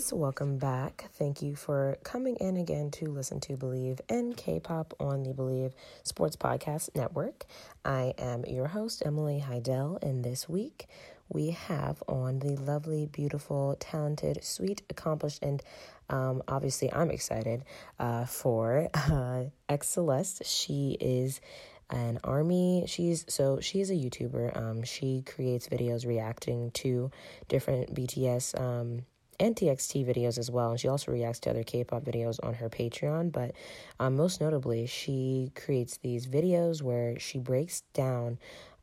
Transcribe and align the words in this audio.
Guys? 0.00 0.14
Welcome 0.14 0.56
back. 0.56 1.10
Thank 1.12 1.42
you 1.42 1.54
for 1.54 1.98
coming 2.04 2.36
in 2.36 2.56
again 2.56 2.90
to 2.92 3.10
listen 3.10 3.38
to 3.40 3.56
Believe 3.58 4.00
in 4.08 4.32
K 4.32 4.58
pop 4.58 4.94
on 4.98 5.24
the 5.24 5.34
Believe 5.34 5.74
Sports 6.04 6.36
Podcast 6.36 6.88
Network. 6.94 7.44
I 7.84 8.14
am 8.16 8.46
your 8.46 8.66
host, 8.68 9.02
Emily 9.04 9.44
Haydel, 9.46 10.02
and 10.02 10.24
this 10.24 10.48
week 10.48 10.86
we 11.28 11.50
have 11.50 12.02
on 12.08 12.38
the 12.38 12.56
lovely, 12.56 13.04
beautiful, 13.12 13.76
talented, 13.78 14.42
sweet, 14.42 14.80
accomplished, 14.88 15.42
and 15.42 15.62
um, 16.08 16.42
obviously 16.48 16.90
I'm 16.90 17.10
excited 17.10 17.64
uh, 17.98 18.24
for 18.24 18.88
uh, 18.94 19.44
X 19.68 19.86
Celeste. 19.90 20.46
She 20.46 20.96
is 20.98 21.42
an 21.90 22.20
army 22.22 22.84
she's 22.86 23.24
so 23.28 23.58
she's 23.58 23.90
a 23.90 23.94
youtuber 23.94 24.56
um 24.56 24.84
she 24.84 25.24
creates 25.26 25.68
videos 25.68 26.06
reacting 26.06 26.70
to 26.70 27.10
different 27.48 27.92
bts 27.92 28.58
um 28.60 29.04
and 29.40 29.56
txt 29.56 30.06
videos 30.06 30.38
as 30.38 30.50
well 30.50 30.70
and 30.70 30.78
she 30.78 30.86
also 30.86 31.10
reacts 31.10 31.40
to 31.40 31.50
other 31.50 31.64
k-pop 31.64 32.04
videos 32.04 32.38
on 32.44 32.54
her 32.54 32.68
patreon 32.68 33.32
but 33.32 33.52
um, 33.98 34.14
most 34.14 34.40
notably 34.40 34.86
she 34.86 35.50
creates 35.56 35.96
these 35.98 36.26
videos 36.26 36.82
where 36.82 37.18
she 37.18 37.38
breaks 37.38 37.80
down 37.94 38.38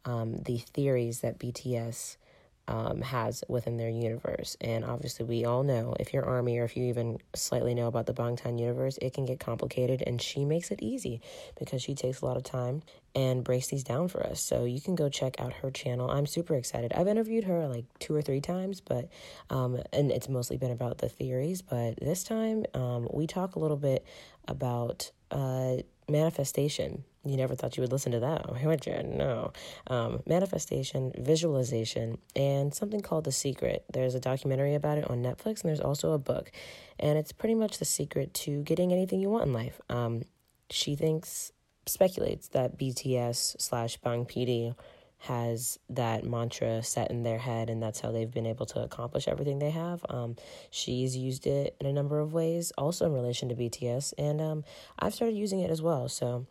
um, 0.06 0.38
the 0.44 0.58
theories 0.58 1.22
that 1.22 1.40
bts 1.40 2.18
um, 2.68 3.02
has 3.02 3.44
within 3.48 3.78
their 3.78 3.90
universe. 3.90 4.58
And 4.62 4.84
obviously, 4.84 5.26
we 5.26 5.46
all 5.46 5.64
know 5.64 5.96
if 6.00 6.14
you're 6.14 6.26
Army 6.26 6.58
or 6.60 6.66
if 6.66 6.76
you 6.76 6.86
even 6.86 7.20
slightly 7.34 7.74
know 7.74 7.88
about 7.88 8.06
the 8.06 8.14
Bangtan 8.14 8.60
universe, 8.60 8.98
it 9.02 9.14
can 9.14 9.26
get 9.26 9.40
complicated. 9.40 10.04
And 10.06 10.22
she 10.22 10.46
makes 10.46 10.72
it 10.72 10.82
easy 10.82 11.22
because 11.58 11.82
she 11.82 11.96
takes 11.96 12.22
a 12.22 12.26
lot 12.26 12.38
of 12.38 12.44
time 12.44 12.84
and 13.16 13.44
breaks 13.44 13.68
these 13.68 13.84
down 13.84 14.08
for 14.08 14.26
us. 14.26 14.42
So 14.42 14.66
you 14.66 14.80
can 14.80 14.96
go 14.96 15.10
check 15.10 15.40
out 15.40 15.54
her 15.54 15.72
channel. 15.72 16.10
I'm 16.10 16.26
super 16.26 16.56
excited. 16.56 16.94
I've 16.94 17.08
interviewed 17.08 17.46
her 17.46 17.68
like 17.68 17.86
two 18.00 18.14
or 18.14 18.22
three 18.22 18.42
times, 18.42 18.82
but 18.82 19.10
um, 19.50 19.80
and 19.92 20.12
it's 20.12 20.30
mostly 20.30 20.58
been 20.58 20.72
about 20.72 21.00
the 21.00 21.10
theories. 21.10 21.62
But 21.62 22.00
this 22.00 22.24
time, 22.24 22.66
um, 22.74 23.08
we 23.12 23.28
talk 23.28 23.56
a 23.56 23.60
little 23.60 23.78
bit 23.78 24.06
about 24.48 25.12
uh, 25.32 25.78
manifestation 26.10 27.04
you 27.30 27.38
never 27.38 27.56
thought 27.56 27.78
you 27.78 27.82
would 27.82 27.92
listen 27.92 28.12
to 28.12 28.20
that, 28.20 28.64
would 28.64 28.86
you? 28.86 29.02
No. 29.04 29.52
Um, 29.88 30.22
manifestation, 30.26 31.12
visualization, 31.18 32.18
and 32.36 32.74
something 32.74 33.02
called 33.02 33.26
The 33.26 33.32
Secret. 33.32 33.86
There's 33.92 34.16
a 34.16 34.20
documentary 34.20 34.76
about 34.76 34.98
it 34.98 35.10
on 35.10 35.24
Netflix, 35.24 35.62
and 35.62 35.70
there's 35.70 35.82
also 35.82 36.14
a 36.14 36.20
book. 36.20 36.52
And 37.00 37.18
it's 37.18 37.32
pretty 37.32 37.56
much 37.56 37.78
the 37.78 37.86
secret 37.86 38.34
to 38.36 38.64
getting 38.64 38.92
anything 38.92 39.20
you 39.20 39.30
want 39.30 39.46
in 39.46 39.54
life. 39.54 39.80
Um, 39.90 40.24
she 40.70 40.96
thinks, 40.96 41.52
speculates 41.86 42.50
that 42.50 42.78
BTS 42.78 43.62
slash 43.62 43.98
Bang 43.98 44.26
PD 44.26 44.76
has 45.20 45.80
that 45.90 46.24
mantra 46.24 46.84
set 46.84 47.10
in 47.10 47.24
their 47.24 47.40
head, 47.40 47.70
and 47.70 47.82
that's 47.82 48.00
how 48.00 48.12
they've 48.12 48.32
been 48.32 48.46
able 48.46 48.66
to 48.68 48.82
accomplish 48.82 49.28
everything 49.28 49.60
they 49.60 49.72
have. 49.72 50.06
Um, 50.10 50.36
she's 50.70 51.18
used 51.18 51.48
it 51.48 51.76
in 51.80 51.88
a 51.88 51.94
number 51.94 52.20
of 52.20 52.34
ways, 52.34 52.72
also 52.78 53.06
in 53.06 53.14
relation 53.14 53.50
to 53.50 53.56
BTS, 53.56 54.14
and 54.18 54.40
um, 54.40 54.64
I've 55.00 55.14
started 55.14 55.36
using 55.36 55.62
it 55.62 55.72
as 55.72 55.82
well. 55.82 56.08
So, 56.08 56.46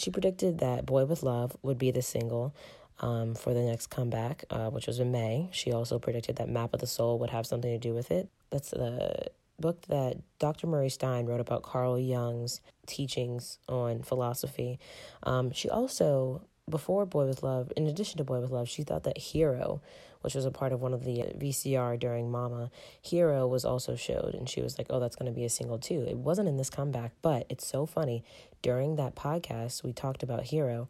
she 0.00 0.10
predicted 0.10 0.58
that 0.58 0.86
Boy 0.86 1.04
with 1.04 1.22
Love 1.22 1.56
would 1.62 1.78
be 1.78 1.90
the 1.90 2.02
single 2.02 2.54
um, 3.00 3.34
for 3.34 3.52
the 3.52 3.62
next 3.62 3.88
comeback, 3.88 4.44
uh, 4.50 4.70
which 4.70 4.86
was 4.86 4.98
in 4.98 5.12
May. 5.12 5.48
She 5.52 5.72
also 5.72 5.98
predicted 5.98 6.36
that 6.36 6.48
Map 6.48 6.72
of 6.74 6.80
the 6.80 6.86
Soul 6.86 7.18
would 7.18 7.30
have 7.30 7.46
something 7.46 7.70
to 7.70 7.78
do 7.78 7.94
with 7.94 8.10
it. 8.10 8.28
That's 8.50 8.70
the 8.70 9.26
book 9.58 9.82
that 9.88 10.16
Dr. 10.38 10.66
Murray 10.66 10.88
Stein 10.88 11.26
wrote 11.26 11.40
about 11.40 11.62
Carl 11.62 11.98
Jung's 11.98 12.60
teachings 12.86 13.58
on 13.68 14.02
philosophy. 14.02 14.78
Um, 15.22 15.52
she 15.52 15.68
also, 15.68 16.42
before 16.70 17.06
Boy 17.06 17.26
with 17.26 17.42
Love, 17.42 17.72
in 17.76 17.86
addition 17.86 18.18
to 18.18 18.24
Boy 18.24 18.40
with 18.40 18.50
Love, 18.50 18.68
she 18.68 18.82
thought 18.82 19.04
that 19.04 19.18
Hero 19.18 19.80
which 20.22 20.34
was 20.34 20.44
a 20.44 20.50
part 20.50 20.72
of 20.72 20.80
one 20.80 20.92
of 20.92 21.04
the 21.04 21.24
VCR 21.38 21.98
during 21.98 22.30
Mama, 22.30 22.70
Hero 23.00 23.46
was 23.46 23.64
also 23.64 23.96
showed. 23.96 24.34
And 24.34 24.48
she 24.48 24.60
was 24.60 24.78
like, 24.78 24.86
oh, 24.90 25.00
that's 25.00 25.16
going 25.16 25.30
to 25.30 25.34
be 25.34 25.44
a 25.44 25.50
single 25.50 25.78
too. 25.78 26.04
It 26.06 26.18
wasn't 26.18 26.48
in 26.48 26.56
this 26.56 26.70
comeback, 26.70 27.12
but 27.22 27.46
it's 27.48 27.66
so 27.66 27.86
funny. 27.86 28.22
During 28.62 28.96
that 28.96 29.14
podcast, 29.14 29.82
we 29.82 29.92
talked 29.92 30.22
about 30.22 30.44
Hero. 30.44 30.88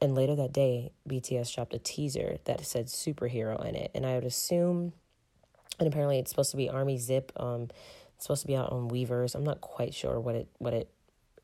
And 0.00 0.14
later 0.14 0.34
that 0.36 0.52
day, 0.52 0.92
BTS 1.08 1.54
dropped 1.54 1.74
a 1.74 1.78
teaser 1.78 2.38
that 2.44 2.64
said 2.64 2.86
superhero 2.86 3.64
in 3.66 3.74
it. 3.74 3.90
And 3.94 4.06
I 4.06 4.14
would 4.14 4.24
assume, 4.24 4.92
and 5.78 5.88
apparently 5.88 6.18
it's 6.18 6.30
supposed 6.30 6.52
to 6.52 6.56
be 6.56 6.70
Army 6.70 6.96
Zip. 6.96 7.32
Um, 7.36 7.68
it's 8.14 8.26
supposed 8.26 8.42
to 8.42 8.46
be 8.46 8.56
out 8.56 8.70
on 8.70 8.88
Weverse. 8.88 9.34
I'm 9.34 9.44
not 9.44 9.60
quite 9.60 9.94
sure 9.94 10.20
what 10.20 10.34
it 10.34 10.48
what 10.58 10.74
it 10.74 10.88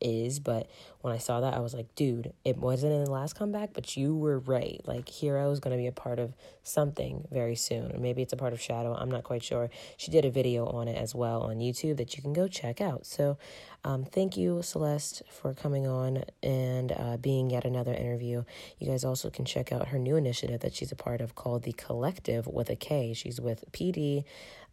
is, 0.00 0.40
but 0.40 0.68
when 1.00 1.14
I 1.14 1.18
saw 1.18 1.40
that, 1.40 1.54
I 1.54 1.60
was 1.60 1.74
like, 1.74 1.94
dude, 1.94 2.32
it 2.44 2.58
wasn't 2.58 2.92
in 2.92 3.04
the 3.04 3.10
last 3.10 3.34
comeback, 3.34 3.70
but 3.72 3.96
you 3.96 4.16
were 4.16 4.38
right. 4.38 4.80
Like, 4.84 5.08
Hero 5.08 5.50
is 5.50 5.60
going 5.60 5.76
to 5.76 5.80
be 5.80 5.86
a 5.86 5.92
part 5.92 6.18
of 6.18 6.34
something 6.62 7.26
very 7.30 7.54
soon. 7.54 7.92
Or 7.92 7.98
maybe 7.98 8.22
it's 8.22 8.32
a 8.32 8.36
part 8.36 8.52
of 8.52 8.60
Shadow. 8.60 8.94
I'm 8.94 9.10
not 9.10 9.24
quite 9.24 9.42
sure. 9.42 9.70
She 9.96 10.10
did 10.10 10.24
a 10.24 10.30
video 10.30 10.66
on 10.66 10.88
it 10.88 10.96
as 10.96 11.14
well 11.14 11.42
on 11.42 11.58
YouTube 11.58 11.96
that 11.98 12.16
you 12.16 12.22
can 12.22 12.32
go 12.32 12.48
check 12.48 12.80
out. 12.80 13.06
So, 13.06 13.38
um, 13.84 14.04
thank 14.04 14.36
you, 14.36 14.62
Celeste, 14.62 15.22
for 15.30 15.54
coming 15.54 15.86
on 15.86 16.24
and 16.42 16.90
uh, 16.90 17.16
being 17.18 17.50
yet 17.50 17.64
another 17.64 17.94
interview. 17.94 18.42
You 18.78 18.88
guys 18.88 19.04
also 19.04 19.30
can 19.30 19.44
check 19.44 19.70
out 19.70 19.88
her 19.88 19.98
new 19.98 20.16
initiative 20.16 20.60
that 20.60 20.74
she's 20.74 20.90
a 20.90 20.96
part 20.96 21.20
of 21.20 21.36
called 21.36 21.62
The 21.62 21.72
Collective 21.72 22.48
with 22.48 22.68
a 22.68 22.74
K. 22.74 23.14
She's 23.14 23.40
with 23.40 23.64
PD 23.70 24.24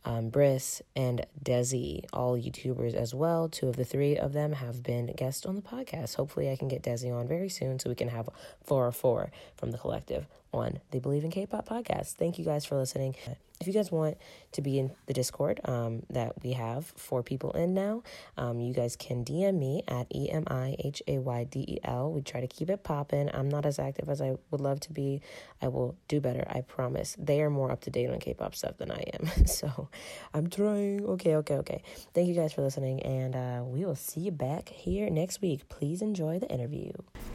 um, 0.05 0.29
Briss, 0.29 0.81
and 0.95 1.25
Desi, 1.43 2.05
all 2.11 2.37
YouTubers 2.37 2.93
as 2.93 3.13
well. 3.13 3.49
Two 3.49 3.67
of 3.67 3.75
the 3.75 3.85
three 3.85 4.17
of 4.17 4.33
them 4.33 4.53
have 4.53 4.83
been 4.83 5.07
guests 5.07 5.45
on 5.45 5.55
the 5.55 5.61
podcast. 5.61 6.15
Hopefully, 6.15 6.51
I 6.51 6.55
can 6.55 6.67
get 6.67 6.83
Desi 6.83 7.13
on 7.13 7.27
very 7.27 7.49
soon 7.49 7.79
so 7.79 7.89
we 7.89 7.95
can 7.95 8.09
have 8.09 8.29
four 8.63 8.87
or 8.87 8.91
four 8.91 9.31
from 9.55 9.71
the 9.71 9.77
collective 9.77 10.27
on 10.53 10.79
the 10.91 10.99
Believe 10.99 11.23
in 11.23 11.31
K-pop 11.31 11.67
podcast. 11.67 12.13
Thank 12.13 12.37
you 12.37 12.45
guys 12.45 12.65
for 12.65 12.77
listening. 12.77 13.15
If 13.59 13.67
you 13.67 13.73
guys 13.73 13.91
want 13.91 14.17
to 14.53 14.61
be 14.61 14.77
in 14.77 14.91
the 15.05 15.13
Discord 15.13 15.61
um, 15.63 16.03
that 16.09 16.43
we 16.43 16.51
have 16.51 16.85
four 16.85 17.23
people 17.23 17.51
in 17.51 17.73
now, 17.73 18.03
um, 18.37 18.59
you 18.59 18.73
guys 18.73 18.95
can 18.97 19.23
DM 19.23 19.57
me 19.57 19.83
at 19.87 20.07
E 20.13 20.29
M 20.29 20.43
I 20.47 20.75
H 20.79 21.01
A 21.07 21.19
Y 21.19 21.43
D 21.45 21.65
E 21.67 21.77
L. 21.83 22.11
We 22.11 22.21
try 22.21 22.41
to 22.41 22.47
keep 22.47 22.69
it 22.69 22.83
popping. 22.83 23.29
I'm 23.33 23.47
not 23.47 23.65
as 23.65 23.79
active 23.79 24.09
as 24.09 24.21
I 24.21 24.35
would 24.51 24.59
love 24.59 24.81
to 24.81 24.91
be. 24.91 25.21
I 25.61 25.69
will 25.69 25.95
do 26.09 26.19
better, 26.19 26.43
I 26.49 26.61
promise. 26.61 27.15
They 27.17 27.41
are 27.41 27.49
more 27.49 27.71
up 27.71 27.81
to 27.81 27.89
date 27.89 28.09
on 28.09 28.19
K 28.19 28.33
pop 28.33 28.53
stuff 28.53 28.77
than 28.77 28.91
I 28.91 29.05
am. 29.13 29.27
so 29.45 29.87
I'm 30.33 30.49
trying. 30.49 31.05
Okay, 31.05 31.35
okay, 31.37 31.55
okay. 31.55 31.83
Thank 32.13 32.27
you 32.27 32.35
guys 32.35 32.51
for 32.51 32.63
listening, 32.63 33.01
and 33.03 33.35
uh, 33.35 33.63
we 33.63 33.85
will 33.85 33.95
see 33.95 34.21
you 34.21 34.31
back 34.31 34.67
here 34.67 35.09
next 35.09 35.41
week. 35.41 35.69
Please 35.69 36.01
enjoy 36.01 36.39
the 36.39 36.47
interview. 36.47 36.91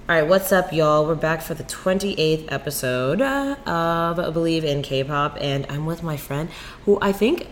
All 0.08 0.14
right, 0.14 0.26
what's 0.26 0.52
up, 0.52 0.72
y'all? 0.72 1.04
We're 1.06 1.14
back 1.14 1.42
for 1.42 1.52
the 1.52 1.64
28th 1.64 2.46
episode 2.50 3.20
of 3.20 4.32
Believe 4.32 4.64
in 4.64 4.80
K 4.80 5.04
pop, 5.04 5.36
and 5.38 5.66
I'm 5.69 5.84
with 5.84 6.02
my 6.02 6.16
friend 6.16 6.48
who 6.86 6.98
I 7.02 7.12
think 7.12 7.48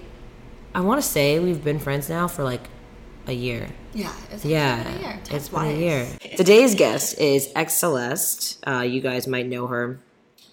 I 0.75 0.81
want 0.81 1.03
to 1.03 1.06
say 1.06 1.39
we've 1.39 1.62
been 1.62 1.78
friends 1.78 2.09
now 2.09 2.28
for 2.28 2.45
like 2.45 2.62
a 3.27 3.33
year. 3.33 3.69
Yeah, 3.93 4.15
it's 4.31 4.45
Yeah, 4.45 4.83
been 4.83 4.95
a 4.95 5.00
year. 5.00 5.21
Time 5.25 5.37
it's 5.37 5.49
been 5.50 5.65
a 5.66 5.72
year. 5.78 6.09
Today's 6.37 6.75
guest 6.75 7.19
is 7.19 7.50
X 7.55 7.75
Celeste. 7.75 8.59
Uh, 8.66 8.81
you 8.81 9.03
guys 9.03 9.27
might 9.27 9.47
know 9.47 9.66
her, 9.66 9.99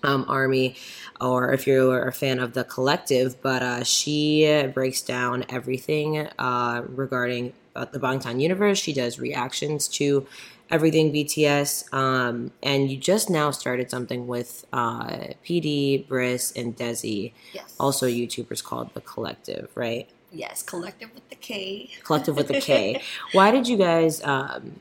um, 0.04 0.26
Army, 0.28 0.76
or 1.22 1.54
if 1.54 1.66
you're 1.68 2.06
a 2.06 2.12
fan 2.12 2.40
of 2.40 2.54
the 2.54 2.66
collective. 2.66 3.42
But 3.42 3.62
uh, 3.62 3.84
she 3.86 4.70
breaks 4.74 5.02
down 5.02 5.46
everything 5.48 6.28
uh, 6.38 6.84
regarding 6.86 7.54
uh, 7.78 7.86
the 7.86 8.00
Bangtan 8.00 8.42
universe. 8.42 8.80
She 8.80 8.92
does 8.92 9.20
reactions 9.20 9.88
to 9.90 10.28
everything 10.70 11.12
BTS. 11.14 11.94
Um, 11.94 12.52
and 12.62 12.90
you 12.92 12.98
just 12.98 13.30
now 13.30 13.52
started 13.52 13.90
something 13.90 14.28
with 14.28 14.66
uh, 14.74 15.34
PD, 15.46 16.08
Briss, 16.08 16.52
and 16.56 16.76
Desi, 16.76 17.34
Yes. 17.54 17.76
also 17.80 18.08
YouTubers 18.08 18.64
called 18.64 18.94
the 18.94 19.02
collective, 19.02 19.70
right? 19.76 20.10
Yes, 20.32 20.64
collective 20.64 21.14
with 21.14 21.30
the 21.30 21.36
K. 21.36 21.92
Collective 22.04 22.36
with 22.36 22.48
the 22.48 22.60
K. 22.60 23.02
Why 23.34 23.52
did 23.52 23.68
you 23.68 23.78
guys 23.78 24.24
um, 24.24 24.80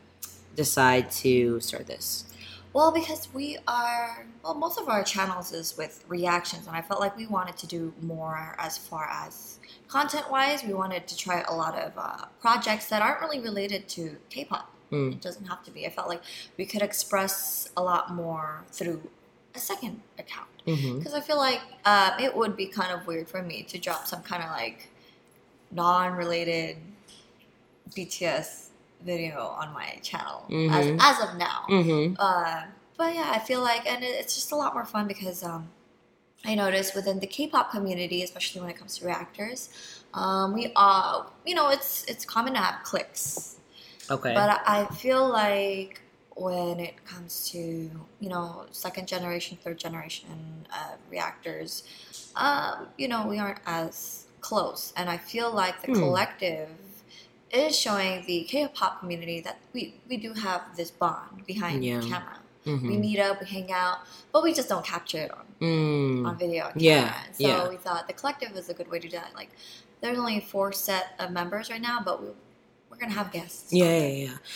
decide 0.56 1.10
to 1.22 1.60
start 1.60 1.86
this? 1.86 2.24
Well, 2.72 2.90
because 2.90 3.28
we 3.34 3.58
are 3.68 4.24
well, 4.42 4.54
most 4.54 4.78
of 4.80 4.88
our 4.88 5.04
channels 5.04 5.52
is 5.52 5.76
with 5.76 6.04
reactions, 6.08 6.66
and 6.66 6.74
I 6.74 6.80
felt 6.80 7.00
like 7.00 7.14
we 7.18 7.26
wanted 7.26 7.58
to 7.58 7.66
do 7.66 7.92
more 8.00 8.56
as 8.58 8.78
far 8.78 9.06
as 9.10 9.58
content 9.88 10.30
wise. 10.30 10.64
We 10.64 10.72
wanted 10.72 11.06
to 11.08 11.16
try 11.16 11.42
a 11.42 11.52
lot 11.54 11.78
of 11.78 11.92
uh, 11.98 12.24
projects 12.40 12.88
that 12.88 13.02
aren't 13.02 13.20
really 13.20 13.40
related 13.40 13.88
to 13.90 14.16
K-pop. 14.30 14.71
Mm. 14.92 15.12
It 15.12 15.20
doesn't 15.20 15.46
have 15.46 15.64
to 15.64 15.70
be. 15.70 15.86
I 15.86 15.90
felt 15.90 16.08
like 16.08 16.22
we 16.56 16.66
could 16.66 16.82
express 16.82 17.68
a 17.76 17.82
lot 17.82 18.12
more 18.14 18.62
through 18.70 19.02
a 19.54 19.58
second 19.58 20.00
account. 20.18 20.48
Mm-hmm. 20.66 20.98
Because 20.98 21.14
I 21.14 21.20
feel 21.20 21.38
like 21.38 21.60
um, 21.84 22.12
it 22.20 22.36
would 22.36 22.56
be 22.56 22.66
kind 22.66 22.92
of 22.92 23.06
weird 23.06 23.28
for 23.28 23.42
me 23.42 23.62
to 23.64 23.78
drop 23.78 24.06
some 24.06 24.22
kind 24.22 24.42
of 24.42 24.50
like 24.50 24.88
non-related 25.70 26.76
BTS 27.96 28.68
video 29.04 29.40
on 29.40 29.72
my 29.72 29.98
channel 30.02 30.44
Mhm. 30.48 30.70
as, 31.00 31.18
as 31.18 31.28
of 31.28 31.36
now. 31.36 31.64
Mm-hmm. 31.68 32.14
Uh, 32.18 32.62
but 32.96 33.14
yeah, 33.14 33.32
I 33.34 33.38
feel 33.40 33.60
like, 33.60 33.86
and 33.90 34.04
it, 34.04 34.14
it's 34.20 34.34
just 34.34 34.52
a 34.52 34.56
lot 34.56 34.74
more 34.74 34.84
fun 34.84 35.08
because 35.08 35.42
um, 35.42 35.68
I 36.44 36.54
noticed 36.54 36.94
within 36.94 37.18
the 37.18 37.26
K-pop 37.26 37.70
community, 37.72 38.22
especially 38.22 38.60
when 38.60 38.70
it 38.70 38.76
comes 38.76 38.98
to 38.98 39.06
reactors, 39.06 39.70
um, 40.14 40.52
we 40.52 40.72
all, 40.76 41.32
you 41.44 41.54
know, 41.54 41.70
it's 41.70 42.04
it's 42.04 42.24
common 42.24 42.52
to 42.52 42.60
have 42.60 42.82
cliques, 42.84 43.56
Okay. 44.14 44.34
but 44.34 44.60
I 44.66 44.84
feel 45.02 45.24
like 45.28 46.00
when 46.34 46.80
it 46.80 46.96
comes 47.04 47.32
to 47.50 47.58
you 48.24 48.28
know 48.34 48.66
second 48.70 49.06
generation, 49.14 49.58
third 49.64 49.78
generation 49.78 50.66
uh, 50.72 50.94
reactors, 51.10 51.70
um, 52.36 52.88
you 52.96 53.08
know, 53.08 53.26
we 53.26 53.38
aren't 53.38 53.60
as 53.66 54.26
close, 54.40 54.92
and 54.96 55.08
I 55.10 55.18
feel 55.18 55.50
like 55.62 55.76
the 55.82 55.88
Hmm. 55.92 56.00
collective 56.02 56.68
is 57.50 57.78
showing 57.78 58.24
the 58.26 58.44
K-pop 58.44 59.00
community 59.00 59.40
that 59.46 59.58
we 59.74 59.94
we 60.08 60.16
do 60.16 60.32
have 60.46 60.62
this 60.76 60.90
bond 60.90 61.44
behind 61.46 61.84
Yeah. 61.84 62.00
the 62.00 62.08
camera. 62.08 62.38
Mhm. 62.66 62.88
We 62.90 62.96
meet 62.96 63.18
up, 63.18 63.40
we 63.40 63.46
hang 63.46 63.70
out, 63.72 63.98
but 64.32 64.42
we 64.42 64.52
just 64.54 64.68
don't 64.68 64.86
capture 64.94 65.18
it 65.26 65.32
on, 65.32 65.46
Mm. 65.60 66.26
on 66.28 66.34
video. 66.38 66.68
And 66.72 66.80
Yeah. 66.80 67.12
So 67.32 67.46
yeah. 67.48 67.68
we 67.68 67.76
thought 67.76 68.06
the 68.06 68.12
collective 68.14 68.52
is 68.56 68.68
a 68.68 68.74
good 68.74 68.88
way 68.90 68.98
to 69.00 69.08
do 69.08 69.16
that. 69.18 69.34
Like, 69.34 69.50
there's 70.00 70.16
only 70.16 70.40
four 70.40 70.72
set 70.72 71.06
of 71.18 71.30
members 71.32 71.70
right 71.70 71.80
now, 71.90 71.98
but 72.08 72.22
we, 72.22 72.28
we're 73.02 73.08
gonna 73.08 73.18
have 73.18 73.32
guests. 73.32 73.72
Yeah, 73.72 73.98
yeah, 73.98 74.06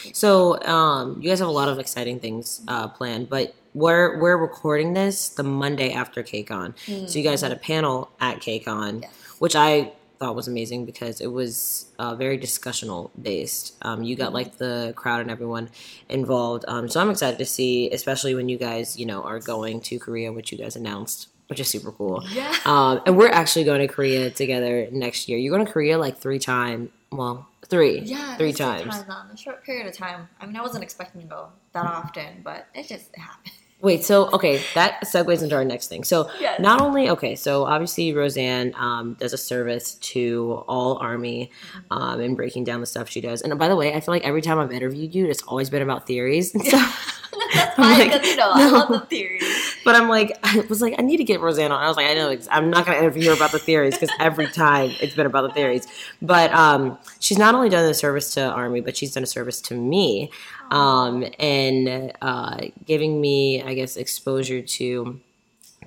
yeah. 0.05 0.13
So, 0.13 0.61
um, 0.63 1.21
you 1.21 1.29
guys 1.29 1.41
have 1.41 1.49
a 1.49 1.53
lot 1.53 1.69
of 1.69 1.79
exciting 1.79 2.21
things 2.21 2.61
uh, 2.69 2.87
planned, 2.89 3.29
but 3.29 3.55
we're 3.75 4.19
we're 4.21 4.37
recording 4.37 4.95
this 4.95 5.29
the 5.31 5.43
Monday 5.43 5.93
after 5.93 6.23
KCON. 6.23 7.09
So 7.09 7.19
you 7.19 7.25
guys 7.25 7.41
had 7.41 7.53
a 7.53 7.57
panel 7.57 8.11
at 8.21 8.39
KCON, 8.41 9.03
Yes. 9.03 9.11
which 9.41 9.57
I 9.57 9.93
thought 10.19 10.35
was 10.35 10.49
amazing 10.49 10.87
because 10.87 11.21
it 11.21 11.27
was 11.27 11.87
uh, 11.99 12.15
very 12.15 12.39
discussional 12.39 13.11
based. 13.21 13.75
Um, 13.83 14.03
you 14.03 14.17
got 14.17 14.33
like 14.33 14.57
the 14.57 14.95
crowd 14.97 15.21
and 15.21 15.31
everyone 15.31 15.69
involved. 16.09 16.65
Um, 16.69 16.89
so 16.89 17.01
I'm 17.01 17.11
excited 17.11 17.39
to 17.39 17.45
see, 17.45 17.91
especially 17.91 18.35
when 18.35 18.49
you 18.49 18.57
guys, 18.57 18.99
you 18.99 19.05
know, 19.05 19.23
are 19.25 19.41
going 19.41 19.81
to 19.83 19.99
Korea, 19.99 20.33
which 20.33 20.53
you 20.53 20.57
guys 20.57 20.75
announced, 20.75 21.29
which 21.49 21.61
is 21.61 21.69
super 21.69 21.93
cool. 21.93 22.25
Yeah. 22.31 22.55
Um, 22.65 23.03
and 23.05 23.19
we're 23.19 23.29
actually 23.29 23.65
going 23.65 23.87
to 23.87 23.89
Korea 23.93 24.31
together 24.31 24.89
next 24.91 25.29
year. 25.29 25.37
You're 25.37 25.55
going 25.55 25.67
to 25.67 25.71
Korea 25.71 25.99
like 25.99 26.17
three 26.17 26.39
times. 26.39 26.89
Well, 27.13 27.47
three. 27.67 28.01
Yeah, 28.01 28.37
Three 28.37 28.53
just 28.53 28.61
times. 28.61 29.05
on 29.09 29.31
a 29.33 29.37
short 29.37 29.65
period 29.65 29.87
of 29.87 29.93
time. 29.95 30.29
I 30.41 30.47
mean, 30.47 30.57
I 30.57 30.63
wasn't 30.63 30.85
expecting 30.85 31.21
to 31.23 31.27
go 31.27 31.49
that 31.73 31.85
often, 31.85 32.41
but 32.43 32.67
it 32.75 32.87
just 32.89 33.15
happened. 33.17 33.53
Wait, 33.83 34.03
so 34.05 34.31
okay, 34.33 34.63
that 34.75 35.03
segues 35.03 35.43
into 35.43 35.55
our 35.55 35.65
next 35.65 35.89
thing. 35.89 36.03
So 36.03 36.31
Yes. 36.41 36.59
not 36.61 36.81
only 36.81 37.11
okay, 37.11 37.37
so 37.37 37.65
obviously 37.67 38.13
Roseanne 38.15 38.73
um, 38.75 39.15
does 39.21 39.35
a 39.35 39.39
service 39.39 39.95
to 39.97 40.65
all 40.67 40.97
Army 40.97 41.51
um, 41.91 42.21
and 42.21 42.35
breaking 42.37 42.65
down 42.65 42.81
the 42.81 42.87
stuff 42.87 43.11
she 43.11 43.21
does. 43.21 43.43
And 43.43 43.57
by 43.59 43.69
the 43.69 43.77
way, 43.77 43.93
I 43.93 44.01
feel 44.01 44.15
like 44.15 44.25
every 44.25 44.41
time 44.41 44.59
I've 44.59 44.73
interviewed 44.73 45.15
you, 45.15 45.27
it's 45.27 45.43
always 45.43 45.69
been 45.69 45.83
about 45.83 46.07
theories 46.07 46.55
and 46.55 46.65
stuff. 46.65 47.13
That's 47.55 47.75
fine 47.77 47.99
like, 47.99 48.13
because 48.13 48.27
you 48.27 48.37
know 48.37 48.51
I 48.55 48.71
love 48.71 48.89
the 48.89 49.01
theories. 49.01 49.66
But 49.87 49.95
I'm 49.95 50.09
like, 50.09 50.37
I 50.43 50.67
was 50.69 50.83
like, 50.83 50.97
I 50.99 51.03
need 51.03 51.19
to 51.19 51.25
get 51.25 51.41
Roseanne 51.41 51.71
on. 51.71 51.81
I 51.81 51.87
was 51.87 51.97
like, 51.97 52.09
I 52.09 52.15
know, 52.15 52.37
I'm 52.51 52.71
not 52.71 52.85
going 52.85 52.99
to 52.99 53.05
interview 53.05 53.29
her 53.31 53.37
about 53.37 53.53
the 53.53 53.61
theories 53.61 53.95
because 53.95 54.11
every 54.19 54.49
time 54.49 54.91
it's 55.01 55.15
been 55.15 55.27
about 55.27 55.43
the 55.43 55.55
theories. 55.55 55.87
But 56.21 56.53
um, 56.53 56.99
she's 57.21 57.39
not 57.39 57.55
only 57.55 57.69
done 57.69 57.89
a 57.89 57.95
service 57.95 58.35
to 58.35 58.43
Army, 58.43 58.81
but 58.81 58.97
she's 58.97 59.15
done 59.15 59.23
a 59.23 59.27
service 59.27 59.61
to 59.63 59.75
me, 59.75 60.33
um, 60.73 61.25
and 61.39 62.13
uh, 62.21 62.67
giving 62.85 63.21
me, 63.21 63.63
I 63.63 63.75
guess, 63.75 63.97
exposure 63.97 64.61
to 64.61 65.21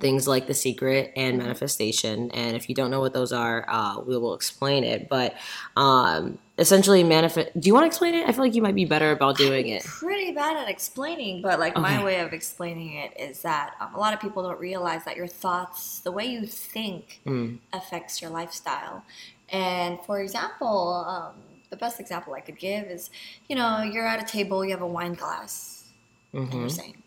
things 0.00 0.26
like 0.26 0.46
the 0.46 0.54
secret 0.54 1.12
and 1.14 1.36
manifestation. 1.36 2.30
And 2.30 2.56
if 2.56 2.70
you 2.70 2.74
don't 2.74 2.90
know 2.90 3.00
what 3.00 3.12
those 3.12 3.32
are, 3.32 3.66
uh, 3.68 4.00
we 4.00 4.16
will 4.16 4.32
explain 4.32 4.82
it. 4.82 5.10
But 5.10 5.34
um, 5.76 6.38
essentially, 6.60 7.02
manifest. 7.02 7.48
Do 7.58 7.66
you 7.66 7.74
want 7.74 7.84
to 7.84 7.88
explain 7.88 8.14
it? 8.14 8.28
I 8.28 8.32
feel 8.32 8.44
like 8.44 8.54
you 8.54 8.62
might 8.62 8.74
be 8.76 8.84
better 8.84 9.10
about 9.10 9.36
doing 9.36 9.66
it. 9.68 9.82
Pretty 9.84 10.30
bad 10.32 10.56
at 10.56 10.68
explaining, 10.68 11.42
but 11.42 11.58
like 11.58 11.74
my 11.76 12.02
way 12.04 12.20
of 12.20 12.32
explaining 12.32 12.94
it 12.94 13.18
is 13.18 13.42
that 13.42 13.74
um, 13.80 13.94
a 13.94 13.98
lot 13.98 14.12
of 14.14 14.20
people 14.20 14.42
don't 14.42 14.60
realize 14.60 15.04
that 15.04 15.16
your 15.16 15.26
thoughts, 15.26 16.00
the 16.00 16.12
way 16.12 16.26
you 16.26 16.46
think, 16.46 17.20
Mm. 17.26 17.58
affects 17.72 18.20
your 18.22 18.30
lifestyle. 18.30 19.02
And 19.48 19.98
for 20.06 20.20
example, 20.20 21.04
um, 21.08 21.34
the 21.70 21.76
best 21.76 21.98
example 21.98 22.34
I 22.34 22.40
could 22.40 22.58
give 22.58 22.84
is, 22.86 23.10
you 23.48 23.56
know, 23.56 23.82
you're 23.82 24.06
at 24.06 24.22
a 24.22 24.26
table, 24.26 24.64
you 24.64 24.70
have 24.72 24.82
a 24.82 24.86
wine 24.86 25.14
glass, 25.14 25.90
and 26.32 26.44
Mm-hmm. 26.48 26.60
you're 26.60 26.68
saying, 26.68 27.02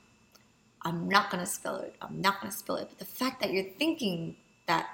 "I'm 0.82 1.08
not 1.08 1.30
gonna 1.30 1.46
spill 1.46 1.78
it. 1.78 1.96
I'm 2.02 2.20
not 2.20 2.42
gonna 2.42 2.52
spill 2.52 2.76
it." 2.78 2.88
But 2.90 3.00
the 3.00 3.06
fact 3.06 3.40
that 3.42 3.52
you're 3.54 3.72
thinking 3.78 4.36
that 4.68 4.88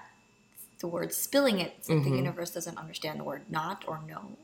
the 0.80 0.88
word 0.88 1.14
spilling 1.14 1.60
it, 1.60 1.84
the 1.84 1.94
Mhm. 1.96 2.16
universe 2.16 2.52
doesn't 2.52 2.78
understand 2.78 3.20
the 3.20 3.24
word 3.24 3.44
not 3.50 3.84
or 3.88 4.00
no, 4.08 4.38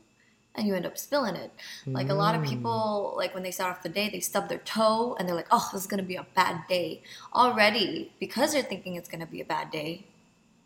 and 0.56 0.66
you 0.66 0.74
end 0.74 0.86
up 0.86 0.96
spilling 0.98 1.36
it. 1.36 1.50
Like 1.86 2.08
a 2.10 2.14
lot 2.14 2.34
of 2.34 2.42
people, 2.42 3.14
like 3.16 3.34
when 3.34 3.42
they 3.42 3.50
start 3.50 3.70
off 3.76 3.82
the 3.82 3.88
day, 3.88 4.08
they 4.10 4.20
stub 4.20 4.48
their 4.48 4.58
toe 4.58 5.16
and 5.18 5.28
they're 5.28 5.36
like, 5.36 5.48
"Oh, 5.50 5.68
this 5.72 5.82
is 5.82 5.86
gonna 5.86 6.02
be 6.02 6.16
a 6.16 6.26
bad 6.34 6.66
day." 6.68 7.02
Already, 7.34 8.12
because 8.18 8.52
they're 8.52 8.62
thinking 8.62 8.94
it's 8.96 9.08
gonna 9.08 9.26
be 9.26 9.40
a 9.40 9.44
bad 9.44 9.70
day, 9.70 10.04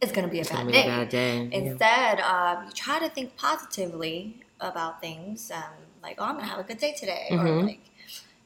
it's 0.00 0.12
gonna 0.12 0.28
be 0.28 0.40
a, 0.40 0.44
bad, 0.44 0.66
be 0.66 0.72
day. 0.72 0.82
a 0.84 0.86
bad 0.86 1.08
day. 1.08 1.34
Yeah. 1.52 1.58
Instead, 1.58 2.20
um, 2.20 2.66
you 2.66 2.72
try 2.72 2.98
to 2.98 3.08
think 3.08 3.36
positively 3.36 4.40
about 4.60 5.00
things, 5.00 5.50
and 5.50 5.64
like, 6.02 6.16
"Oh, 6.18 6.24
I'm 6.24 6.34
gonna 6.36 6.46
have 6.46 6.58
a 6.58 6.64
good 6.64 6.78
day 6.78 6.92
today," 6.92 7.28
or 7.32 7.36
Mhm. 7.36 7.64
like, 7.66 7.80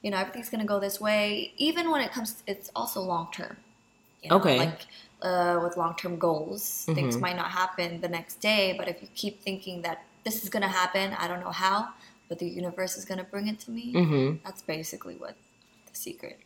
you 0.02 0.10
know, 0.10 0.18
everything's 0.18 0.50
gonna 0.50 0.64
go 0.64 0.80
this 0.80 1.00
way. 1.00 1.52
Even 1.56 1.90
when 1.90 2.00
it 2.00 2.12
comes, 2.12 2.34
to, 2.34 2.42
it's 2.52 2.70
also 2.76 3.00
long 3.00 3.28
term. 3.32 3.56
You 4.22 4.30
know, 4.30 4.36
Okay. 4.36 4.58
Like 4.58 4.86
uh, 5.22 5.58
with 5.62 5.76
long 5.76 5.94
term 5.96 6.18
goals, 6.18 6.84
things 6.94 7.16
Mhm. 7.16 7.20
might 7.20 7.36
not 7.36 7.50
happen 7.50 8.00
the 8.00 8.08
next 8.08 8.36
day, 8.40 8.74
but 8.76 8.88
if 8.88 9.00
you 9.00 9.08
keep 9.14 9.40
thinking 9.42 9.80
that 9.82 10.04
this 10.24 10.42
is 10.42 10.48
gonna 10.50 10.68
happen, 10.68 11.14
I 11.18 11.28
don't 11.28 11.40
know 11.40 11.50
how, 11.52 11.88
but 12.28 12.38
the 12.38 12.46
universe 12.48 12.96
is 12.96 13.04
gonna 13.04 13.24
bring 13.24 13.48
it 13.48 13.58
to 13.60 13.70
me. 13.70 13.92
Mhm. 13.94 14.40
That's 14.44 14.62
basically 14.62 15.16
what 15.16 15.36
the 15.90 15.94
secret 15.96 16.38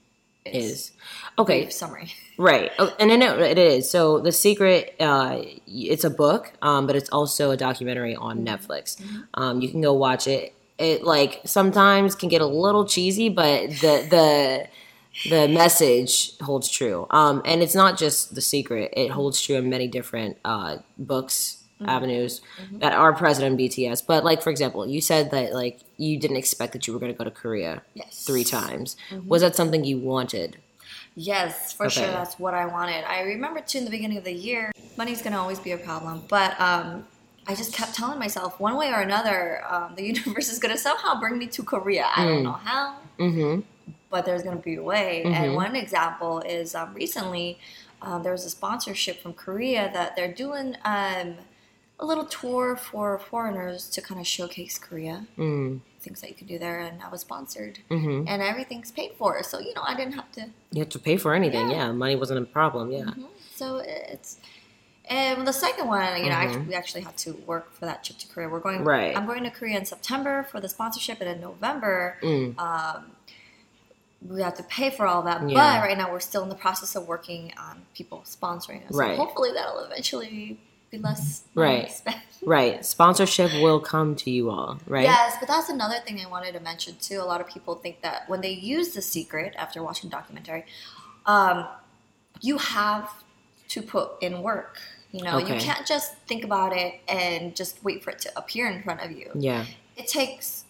is. 0.45 0.55
Is 0.55 0.93
okay. 1.39 1.69
Summary. 1.71 2.13
Right, 2.39 2.71
oh, 2.79 2.95
and 3.01 3.11
I 3.11 3.17
know 3.17 3.37
it 3.41 3.59
is. 3.59 3.91
So, 3.91 4.21
The 4.21 4.31
Secret, 4.31 4.95
uh, 5.01 5.43
it's 5.67 6.05
a 6.05 6.11
book, 6.11 6.53
um, 6.63 6.87
but 6.87 6.95
it's 6.95 7.11
also 7.11 7.51
a 7.51 7.57
documentary 7.57 8.15
on 8.15 8.45
Netflix. 8.47 8.97
Um, 9.35 9.61
you 9.61 9.69
can 9.69 9.81
go 9.81 9.93
watch 9.93 10.29
it. 10.29 10.55
It 10.79 11.03
like 11.03 11.41
sometimes 11.45 12.15
can 12.15 12.29
get 12.29 12.41
a 12.41 12.47
little 12.47 12.85
cheesy, 12.85 13.29
but 13.29 13.71
the 13.71 14.07
the 14.09 14.67
the 15.29 15.49
message 15.49 16.39
holds 16.39 16.69
true. 16.71 17.09
Um, 17.11 17.43
and 17.45 17.61
it's 17.61 17.75
not 17.75 17.99
just 17.99 18.37
The 18.37 18.41
Secret; 18.41 18.93
it 18.97 19.11
holds 19.11 19.43
true 19.43 19.57
in 19.57 19.69
many 19.69 19.89
different 19.89 20.37
uh, 20.45 20.77
books 20.97 21.58
avenues 21.87 22.41
that 22.81 22.93
are 22.93 23.13
present 23.13 23.47
in 23.47 23.57
BTS. 23.57 24.03
But 24.07 24.25
like 24.25 24.43
for 24.43 24.51
example, 24.51 24.87
you 24.89 25.01
said 25.01 25.31
that 25.31 25.53
like 25.55 25.81
you 25.97 26.19
didn't 26.19 26.37
expect 26.37 26.73
that 26.73 26.87
you 26.87 26.93
were 26.93 26.99
going 26.99 27.13
to 27.13 27.19
go 27.19 27.25
to 27.25 27.31
Korea 27.31 27.83
Yes. 27.95 28.25
three 28.25 28.45
times. 28.45 28.97
Was 29.27 29.43
that 29.43 29.55
something 29.57 29.85
you 29.85 29.99
wanted? 29.99 30.57
Yes, 31.15 31.73
for 31.73 31.91
sure. 31.91 32.07
That's 32.07 32.39
what 32.39 32.55
I 32.55 32.67
wanted. 32.67 33.05
I 33.05 33.23
remember 33.23 33.61
too 33.61 33.79
in 33.79 33.85
the 33.85 33.91
beginning 33.91 34.19
of 34.19 34.25
the 34.25 34.33
year, 34.33 34.71
money's 34.97 35.21
gonna 35.23 35.39
always 35.41 35.59
be 35.59 35.73
a 35.73 35.79
problem, 35.79 36.23
but 36.29 36.59
um, 36.61 37.07
I 37.47 37.55
just 37.55 37.73
kept 37.73 37.95
telling 37.95 38.19
myself, 38.19 38.61
one 38.61 38.77
way 38.77 38.91
or 38.93 39.01
another, 39.01 39.65
um, 39.69 39.95
the 39.97 40.05
universe 40.15 40.49
is 40.53 40.59
gonna 40.59 40.77
somehow 40.79 41.19
bring 41.19 41.39
me 41.39 41.47
to 41.49 41.63
Korea. 41.63 42.07
I 42.15 42.25
don't 42.25 42.43
know 42.45 42.53
how, 42.53 42.97
Mm-hmm. 43.19 43.61
but 44.11 44.25
there's 44.27 44.43
gonna 44.43 44.57
be 44.57 44.77
a 44.77 44.83
way. 44.83 45.23
Mhm. 45.27 45.33
And 45.35 45.55
one 45.57 45.75
example 45.75 46.41
is 46.41 46.75
um, 46.77 46.95
recently 46.95 47.59
um, 48.01 48.23
there 48.23 48.31
was 48.33 48.45
a 48.45 48.51
sponsorship 48.51 49.21
from 49.21 49.33
Korea 49.33 49.91
that 49.93 50.15
they're 50.15 50.33
doing 50.33 50.77
um, 50.85 51.35
a 52.01 52.07
little 52.07 52.25
tour 52.25 52.77
for 52.77 53.19
foreigners 53.19 53.89
to 53.91 54.01
kind 54.01 54.21
of 54.21 54.27
showcase 54.27 54.79
Korea, 54.79 55.27
Mm. 55.37 55.81
things 56.01 56.21
that 56.21 56.31
you 56.31 56.37
can 56.37 56.47
do 56.47 56.59
there, 56.59 56.79
and 56.81 57.03
I 57.03 57.09
was 57.09 57.23
sponsored, 57.23 57.81
Mm-hmm. 57.91 58.29
and 58.29 58.41
everything's 58.43 58.91
paid 58.93 59.13
for. 59.19 59.43
So 59.43 59.59
you 59.59 59.75
know, 59.75 59.83
I 59.83 59.95
didn't 59.97 60.15
have 60.15 60.31
to 60.33 60.43
You 60.71 60.81
have 60.81 60.89
to 60.91 60.99
pay 60.99 61.17
for 61.17 61.35
anything. 61.35 61.71
Yeah. 61.71 61.87
Yeah, 61.87 61.93
money 61.93 62.15
wasn't 62.17 62.41
a 62.41 62.45
problem. 62.47 62.93
Yeah. 62.93 63.05
Mhm. 63.05 63.27
So 63.55 63.77
it's 63.79 64.39
and 65.11 65.47
the 65.47 65.53
second 65.55 65.89
one, 65.89 66.23
you 66.23 66.29
know, 66.29 66.37
Mhm. 66.37 66.45
actually, 66.45 66.63
we 66.67 66.75
actually 66.75 67.01
had 67.01 67.17
to 67.19 67.33
work 67.47 67.73
for 67.73 67.87
that 67.87 68.05
trip 68.05 68.19
to 68.19 68.29
Korea. 68.29 68.49
We're 68.49 68.61
going. 68.61 68.85
Right. 68.85 69.17
I'm 69.17 69.25
going 69.27 69.43
to 69.45 69.51
Korea 69.51 69.79
in 69.79 69.87
September 69.87 70.47
for 70.51 70.61
the 70.61 70.69
sponsorship, 70.69 71.21
and 71.23 71.31
in 71.31 71.41
November, 71.41 72.19
Mm. 72.23 72.59
um, 72.61 73.13
we 74.21 74.43
have 74.43 74.55
to 74.55 74.63
pay 74.65 74.91
for 74.91 75.07
all 75.07 75.23
that. 75.23 75.49
Yeah. 75.49 75.55
But 75.81 75.87
right 75.89 75.97
now, 75.97 76.13
we're 76.13 76.21
still 76.21 76.43
in 76.43 76.49
the 76.51 76.55
process 76.67 76.95
of 76.95 77.09
working 77.09 77.53
on 77.57 77.87
people 77.95 78.23
sponsoring 78.27 78.87
us. 78.87 78.95
Right. 78.95 79.17
So 79.17 79.25
hopefully, 79.25 79.51
that'll 79.53 79.79
eventually 79.81 80.61
be 80.91 80.99
less 80.99 81.43
Right. 81.55 81.91
spent. 81.91 82.17
Right. 82.43 82.85
Sponsorship 82.85 83.53
will 83.61 83.81
come 83.81 84.15
to 84.17 84.31
you 84.31 84.51
all. 84.51 84.79
Right. 84.87 85.05
Yes, 85.05 85.37
but 85.39 85.49
that's 85.49 85.69
another 85.69 85.97
thing 86.07 86.21
I 86.25 86.29
wanted 86.29 86.53
to 86.55 86.61
mention 86.61 86.97
too. 87.01 87.21
A 87.21 87.25
lot 87.25 87.41
of 87.41 87.49
people 87.49 87.75
think 87.75 88.01
that 88.03 88.29
when 88.29 88.41
they 88.41 88.53
use 88.53 88.91
the 88.95 89.03
secret 89.03 89.55
after 89.59 89.83
watching 89.83 90.09
the 90.09 90.17
documentary, 90.17 90.65
um, 91.27 91.67
you 92.41 92.59
have 92.59 93.11
to 93.69 93.83
put 93.83 94.13
in 94.23 94.43
work. 94.43 94.79
You 95.13 95.25
know, 95.25 95.39
you 95.39 95.55
can't 95.57 95.87
just 95.87 96.15
think 96.27 96.45
about 96.45 96.75
it 96.77 97.01
and 97.09 97.57
just 97.57 97.83
wait 97.83 98.05
for 98.05 98.11
it 98.11 98.19
to 98.21 98.39
appear 98.39 98.67
in 98.71 98.83
front 98.83 99.01
of 99.01 99.11
you. 99.11 99.31
Yeah. 99.35 99.65
It 99.97 100.07
takes 100.07 100.65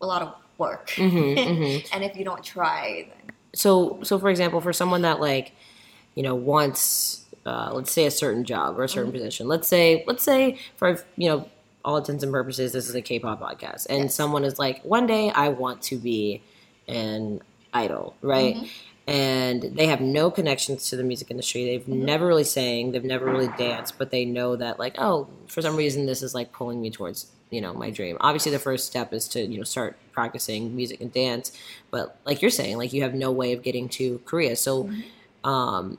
a 0.00 0.06
lot 0.06 0.22
of 0.22 0.34
work, 0.58 0.90
Mhm, 0.96 1.36
mhm. 1.36 1.88
and 1.92 2.02
if 2.04 2.16
you 2.16 2.24
don't 2.24 2.42
try, 2.42 3.08
then 3.08 3.34
So, 3.54 3.98
so 4.02 4.18
for 4.18 4.30
example, 4.30 4.60
for 4.60 4.72
someone 4.72 5.02
that 5.02 5.20
like, 5.20 5.52
you 6.14 6.22
know, 6.22 6.34
wants, 6.34 7.21
uh, 7.46 7.70
let's 7.72 7.90
say 7.92 8.06
a 8.06 8.10
certain 8.10 8.44
job 8.44 8.78
or 8.78 8.84
a 8.84 8.88
certain 8.88 9.10
Mm-hmm. 9.12 9.18
position. 9.18 9.48
Let's 9.48 9.68
say, 9.68 10.04
let's 10.06 10.22
say 10.22 10.58
for 10.76 11.02
you 11.16 11.28
know, 11.28 11.48
all 11.84 11.96
intents 11.96 12.22
and 12.22 12.32
purposes, 12.32 12.72
this 12.72 12.88
is 12.88 12.94
a 12.94 13.02
K-pop 13.02 13.40
podcast, 13.40 13.86
and 13.90 14.04
Yes. 14.04 14.14
someone 14.14 14.44
is 14.44 14.58
like, 14.58 14.82
one 14.84 15.06
day 15.06 15.30
I 15.30 15.48
want 15.48 15.82
to 15.82 15.96
be 15.96 16.42
an 16.88 17.40
idol, 17.74 18.14
right? 18.22 18.54
Mm-hmm. 18.56 18.66
And 19.08 19.62
they 19.76 19.88
have 19.88 20.00
no 20.00 20.30
connections 20.30 20.88
to 20.90 20.96
the 20.96 21.02
music 21.02 21.30
industry. 21.30 21.64
They've 21.64 21.80
Mm-hmm. 21.82 22.04
never 22.04 22.26
really 22.26 22.44
sang. 22.44 22.92
They've 22.92 23.02
never 23.02 23.26
really 23.26 23.48
danced, 23.58 23.98
but 23.98 24.12
they 24.12 24.24
know 24.24 24.54
that, 24.54 24.78
like, 24.78 24.94
oh, 24.98 25.26
for 25.48 25.60
some 25.60 25.74
reason, 25.74 26.06
this 26.06 26.22
is 26.22 26.34
like 26.36 26.52
pulling 26.52 26.80
me 26.80 26.88
towards, 26.90 27.26
you 27.50 27.60
know, 27.60 27.74
my 27.74 27.90
dream. 27.90 28.16
Obviously, 28.20 28.52
the 28.52 28.60
first 28.60 28.86
step 28.86 29.12
is 29.12 29.26
to, 29.28 29.40
you 29.42 29.58
know, 29.58 29.64
start 29.64 29.96
practicing 30.12 30.76
music 30.76 31.00
and 31.00 31.12
dance. 31.12 31.50
But 31.90 32.16
like 32.24 32.42
you're 32.42 32.50
saying, 32.52 32.76
like 32.78 32.92
you 32.92 33.02
have 33.02 33.14
no 33.14 33.32
way 33.32 33.52
of 33.54 33.64
getting 33.64 33.88
to 33.90 34.20
Korea. 34.24 34.54
So, 34.54 34.84
Mm-hmm. 34.84 35.48
um, 35.50 35.98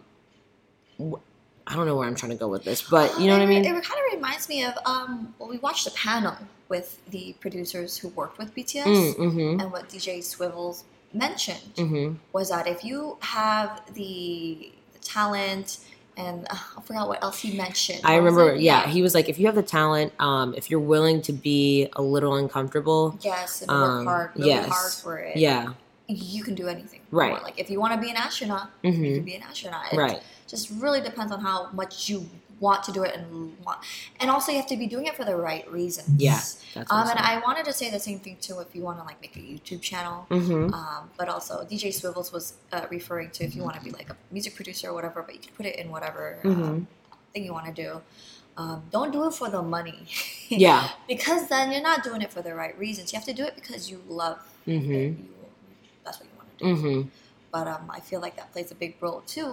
I 1.67 1.75
don't 1.75 1.86
know 1.86 1.96
where 1.96 2.08
I'm 2.08 2.15
trying 2.15 2.32
to 2.32 2.38
go 2.38 2.48
with 2.48 2.63
this, 2.63 2.82
but 2.82 3.20
you 3.20 3.27
know 3.27 3.34
what 3.34 3.41
I 3.41 3.46
mean? 3.46 3.63
It, 3.63 3.67
kind 3.67 3.84
of 3.84 4.13
reminds 4.13 4.50
me 4.50 4.63
of 4.65 4.74
um, 4.86 5.34
well, 5.39 5.50
we 5.50 5.58
watched 5.60 5.88
a 5.88 5.91
panel 5.91 6.36
with 6.70 7.00
the 7.10 7.36
producers 7.39 7.98
who 7.98 8.10
worked 8.10 8.38
with 8.38 8.53
BTS, 8.55 8.84
Mm, 8.86 9.15
mm-hmm. 9.17 9.60
and 9.62 9.72
what 9.72 9.88
DJ 9.89 10.24
Swivels 10.24 10.84
mentioned 11.13 11.74
Mm-hmm. 11.77 12.15
was 12.34 12.50
that 12.50 12.67
if 12.67 12.84
you 12.84 13.17
have 13.22 13.82
the, 13.93 14.72
the 14.93 15.00
talent, 15.00 15.77
and 16.17 16.46
uh, 16.50 16.55
I 16.77 16.82
forgot 16.82 17.08
what 17.08 17.24
else 17.24 17.39
he 17.39 17.55
mentioned. 17.58 18.01
I 18.03 18.15
remember, 18.17 18.51
it? 18.53 18.62
yeah, 18.62 18.88
he 18.88 19.01
was 19.01 19.13
like, 19.15 19.29
if 19.29 19.39
you 19.39 19.46
have 19.46 19.55
the 19.55 19.63
talent, 19.63 20.13
um, 20.20 20.53
if 20.55 20.70
you're 20.70 20.79
willing 20.79 21.22
to 21.24 21.34
be 21.34 21.88
a 21.93 22.01
little 22.01 22.36
uncomfortable, 22.36 23.17
yes, 23.22 23.62
and 23.62 23.72
um, 23.72 23.82
work 23.82 24.05
hard, 24.05 24.32
yes. 24.36 24.70
hard 24.70 24.93
for 24.93 25.17
it. 25.20 25.38
yeah, 25.38 25.74
you 26.08 26.43
can 26.43 26.55
do 26.55 26.67
anything. 26.67 27.00
Right. 27.12 27.41
Like 27.41 27.60
if 27.60 27.70
you 27.70 27.79
want 27.79 27.93
to 27.93 28.00
be 28.01 28.10
an 28.10 28.17
astronaut, 28.17 28.70
you 28.84 28.91
can 28.91 29.17
hmm 29.20 29.24
be 29.24 29.36
an 29.36 29.43
astronaut. 29.43 29.91
It 29.93 29.98
right, 29.98 30.22
just 30.55 30.69
really 30.83 31.01
depends 31.10 31.31
on 31.36 31.39
how 31.50 31.57
much 31.72 32.10
you 32.10 32.17
want 32.60 32.81
to 32.88 32.91
do 32.98 33.01
it 33.03 33.13
and 33.15 33.25
want, 33.65 33.79
and 34.19 34.29
also 34.29 34.51
you 34.51 34.57
have 34.62 34.67
to 34.67 34.77
be 34.77 34.88
doing 34.88 35.05
it 35.12 35.15
for 35.19 35.25
the 35.31 35.36
right 35.36 35.65
reasons. 35.79 36.10
Yeah, 36.29 36.39
that's 36.75 36.91
Um, 36.91 37.07
and 37.12 37.19
I 37.19 37.33
wanted 37.48 37.65
to 37.65 37.74
say 37.79 37.89
the 37.89 38.00
same 38.00 38.19
thing 38.25 38.38
too. 38.39 38.60
If 38.65 38.69
you 38.75 38.81
want 38.88 38.98
to 39.00 39.03
like 39.10 39.19
make 39.25 39.36
a 39.36 39.39
YouTube 39.39 39.81
channel, 39.81 40.17
hmm 40.29 40.74
um, 40.74 41.01
but 41.17 41.27
also 41.29 41.53
DJ 41.69 41.91
Swivels 41.91 42.31
was 42.31 42.45
uh, 42.72 42.86
referring 42.89 43.29
to 43.31 43.43
if 43.43 43.55
you 43.55 43.63
want 43.67 43.75
to 43.79 43.83
be 43.83 43.91
like 44.00 44.10
a 44.10 44.15
music 44.31 44.55
producer 44.55 44.86
or 44.89 44.93
whatever, 44.93 45.19
but 45.27 45.33
you 45.36 45.41
can 45.41 45.53
put 45.60 45.65
it 45.65 45.75
in 45.77 45.89
whatever 45.95 46.39
um, 46.45 46.88
thing 47.33 47.43
you 47.45 47.53
want 47.53 47.67
to 47.74 47.74
do. 47.86 48.01
Um, 48.55 48.83
don't 48.91 49.12
do 49.12 49.25
it 49.27 49.33
for 49.33 49.50
the 49.50 49.62
money. 49.63 50.05
yeah, 50.50 50.89
because 51.07 51.48
then 51.50 51.72
you're 51.72 51.81
not 51.91 52.03
doing 52.03 52.22
it 52.22 52.31
for 52.31 52.41
the 52.41 52.53
right 52.53 52.77
reasons. 52.77 53.12
You 53.12 53.17
have 53.17 53.25
to 53.25 53.33
do 53.33 53.43
it 53.43 53.55
because 53.55 53.89
you 53.91 54.00
love 54.07 54.39
it. 54.67 54.79
hmm 54.79 54.91
You, 54.93 55.15
that's 56.05 56.19
what 56.19 56.29
you 56.29 56.36
want 56.38 56.50
to 56.57 56.63
do. 56.63 56.75
hmm 57.01 57.07
But 57.51 57.67
um, 57.67 57.89
I 57.89 58.00
feel 58.00 58.22
like 58.22 58.36
that 58.38 58.51
plays 58.53 58.72
a 58.72 58.75
big 58.75 58.95
role 59.01 59.22
too. 59.36 59.50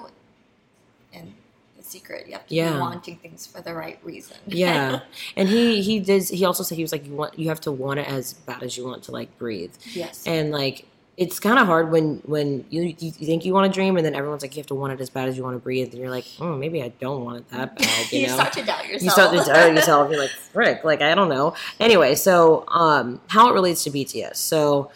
In 1.13 1.35
the 1.77 1.83
secret, 1.83 2.27
you 2.27 2.33
have 2.35 2.47
to 2.47 2.55
Yeah. 2.55 2.73
be 2.75 2.79
wanting 2.79 3.17
things 3.17 3.47
for 3.47 3.61
the 3.61 3.75
right 3.75 3.99
reason. 4.03 4.37
yeah. 4.47 5.01
And 5.37 5.49
he 5.49 5.83
he 5.83 6.01
did. 6.01 6.29
He 6.29 6.45
also 6.45 6.63
said 6.63 6.77
he 6.77 6.83
was 6.85 6.93
like, 6.93 7.07
you 7.07 7.13
want 7.15 7.39
you 7.39 7.49
have 7.49 7.61
to 7.63 7.73
want 7.73 8.01
it 8.01 8.09
as 8.09 8.33
bad 8.35 8.63
as 8.63 8.77
you 8.77 8.85
want 8.87 9.03
to 9.05 9.13
like 9.13 9.37
breathe, 9.39 9.75
yes. 9.93 10.25
and 10.27 10.51
like. 10.53 10.87
It's 11.17 11.39
kind 11.39 11.59
of 11.59 11.67
hard 11.67 11.91
when 11.91 12.23
when 12.25 12.65
you, 12.71 12.95
you 12.99 13.11
think 13.11 13.45
you 13.45 13.53
want 13.53 13.71
to 13.71 13.75
dream 13.79 13.99
and 13.99 14.07
then 14.07 14.15
everyone's 14.15 14.41
like 14.41 14.57
you 14.57 14.61
have 14.61 14.69
to 14.69 14.75
want 14.75 14.95
it 14.95 15.03
as 15.03 15.11
bad 15.11 15.29
as 15.29 15.37
you 15.37 15.43
want 15.43 15.55
to 15.55 15.59
breathe 15.59 15.91
and 15.93 16.01
you're 16.01 16.09
like 16.09 16.25
oh 16.41 16.57
maybe 16.57 16.83
I 16.83 16.89
don't 16.99 17.25
want 17.27 17.37
it 17.39 17.51
that 17.51 17.77
bad 17.79 18.11
you, 18.11 18.21
you 18.21 18.27
know 18.29 18.35
start 18.37 18.55
to 18.55 18.63
doubt 18.65 18.87
yourself. 18.87 19.03
you 19.03 19.11
start 19.11 19.31
to 19.37 19.53
doubt 19.53 19.75
yourself. 19.75 20.11
You're 20.11 20.19
like, 20.21 20.31
frick, 20.31 20.83
like 20.83 21.03
I 21.03 21.15
don't 21.15 21.29
know. 21.29 21.53
Anyway, 21.79 22.15
so 22.15 22.65
um, 22.69 23.21
how 23.27 23.51
it 23.51 23.53
relates 23.53 23.85
to 23.85 23.91
BTS. 23.91 24.37
So 24.37 24.91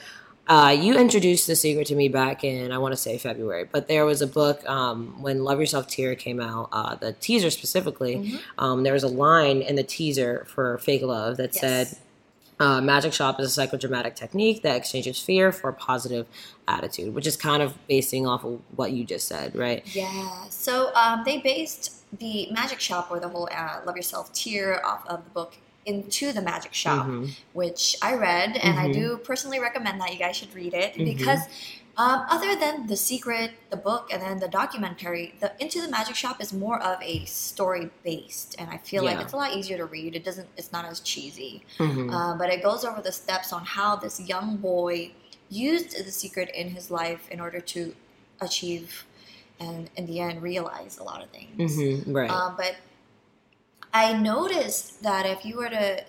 uh, 0.49 0.77
you 0.79 0.95
introduced 0.99 1.47
the 1.47 1.57
secret 1.57 1.87
to 1.87 1.95
me 1.95 2.09
back 2.09 2.45
in 2.45 2.71
I 2.73 2.79
want 2.79 2.93
to 2.93 2.97
say 2.97 3.17
February, 3.19 3.67
but 3.71 3.89
there 3.89 4.05
was 4.05 4.21
a 4.23 4.27
book 4.27 4.69
um, 4.69 5.21
when 5.23 5.43
Love 5.45 5.59
Yourself 5.61 5.87
Tear 5.89 6.15
came 6.15 6.41
out. 6.41 6.69
Uh, 6.73 6.95
the 6.97 7.13
teaser 7.15 7.51
specifically, 7.51 8.17
Mhm. 8.17 8.41
um, 8.59 8.83
there 8.83 8.93
was 8.93 9.03
a 9.03 9.09
line 9.09 9.63
in 9.63 9.77
the 9.77 9.83
teaser 9.83 10.47
for 10.49 10.79
Fake 10.79 11.03
Love 11.03 11.37
that 11.39 11.55
Yes. 11.55 11.61
said. 11.61 11.97
Uh, 12.61 12.81
magic 12.81 13.13
shop 13.13 13.41
is 13.41 13.59
a 13.59 13.61
psychodramatic 13.67 14.15
technique 14.15 14.63
that 14.63 14.77
exchanges 14.77 15.19
fear 15.19 15.51
for 15.51 15.71
a 15.71 15.73
positive 15.73 16.25
attitude, 16.69 17.13
which 17.13 17.27
is 17.27 17.37
kind 17.37 17.61
of 17.65 17.75
basing 17.89 18.29
off 18.29 18.45
of 18.45 18.61
what 18.77 18.93
you 18.93 19.03
just 19.05 19.27
said, 19.27 19.57
right? 19.57 19.83
Yeah. 19.93 20.31
So 20.51 20.95
um, 20.95 21.23
they 21.27 21.39
based 21.39 21.91
the 22.21 22.49
magic 22.53 22.79
shop 22.79 23.09
or 23.11 23.19
the 23.19 23.29
whole 23.29 23.49
uh, 23.51 23.81
Love 23.85 23.97
Yourself 23.97 24.33
Tear 24.33 24.87
off 24.87 25.05
of 25.09 25.25
the 25.25 25.31
book 25.31 25.57
into 25.87 26.33
the 26.33 26.41
magic 26.41 26.73
shop, 26.75 27.07
Mhm. 27.07 27.31
which 27.53 27.97
I 28.01 28.15
read, 28.15 28.57
and 28.57 28.79
I 28.79 28.89
Mhm. 28.89 28.95
do 28.95 29.17
personally 29.19 29.61
recommend 29.61 30.01
that 30.01 30.13
you 30.13 30.19
guys 30.19 30.37
should 30.37 30.55
read 30.55 30.75
it 30.75 30.95
Mhm. 30.95 31.05
because. 31.05 31.41
Um, 31.97 32.27
other 32.29 32.57
than 32.57 32.89
the 32.89 32.97
secret, 32.97 33.53
the 33.71 33.77
book, 33.77 34.09
and 34.13 34.21
then 34.21 34.41
the 34.41 34.49
documentary, 34.49 35.37
the 35.39 35.53
Into 35.61 35.81
the 35.81 35.87
Magic 35.87 36.17
Shop 36.17 36.41
is 36.43 36.53
more 36.53 36.83
of 36.83 37.01
a 37.01 37.25
story 37.25 37.89
based, 38.03 38.57
and 38.59 38.69
I 38.69 38.79
feel 38.79 39.05
like 39.05 39.21
it's 39.21 39.33
a 39.33 39.37
lot 39.37 39.53
easier 39.57 39.77
to 39.77 39.85
read. 39.85 40.17
It 40.17 40.25
doesn't, 40.25 40.49
it's 40.57 40.73
not 40.73 40.85
as 40.87 40.99
cheesy. 40.99 41.65
Mhm. 41.79 42.13
Uh, 42.13 42.37
but 42.37 42.51
it 42.51 42.65
goes 42.65 42.85
over 42.85 43.01
the 43.01 43.13
steps 43.13 43.53
on 43.53 43.65
how 43.65 43.95
this 43.95 44.19
young 44.19 44.57
boy 44.57 45.13
used 45.51 45.91
the 46.05 46.11
secret 46.11 46.51
in 46.53 46.71
his 46.71 46.91
life 46.91 47.29
in 47.31 47.39
order 47.39 47.61
to 47.61 47.95
achieve 48.41 49.07
and 49.61 49.89
in 49.95 50.07
the 50.07 50.19
end 50.19 50.43
realize 50.43 50.99
a 50.99 51.05
lot 51.05 51.23
of 51.23 51.31
things. 51.31 51.77
Mhm. 51.77 52.13
Right. 52.13 52.29
Um, 52.29 52.57
but 52.57 52.75
I 53.95 54.13
noticed 54.13 55.03
that 55.05 55.25
if 55.25 55.45
you 55.47 55.57
were 55.57 55.69
to 55.71 56.05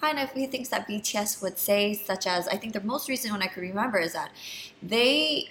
find 0.00 0.18
a 0.18 0.26
few 0.26 0.46
things 0.46 0.70
that 0.70 0.88
BTS 0.88 1.42
would 1.42 1.58
say, 1.58 1.92
such 1.92 2.26
as 2.26 2.48
I 2.48 2.56
think 2.56 2.72
the 2.72 2.80
most 2.80 3.08
recent 3.10 3.30
one 3.30 3.42
I 3.42 3.46
could 3.46 3.60
remember 3.62 3.98
is 3.98 4.14
that 4.14 4.30
they 4.82 5.50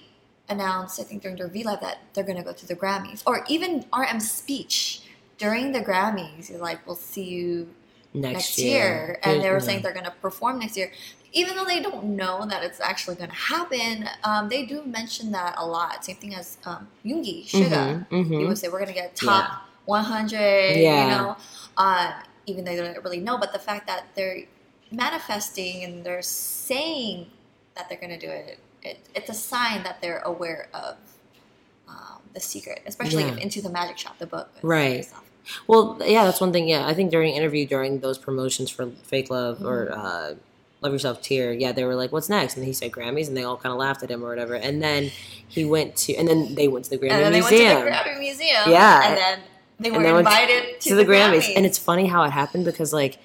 announced, 0.50 1.00
I 1.00 1.04
think 1.04 1.22
during 1.22 1.38
their 1.38 1.48
V 1.48 1.64
Live, 1.64 1.82
that 1.82 2.00
they're 2.14 2.24
going 2.24 2.38
to 2.38 2.44
go 2.44 2.54
to 2.54 2.66
the 2.66 2.76
Grammys, 2.76 3.22
or 3.28 3.46
even 3.48 3.86
RM's 3.94 4.32
speech 4.32 5.02
during 5.38 5.74
the 5.74 5.82
Grammys. 5.82 6.48
He's 6.48 6.52
like, 6.60 6.86
"We'll 6.88 6.96
see 6.96 7.26
you 7.26 7.70
next, 8.16 8.34
next 8.34 8.58
year, 8.58 9.20
and 9.24 9.44
they 9.44 9.50
were 9.52 9.58
Yeah. 9.58 9.62
saying 9.62 9.82
they're 9.84 9.94
going 9.94 10.06
to 10.06 10.12
perform 10.12 10.58
next 10.60 10.76
year. 10.76 10.92
Even 11.34 11.56
though 11.56 11.66
they 11.66 11.82
don't 11.82 12.04
know 12.16 12.46
that 12.48 12.64
it's 12.64 12.80
actually 12.80 13.16
going 13.18 13.30
to 13.30 13.36
happen, 13.36 14.10
um, 14.24 14.50
they 14.50 14.66
do 14.66 14.82
mention 14.86 15.32
that 15.34 15.54
a 15.58 15.68
lot. 15.68 16.04
Same 16.04 16.16
thing 16.16 16.34
as 16.34 16.58
um, 16.66 16.88
Yoongi, 17.06 17.46
Suga. 17.46 18.08
Mhm, 18.08 18.08
mhm. 18.10 18.40
He 18.40 18.46
would 18.46 18.58
say 18.58 18.70
we're 18.70 18.80
going 18.80 18.88
to 18.88 19.00
get 19.04 19.16
top 19.16 19.68
100. 19.88 20.76
Yeah. 20.78 21.04
You 21.04 21.10
know, 21.10 21.38
uh, 21.78 22.12
even 22.46 22.64
though 22.64 22.76
they 22.76 22.82
don't 22.94 23.04
really 23.04 23.20
know, 23.20 23.38
but 23.38 23.52
the 23.54 23.60
fact 23.60 23.88
that 23.88 24.06
they're 24.16 24.44
manifesting 24.92 25.84
and 25.84 26.04
they're 26.04 26.22
saying 26.22 27.28
that 27.76 27.90
they're 27.90 27.98
going 28.00 28.18
to 28.18 28.20
do 28.20 28.32
it, 28.32 28.60
it, 28.84 29.00
it's 29.16 29.30
a 29.30 29.34
sign 29.34 29.84
that 29.84 30.02
they're 30.02 30.20
aware 30.20 30.70
of. 30.74 30.96
Um, 31.90 32.20
the 32.34 32.40
secret, 32.42 32.82
especially 32.86 33.24
Yeah. 33.24 33.32
if 33.34 33.38
into 33.38 33.62
the 33.62 33.70
magic 33.70 33.98
shop, 33.98 34.18
the 34.20 34.28
book, 34.28 34.50
Right. 34.62 35.08
Well, 35.68 35.98
yeah, 36.06 36.26
that's 36.26 36.42
one 36.42 36.52
thing. 36.52 36.68
Yeah, 36.68 36.86
I 36.86 36.94
think 36.94 37.10
during 37.12 37.34
interview 37.34 37.66
during 37.66 38.02
those 38.02 38.18
promotions 38.18 38.70
for 38.70 38.90
Fake 39.04 39.30
Love 39.30 39.64
or 39.66 39.86
Mm-hmm. 39.86 40.06
uh, 40.06 40.34
Love 40.82 40.92
Yourself 40.94 41.22
Tear, 41.22 41.54
yeah, 41.54 41.72
they 41.72 41.86
were 41.86 41.96
like, 41.96 42.12
"What's 42.12 42.28
next?" 42.30 42.58
And 42.58 42.66
he 42.66 42.74
said 42.74 42.92
Grammys, 42.92 43.28
and 43.30 43.36
they 43.38 43.44
all 43.44 43.56
kind 43.58 43.72
of 43.72 43.80
laughed 43.80 44.04
at 44.04 44.12
him 44.12 44.24
or 44.24 44.28
whatever. 44.28 44.56
And 44.56 44.84
then 44.84 45.12
he 45.48 45.64
went 45.64 45.96
to, 46.04 46.14
and 46.16 46.28
then 46.28 46.54
they 46.56 46.68
went 46.68 46.84
to 46.86 46.92
the 46.92 46.98
Grammy 46.98 47.12
and 47.12 47.24
then 47.24 47.32
they 47.32 47.40
went 47.42 47.52
to 47.52 47.58
the 47.58 47.90
Grammy 47.90 48.20
Museum. 48.20 48.64
Yeah. 48.70 49.08
and 49.08 49.18
then 49.18 49.40
they 49.80 49.92
were 49.92 50.04
invited 50.20 50.82
to, 50.82 50.90
to 50.90 50.96
the 50.96 51.06
Grammys. 51.06 51.52
And 51.56 51.66
it's 51.66 51.78
funny 51.78 52.08
how 52.08 52.24
it 52.24 52.32
happened 52.32 52.66
because, 52.66 52.94
like, 52.94 53.18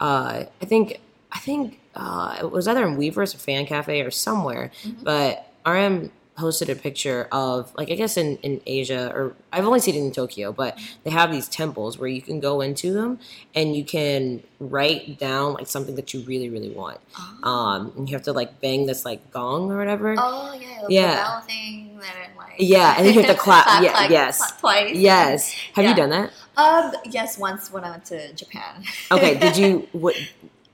uh, 0.00 0.44
I 0.60 0.64
think 0.64 1.00
I 1.32 1.38
think 1.38 1.78
uh, 1.94 2.38
it 2.40 2.50
was 2.50 2.66
either 2.66 2.86
in 2.86 2.96
Weverse 2.96 3.34
or 3.34 3.38
Fan 3.38 3.66
Cafe 3.66 4.00
or 4.00 4.10
somewhere, 4.10 4.70
Mm-hmm. 4.82 5.04
but 5.04 5.46
RM 5.66 6.10
posted 6.40 6.68
a 6.70 6.74
picture 6.86 7.28
of 7.32 7.72
like 7.78 7.90
I 7.90 7.96
guess 8.02 8.16
in, 8.16 8.36
in 8.38 8.60
Asia 8.66 9.02
or 9.14 9.34
I've 9.52 9.66
only 9.66 9.80
seen 9.80 9.94
it 9.94 9.98
in 10.06 10.12
Tokyo, 10.12 10.52
but 10.52 10.78
they 11.04 11.10
have 11.10 11.30
these 11.30 11.48
temples 11.48 11.98
where 11.98 12.08
you 12.16 12.22
can 12.22 12.40
go 12.40 12.60
into 12.60 12.92
them 12.92 13.18
and 13.54 13.76
you 13.76 13.84
can 13.84 14.42
write 14.58 15.18
down 15.18 15.54
like 15.54 15.66
something 15.66 15.96
that 15.96 16.12
you 16.14 16.20
really 16.30 16.48
really 16.48 16.70
want. 16.70 16.98
oh, 17.18 17.48
Um, 17.52 17.92
and 17.96 18.08
you 18.08 18.16
have 18.16 18.24
to 18.24 18.32
like 18.32 18.60
bang 18.60 18.86
this 18.86 19.04
like 19.04 19.30
gong 19.30 19.70
or 19.70 19.76
whatever. 19.78 20.14
oh 20.18 20.52
yeah, 20.60 20.86
yeah. 20.88 21.14
bell 21.24 21.40
thing. 21.42 21.98
Then 22.00 22.36
like 22.36 22.54
Yeah, 22.58 22.94
and 22.96 23.06
then 23.06 23.12
you 23.14 23.20
have 23.22 23.36
to 23.36 23.42
clap. 23.46 23.82
Yeah, 23.82 23.92
clap, 23.92 24.10
yes. 24.10 24.38
clap 24.38 24.60
twice. 24.60 24.96
Yes. 24.96 25.52
Have 25.74 25.84
Yeah. 25.84 25.90
you 25.90 25.96
done 25.96 26.10
that? 26.16 26.30
Um. 26.56 26.92
Yes, 27.16 27.36
once 27.38 27.70
when 27.72 27.84
I 27.84 27.90
went 27.90 28.04
to 28.06 28.32
Japan. 28.34 28.82
Okay. 29.12 29.38
did 29.38 29.56
you 29.56 29.86
what? 29.92 30.16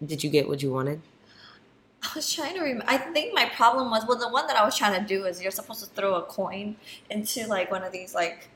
Did 0.05 0.23
you 0.23 0.31
get 0.31 0.47
what 0.49 0.63
you 0.63 0.71
wanted? 0.73 1.01
I 2.03 2.09
was 2.15 2.33
trying 2.33 2.55
to 2.55 2.61
remember. 2.61 2.85
I 2.87 2.99
think 2.99 3.35
my 3.35 3.47
problem 3.47 3.91
was 3.91 4.07
well, 4.07 4.19
the 4.19 4.29
one 4.29 4.47
that 4.47 4.57
I 4.57 4.65
was 4.65 4.77
trying 4.77 5.01
to 5.01 5.07
do 5.07 5.25
is 5.25 5.43
you're 5.43 5.51
supposed 5.51 5.81
to 5.81 5.87
throw 5.91 6.15
a 6.15 6.23
coin 6.23 6.77
into 7.11 7.47
like 7.47 7.71
one 7.71 7.83
of 7.83 7.93
these 7.93 8.15
like 8.15 8.49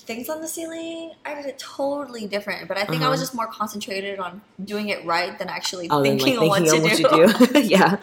things 0.00 0.28
on 0.28 0.40
the 0.40 0.48
ceiling. 0.48 1.12
I 1.24 1.34
did 1.34 1.46
it 1.46 1.58
totally 1.58 2.26
different, 2.26 2.66
but 2.68 2.76
I 2.76 2.84
think 2.84 3.02
I 3.02 3.08
was 3.08 3.18
Uh-huh. 3.20 3.22
just 3.26 3.34
more 3.34 3.46
concentrated 3.46 4.18
on 4.18 4.40
doing 4.64 4.88
it 4.88 5.04
right 5.04 5.38
than 5.38 5.48
actually 5.48 5.88
Oh, 5.90 6.02
then 6.02 6.18
thinking, 6.18 6.38
on 6.50 6.64
thinking 6.64 6.82
what 7.02 7.28
to 7.28 7.46
do. 7.46 7.46
do. 7.52 7.60
yeah. 7.68 7.96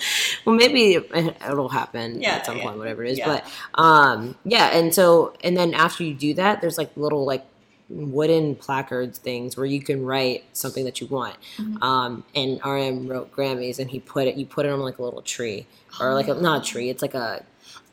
Well, 0.45 0.55
maybe 0.55 0.93
it- 0.95 1.37
it'll 1.49 1.69
happen 1.69 2.21
Yeah, 2.21 2.35
at 2.35 2.45
some 2.45 2.57
yeah. 2.57 2.63
point, 2.63 2.77
whatever 2.77 3.03
it 3.03 3.11
is. 3.11 3.17
Yeah. 3.17 3.41
But 3.75 3.81
um, 3.83 4.35
yeah, 4.45 4.67
and 4.77 4.93
so 4.93 5.33
and 5.43 5.57
then 5.57 5.73
after 5.73 6.03
you 6.03 6.13
do 6.13 6.33
that, 6.35 6.61
there's 6.61 6.77
like 6.77 6.91
little 6.95 7.25
like 7.25 7.45
wooden 7.89 8.55
placards 8.55 9.17
things 9.19 9.55
where 9.55 9.65
you 9.65 9.81
can 9.81 10.03
write 10.05 10.43
something 10.53 10.83
that 10.85 10.99
you 10.99 11.07
want. 11.07 11.35
Mhm. 11.57 11.81
Um, 11.81 12.23
and 12.35 12.59
RM 12.65 13.07
wrote 13.07 13.31
Grammys, 13.31 13.79
and 13.79 13.89
he 13.89 13.99
put 13.99 14.27
it. 14.27 14.35
You 14.35 14.45
put 14.45 14.65
it 14.65 14.69
on 14.71 14.79
like 14.81 14.97
a 14.99 15.03
little 15.03 15.21
tree, 15.21 15.67
or 16.01 16.13
like 16.13 16.27
a, 16.27 16.33
not 16.35 16.61
a 16.67 16.69
tree. 16.69 16.89
It's 16.89 17.01
like 17.01 17.13
a 17.13 17.43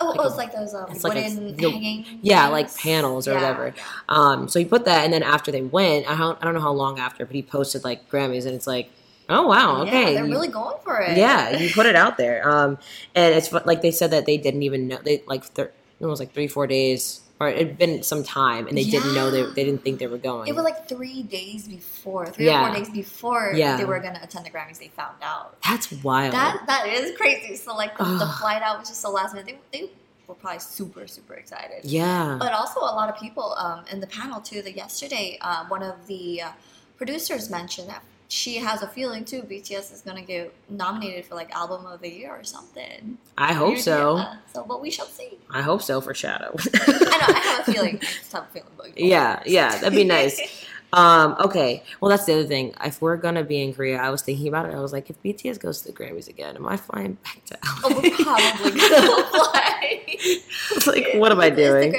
Oh, 0.00 0.08
like 0.08 0.18
oh 0.18 0.22
a- 0.24 0.26
it's 0.26 0.36
like 0.36 0.52
those 0.52 0.74
um, 0.74 0.86
it's 0.90 1.04
like 1.04 1.16
a- 1.16 1.22
wooden 1.34 1.58
hanging. 1.58 2.18
yeah, 2.22 2.48
like 2.48 2.74
panels 2.76 3.28
or 3.28 3.32
Yeah, 3.32 3.36
whatever. 3.40 3.74
Um, 4.08 4.48
so 4.48 4.58
he 4.58 4.64
put 4.64 4.84
that, 4.86 5.04
and 5.04 5.12
then 5.12 5.22
after 5.22 5.52
they 5.52 5.62
went, 5.62 6.10
I 6.10 6.16
don't, 6.16 6.36
I 6.40 6.44
don't 6.44 6.54
know 6.54 6.60
how 6.60 6.72
long 6.72 6.98
after, 6.98 7.24
but 7.24 7.34
he 7.34 7.42
posted 7.42 7.84
like 7.84 8.10
Grammys, 8.10 8.44
and 8.46 8.54
it's 8.56 8.66
like, 8.66 8.90
oh 9.28 9.46
wow, 9.46 9.82
okay, 9.82 10.08
Yeah, 10.08 10.14
they're 10.14 10.26
you- 10.26 10.32
really 10.32 10.48
going 10.48 10.76
for 10.82 11.00
it. 11.00 11.16
yeah, 11.16 11.56
you 11.58 11.70
put 11.72 11.86
it 11.86 11.94
out 11.94 12.16
there. 12.18 12.46
Um, 12.48 12.78
and 13.14 13.34
it's 13.36 13.52
like 13.52 13.82
they 13.82 13.92
said 13.92 14.10
that 14.10 14.26
they 14.26 14.36
didn't 14.36 14.64
even 14.64 14.88
know 14.88 14.98
they 15.04 15.22
like 15.28 15.44
thir- 15.44 15.70
it 16.00 16.06
was 16.06 16.18
like 16.18 16.34
three 16.34 16.48
four 16.48 16.66
days 16.66 17.20
or 17.40 17.48
it 17.48 17.58
had 17.58 17.78
been 17.78 18.02
some 18.02 18.22
time, 18.22 18.68
and 18.68 18.78
they 18.78 18.84
didn't 18.84 19.12
know 19.14 19.30
they, 19.30 19.42
they 19.42 19.64
didn't 19.64 19.82
think 19.82 19.98
they 19.98 20.06
were 20.06 20.18
going. 20.18 20.46
It 20.48 20.54
was 20.54 20.62
like 20.64 20.88
three 20.88 21.22
days 21.24 21.66
before, 21.66 22.26
three 22.26 22.46
Yeah. 22.46 22.62
or 22.62 22.68
four 22.68 22.76
days 22.78 22.90
before 22.90 23.52
Yeah. 23.54 23.76
they 23.76 23.84
were 23.84 23.98
gonna 23.98 24.20
attend 24.22 24.46
the 24.46 24.50
Grammys. 24.50 24.78
They 24.78 24.88
found 24.88 25.16
out. 25.22 25.60
That's 25.62 25.90
wild. 26.04 26.32
That 26.32 26.62
that 26.68 26.86
is 26.88 27.16
crazy. 27.16 27.56
So 27.56 27.74
like 27.74 27.98
the, 27.98 28.04
the 28.04 28.26
flight 28.40 28.62
out 28.62 28.78
was 28.78 28.88
just 28.88 29.02
the 29.02 29.08
last 29.10 29.34
minute. 29.34 29.56
They, 29.72 29.80
they 29.80 29.90
were 30.28 30.34
probably 30.36 30.60
super 30.60 31.06
super 31.08 31.34
excited. 31.34 31.80
yeah. 31.84 32.36
But 32.38 32.52
also 32.52 32.80
a 32.80 32.94
lot 33.00 33.08
of 33.08 33.16
people 33.18 33.54
um, 33.58 33.84
in 33.90 33.98
the 34.00 34.06
panel 34.06 34.40
too. 34.40 34.62
That 34.62 34.76
yesterday, 34.76 35.36
um, 35.40 35.68
one 35.68 35.82
of 35.82 36.06
the 36.06 36.42
uh, 36.42 36.50
producers 36.96 37.50
mentioned 37.50 37.88
that 37.88 38.02
she 38.34 38.56
has 38.56 38.82
a 38.82 38.88
feeling 38.88 39.24
too. 39.24 39.42
BTS 39.42 39.92
is 39.92 40.02
gonna 40.04 40.20
get 40.20 40.52
nominated 40.68 41.24
for 41.24 41.36
like 41.36 41.54
album 41.54 41.86
of 41.86 42.00
the 42.00 42.08
year 42.10 42.32
or 42.32 42.42
something. 42.42 43.16
I 43.38 43.52
hope 43.52 43.78
so. 43.78 44.16
Yeah, 44.16 44.36
so, 44.52 44.64
but 44.66 44.82
we 44.82 44.90
shall 44.90 45.06
see. 45.06 45.38
I 45.50 45.62
hope 45.62 45.82
so 45.82 46.00
for 46.00 46.14
Shadow. 46.14 46.52
I 46.74 46.90
know. 46.90 47.06
I 47.10 47.40
have 47.44 47.68
a 47.68 47.72
feeling. 47.72 47.96
I 48.02 48.04
just 48.04 48.32
have 48.32 48.42
a 48.42 48.46
feeling. 48.46 48.92
Yeah, 48.96 49.40
yeah, 49.46 49.78
that'd 49.78 49.92
be 49.94 50.04
nice. 50.04 50.40
Um, 50.92 51.34
okay. 51.40 51.82
Well, 52.00 52.08
that's 52.08 52.24
the 52.24 52.34
other 52.34 52.44
thing. 52.44 52.72
If 52.84 53.02
we're 53.02 53.16
gonna 53.16 53.42
be 53.42 53.60
in 53.60 53.74
Korea, 53.74 54.00
I 54.00 54.10
was 54.10 54.22
thinking 54.22 54.46
about 54.46 54.66
it. 54.66 54.76
I 54.76 54.78
was 54.78 54.92
like, 54.92 55.10
if 55.10 55.20
BTS 55.24 55.58
goes 55.58 55.82
to 55.82 55.88
the 55.88 55.92
Grammys 55.92 56.28
again, 56.28 56.54
am 56.54 56.68
I 56.68 56.76
flying 56.76 57.14
back 57.14 57.44
to 57.46 57.54
LA? 57.64 57.80
oh, 57.82 58.00
we're 58.00 58.10
probably 58.14 58.80
gonna 58.90 59.24
fly. 59.28 60.04
It's 60.06 60.86
like, 60.86 61.14
what 61.14 61.32
am 61.32 61.40
I 61.40 61.50
doing? 61.50 61.96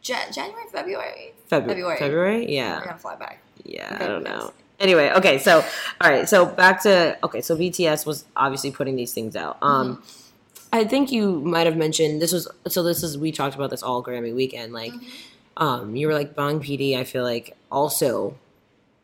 January, 0.00 0.62
February. 0.70 1.32
February. 1.48 1.98
February. 1.98 1.98
February? 1.98 2.46
We're 2.46 2.84
gonna 2.84 2.98
fly 2.98 3.16
back. 3.16 3.40
Yeah. 3.64 3.98
I 4.00 4.06
don't 4.06 4.22
know. 4.22 4.52
Anyway, 4.80 5.10
okay. 5.14 5.38
So, 5.38 5.62
all 6.00 6.10
right. 6.10 6.28
So 6.28 6.46
back 6.46 6.82
to 6.82 7.18
okay. 7.22 7.40
So 7.42 7.56
BTS 7.56 8.06
was 8.06 8.24
obviously 8.34 8.70
putting 8.72 8.96
these 8.96 9.12
things 9.12 9.36
out. 9.36 9.58
Um, 9.62 9.96
Mm-hmm. 9.96 10.16
I 10.72 10.84
think 10.84 11.10
you 11.10 11.40
might 11.40 11.66
have 11.66 11.76
mentioned 11.76 12.22
this 12.22 12.32
was 12.32 12.46
so. 12.68 12.82
This 12.84 13.02
is 13.02 13.18
we 13.18 13.32
talked 13.32 13.56
about 13.56 13.70
this 13.70 13.82
all 13.82 14.02
Grammy 14.04 14.32
weekend. 14.34 14.72
Like, 14.72 14.92
Mm-hmm. 14.92 15.62
um, 15.62 15.96
you 15.96 16.06
were 16.06 16.14
like 16.14 16.36
Bong 16.36 16.60
PD. 16.60 16.96
I 16.96 17.02
feel 17.04 17.24
like 17.24 17.56
also 17.72 18.36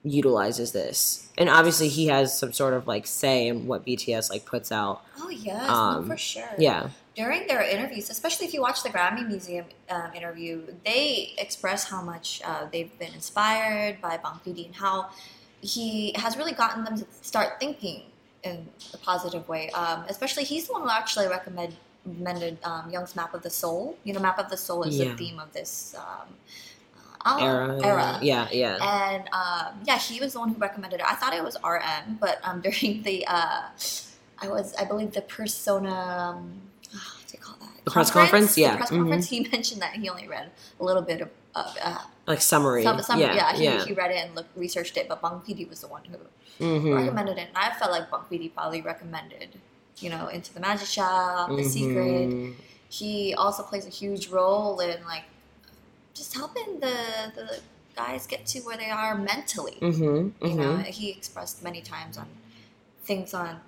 utilizes 0.04 0.70
this, 0.72 1.28
and 1.36 1.48
obviously 1.50 1.88
he 1.88 2.06
has 2.06 2.38
some 2.38 2.52
sort 2.52 2.72
of 2.74 2.86
like 2.86 3.04
say 3.06 3.48
in 3.48 3.66
what 3.66 3.84
BTS 3.84 4.30
like 4.30 4.44
puts 4.44 4.70
out. 4.70 5.02
Oh 5.18 5.28
yes, 5.28 5.68
Um, 5.68 6.02
no, 6.08 6.14
for 6.14 6.16
sure. 6.16 6.48
Yeah. 6.56 6.90
during 7.16 7.48
their 7.48 7.62
interviews, 7.62 8.10
especially 8.10 8.46
if 8.46 8.54
you 8.54 8.60
watch 8.60 8.84
the 8.84 8.88
Grammy 8.90 9.26
Museum 9.26 9.64
um, 9.90 10.12
interview, 10.14 10.62
they 10.84 11.34
express 11.38 11.82
how 11.90 12.00
much 12.02 12.40
uh, 12.44 12.66
they've 12.70 12.96
been 13.00 13.12
inspired 13.14 14.00
by 14.00 14.16
Bang 14.18 14.38
PD 14.46 14.66
and 14.66 14.76
how 14.76 15.08
he 15.60 16.12
has 16.16 16.36
really 16.36 16.52
gotten 16.52 16.84
them 16.84 16.96
to 16.98 17.06
start 17.22 17.58
thinking 17.58 18.02
in 18.42 18.68
a 18.94 18.96
positive 18.98 19.48
way. 19.48 19.70
Um, 19.70 20.04
especially, 20.08 20.44
he's 20.44 20.66
the 20.66 20.72
one 20.74 20.82
who 20.82 20.88
actually 20.90 21.26
recommended 21.28 22.58
um, 22.64 22.90
Jung's 22.90 23.16
Map 23.16 23.34
of 23.34 23.42
the 23.42 23.50
Soul. 23.50 23.96
You 24.04 24.12
know, 24.12 24.20
Map 24.20 24.38
of 24.38 24.48
the 24.50 24.56
Soul 24.56 24.84
is 24.84 24.96
Yeah. 24.98 25.10
the 25.10 25.16
theme 25.16 25.38
of 25.40 25.52
this 25.52 25.94
um, 25.98 26.28
uh, 27.24 27.38
Era. 27.40 27.80
era. 27.84 28.18
Yeah. 28.22 28.46
Yeah. 28.52 28.78
And 28.80 29.24
um, 29.32 29.80
yeah, 29.84 29.98
he 29.98 30.20
was 30.20 30.34
the 30.34 30.38
one 30.38 30.50
who 30.50 30.58
recommended 30.58 31.00
it. 31.00 31.06
I 31.06 31.14
thought 31.14 31.34
it 31.34 31.42
was 31.42 31.56
RM, 31.64 32.18
but 32.20 32.38
um, 32.44 32.60
during 32.66 33.02
the, 33.02 33.26
uh, 33.26 33.62
I 34.38 34.48
was, 34.48 34.74
I 34.76 34.84
believe 34.84 35.12
the 35.12 35.22
persona, 35.22 35.90
um, 35.92 36.60
what 36.92 37.26
do 37.26 37.36
you 37.36 37.42
call 37.42 37.56
that? 37.60 37.84
The 37.84 37.90
press 37.90 38.10
conference? 38.12 38.56
Yeah. 38.56 38.72
The 38.72 38.76
press 38.76 38.90
Mhm. 38.90 38.98
conference. 38.98 39.26
He 39.28 39.40
mentioned 39.50 39.82
that 39.82 39.94
he 39.94 40.08
only 40.08 40.28
read 40.28 40.50
a 40.78 40.84
little 40.84 41.02
bit 41.02 41.20
of, 41.22 41.30
of 41.56 41.76
uh, 41.82 41.98
like 42.26 42.40
summary. 42.40 42.82
some, 42.82 43.00
some, 43.02 43.20
yeah. 43.20 43.34
yeah, 43.34 43.52
he, 43.56 43.64
yeah. 43.64 43.84
he 43.84 43.92
read 43.92 44.10
it 44.10 44.24
and 44.24 44.34
looked, 44.34 44.56
researched 44.56 44.96
it, 44.96 45.08
but 45.08 45.20
Bang 45.22 45.40
PD 45.46 45.68
was 45.68 45.80
the 45.80 45.88
one 45.88 46.02
who 46.04 46.16
Mhm. 46.64 46.94
recommended 46.96 47.38
it. 47.38 47.48
And 47.48 47.56
I 47.56 47.72
felt 47.78 47.90
like 47.92 48.10
Bang 48.10 48.22
PD 48.30 48.52
probably 48.52 48.80
recommended, 48.82 49.60
you 49.98 50.10
know, 50.10 50.28
Into 50.28 50.52
the 50.52 50.60
Magic 50.60 50.88
Shop, 50.88 51.48
The 51.50 51.62
Secret. 51.64 52.28
Mhm. 52.30 52.54
He 52.88 53.34
also 53.34 53.62
plays 53.62 53.86
a 53.86 53.90
huge 53.90 54.28
role 54.28 54.78
in 54.80 55.04
like 55.04 55.24
just 56.14 56.34
helping 56.34 56.80
the 56.80 56.96
the 57.34 57.60
guys 57.94 58.26
get 58.26 58.44
to 58.46 58.60
where 58.60 58.76
they 58.76 58.90
are 58.90 59.14
mentally. 59.16 59.78
Mhm. 59.80 60.32
You 60.42 60.54
know, 60.54 60.72
Mhm. 60.78 60.84
he 60.86 61.10
expressed 61.10 61.62
many 61.62 61.80
times 61.80 62.16
on 62.18 62.26
things 63.04 63.32
on 63.34 63.60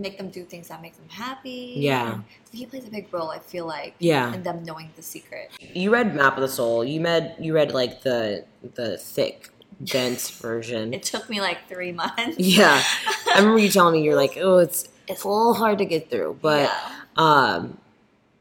make 0.00 0.16
them 0.18 0.30
do 0.30 0.44
things 0.44 0.68
that 0.68 0.80
make 0.82 0.96
them 0.96 1.08
happy. 1.08 1.74
Yeah. 1.76 2.20
he 2.52 2.66
plays 2.66 2.86
a 2.86 2.90
big 2.90 3.12
role. 3.12 3.30
I 3.30 3.38
feel 3.38 3.66
like 3.66 3.94
Yeah. 3.98 4.32
in 4.34 4.42
them 4.42 4.62
knowing 4.64 4.90
the 4.96 5.02
secret. 5.02 5.50
You 5.74 5.92
read 5.92 6.14
Map 6.14 6.36
of 6.36 6.40
the 6.42 6.48
Soul. 6.48 6.84
You 6.84 7.02
read 7.02 7.36
you 7.38 7.54
read 7.54 7.72
like 7.72 8.02
the 8.02 8.44
the 8.74 8.96
thick, 8.98 9.48
dense 9.84 10.30
version. 10.46 10.92
It 10.94 11.02
took 11.02 11.28
me 11.30 11.40
like 11.40 11.68
three 11.68 11.92
months. 11.92 12.38
yeah. 12.38 12.82
I 13.34 13.38
remember 13.38 13.58
you 13.58 13.68
telling 13.76 13.94
me 13.94 14.02
you're 14.02 14.16
like, 14.16 14.36
oh, 14.40 14.58
it's 14.58 14.88
it's 15.08 15.24
a 15.24 15.28
little 15.28 15.54
hard 15.54 15.78
to 15.78 15.84
get 15.84 16.08
through, 16.10 16.38
but 16.40 16.62
Yeah. 16.70 16.90
um, 17.16 17.78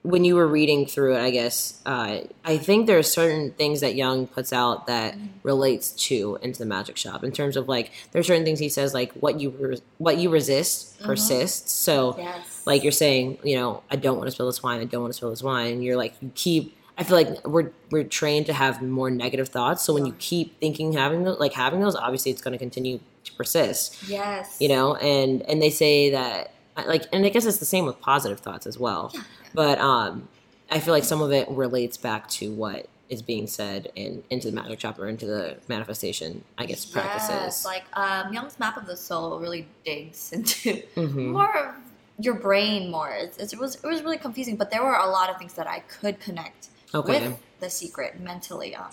when 0.04 0.24
you 0.24 0.36
were 0.36 0.48
reading 0.48 0.86
through 0.86 1.16
it, 1.16 1.22
I 1.22 1.30
guess 1.30 1.82
uh, 1.86 2.20
I 2.46 2.58
think 2.58 2.88
there 2.88 2.98
are 2.98 3.04
certain 3.04 3.52
things 3.52 3.82
that 3.82 3.96
Jung 3.96 4.28
puts 4.28 4.54
out 4.54 4.88
that 4.88 5.14
Mm-hmm. 5.16 5.28
relates 5.44 5.92
to 6.08 6.38
into 6.42 6.60
the 6.60 6.66
magic 6.66 6.96
shop 6.98 7.24
in 7.24 7.32
terms 7.32 7.58
of 7.58 7.68
like 7.68 7.92
there 8.12 8.20
are 8.20 8.24
certain 8.24 8.46
things 8.46 8.60
he 8.60 8.70
says 8.70 8.94
like 8.94 9.12
what 9.14 9.40
you 9.42 9.50
re- 9.50 9.82
what 9.98 10.18
you 10.18 10.30
resist 10.30 11.00
persists. 11.02 11.72
So 11.74 12.16
yes. 12.18 12.62
like 12.66 12.84
you're 12.84 12.92
saying, 12.92 13.40
you 13.44 13.56
know, 13.56 13.84
I 13.92 13.96
don't 13.98 14.18
want 14.18 14.28
to 14.28 14.32
spill 14.32 14.46
this 14.46 14.62
wine. 14.64 14.80
I 14.80 14.86
don't 14.86 15.02
want 15.02 15.12
to 15.14 15.18
spill 15.18 15.32
this 15.32 15.44
wine. 15.44 15.82
You're 15.82 15.98
like 15.98 16.14
you 16.22 16.32
keep. 16.36 16.78
I 16.98 17.04
feel 17.04 17.16
like 17.18 17.46
we're 17.48 17.72
we're 17.92 18.04
trained 18.04 18.46
to 18.48 18.54
have 18.54 18.82
more 18.82 19.10
negative 19.10 19.50
thoughts. 19.50 19.84
So 19.84 19.94
when 19.94 20.06
you 20.06 20.14
keep 20.20 20.60
thinking 20.60 20.94
having 20.94 21.24
those, 21.24 21.40
like 21.40 21.54
having 21.54 21.80
those, 21.82 21.96
obviously 21.96 22.32
it's 22.32 22.42
going 22.42 22.52
to 22.54 22.58
continue 22.58 23.00
to 23.26 23.34
persist 23.34 24.02
yes. 24.08 24.58
you 24.62 24.70
know 24.70 24.96
and 24.96 25.42
and 25.44 25.62
they 25.62 25.70
say 25.70 26.10
that 26.12 26.54
like 26.88 27.04
and 27.12 27.26
i 27.26 27.30
guess 27.30 27.46
it's 27.46 27.58
the 27.58 27.66
same 27.66 27.86
with 27.86 28.00
positive 28.00 28.40
thoughts 28.40 28.66
as 28.66 28.80
well 28.80 29.12
Yeah. 29.14 29.22
But 29.54 29.80
um 29.80 30.28
i 30.72 30.80
feel 30.80 30.94
like 30.94 31.04
some 31.04 31.22
of 31.22 31.32
it 31.32 31.50
relates 31.50 31.98
back 31.98 32.28
to 32.30 32.52
what 32.52 32.88
is 33.10 33.22
being 33.24 33.48
said 33.48 33.92
in 33.96 34.24
into 34.30 34.50
the 34.52 34.56
magic 34.56 34.80
shop 34.80 35.00
or 35.00 35.08
into 35.08 35.26
the 35.26 35.58
manifestation 35.68 36.44
i 36.60 36.66
guess 36.68 36.86
practices 36.86 37.66
like 37.66 37.84
um, 37.94 38.32
Jung's 38.32 38.60
Map 38.60 38.78
of 38.78 38.86
the 38.86 38.96
Soul 38.96 39.40
really 39.40 39.68
digs 39.84 40.32
into 40.38 40.84
Mhm. 40.96 41.32
more 41.32 41.58
of 41.58 41.76
your 42.22 42.34
brain 42.36 42.92
more. 42.92 43.10
It's, 43.12 43.38
it's, 43.38 43.54
it 43.54 43.60
was 43.60 43.76
it 43.76 43.86
was 43.88 44.02
really 44.04 44.18
confusing, 44.18 44.58
but 44.58 44.70
there 44.72 44.84
were 44.84 44.94
a 44.96 45.08
lot 45.08 45.30
of 45.30 45.38
things 45.38 45.54
that 45.54 45.68
I 45.68 45.80
could 45.80 46.20
connect 46.20 46.68
Okay. 46.94 47.28
with 47.30 47.40
the 47.62 47.70
secret 47.70 48.20
mentally. 48.20 48.76
Um, 48.76 48.90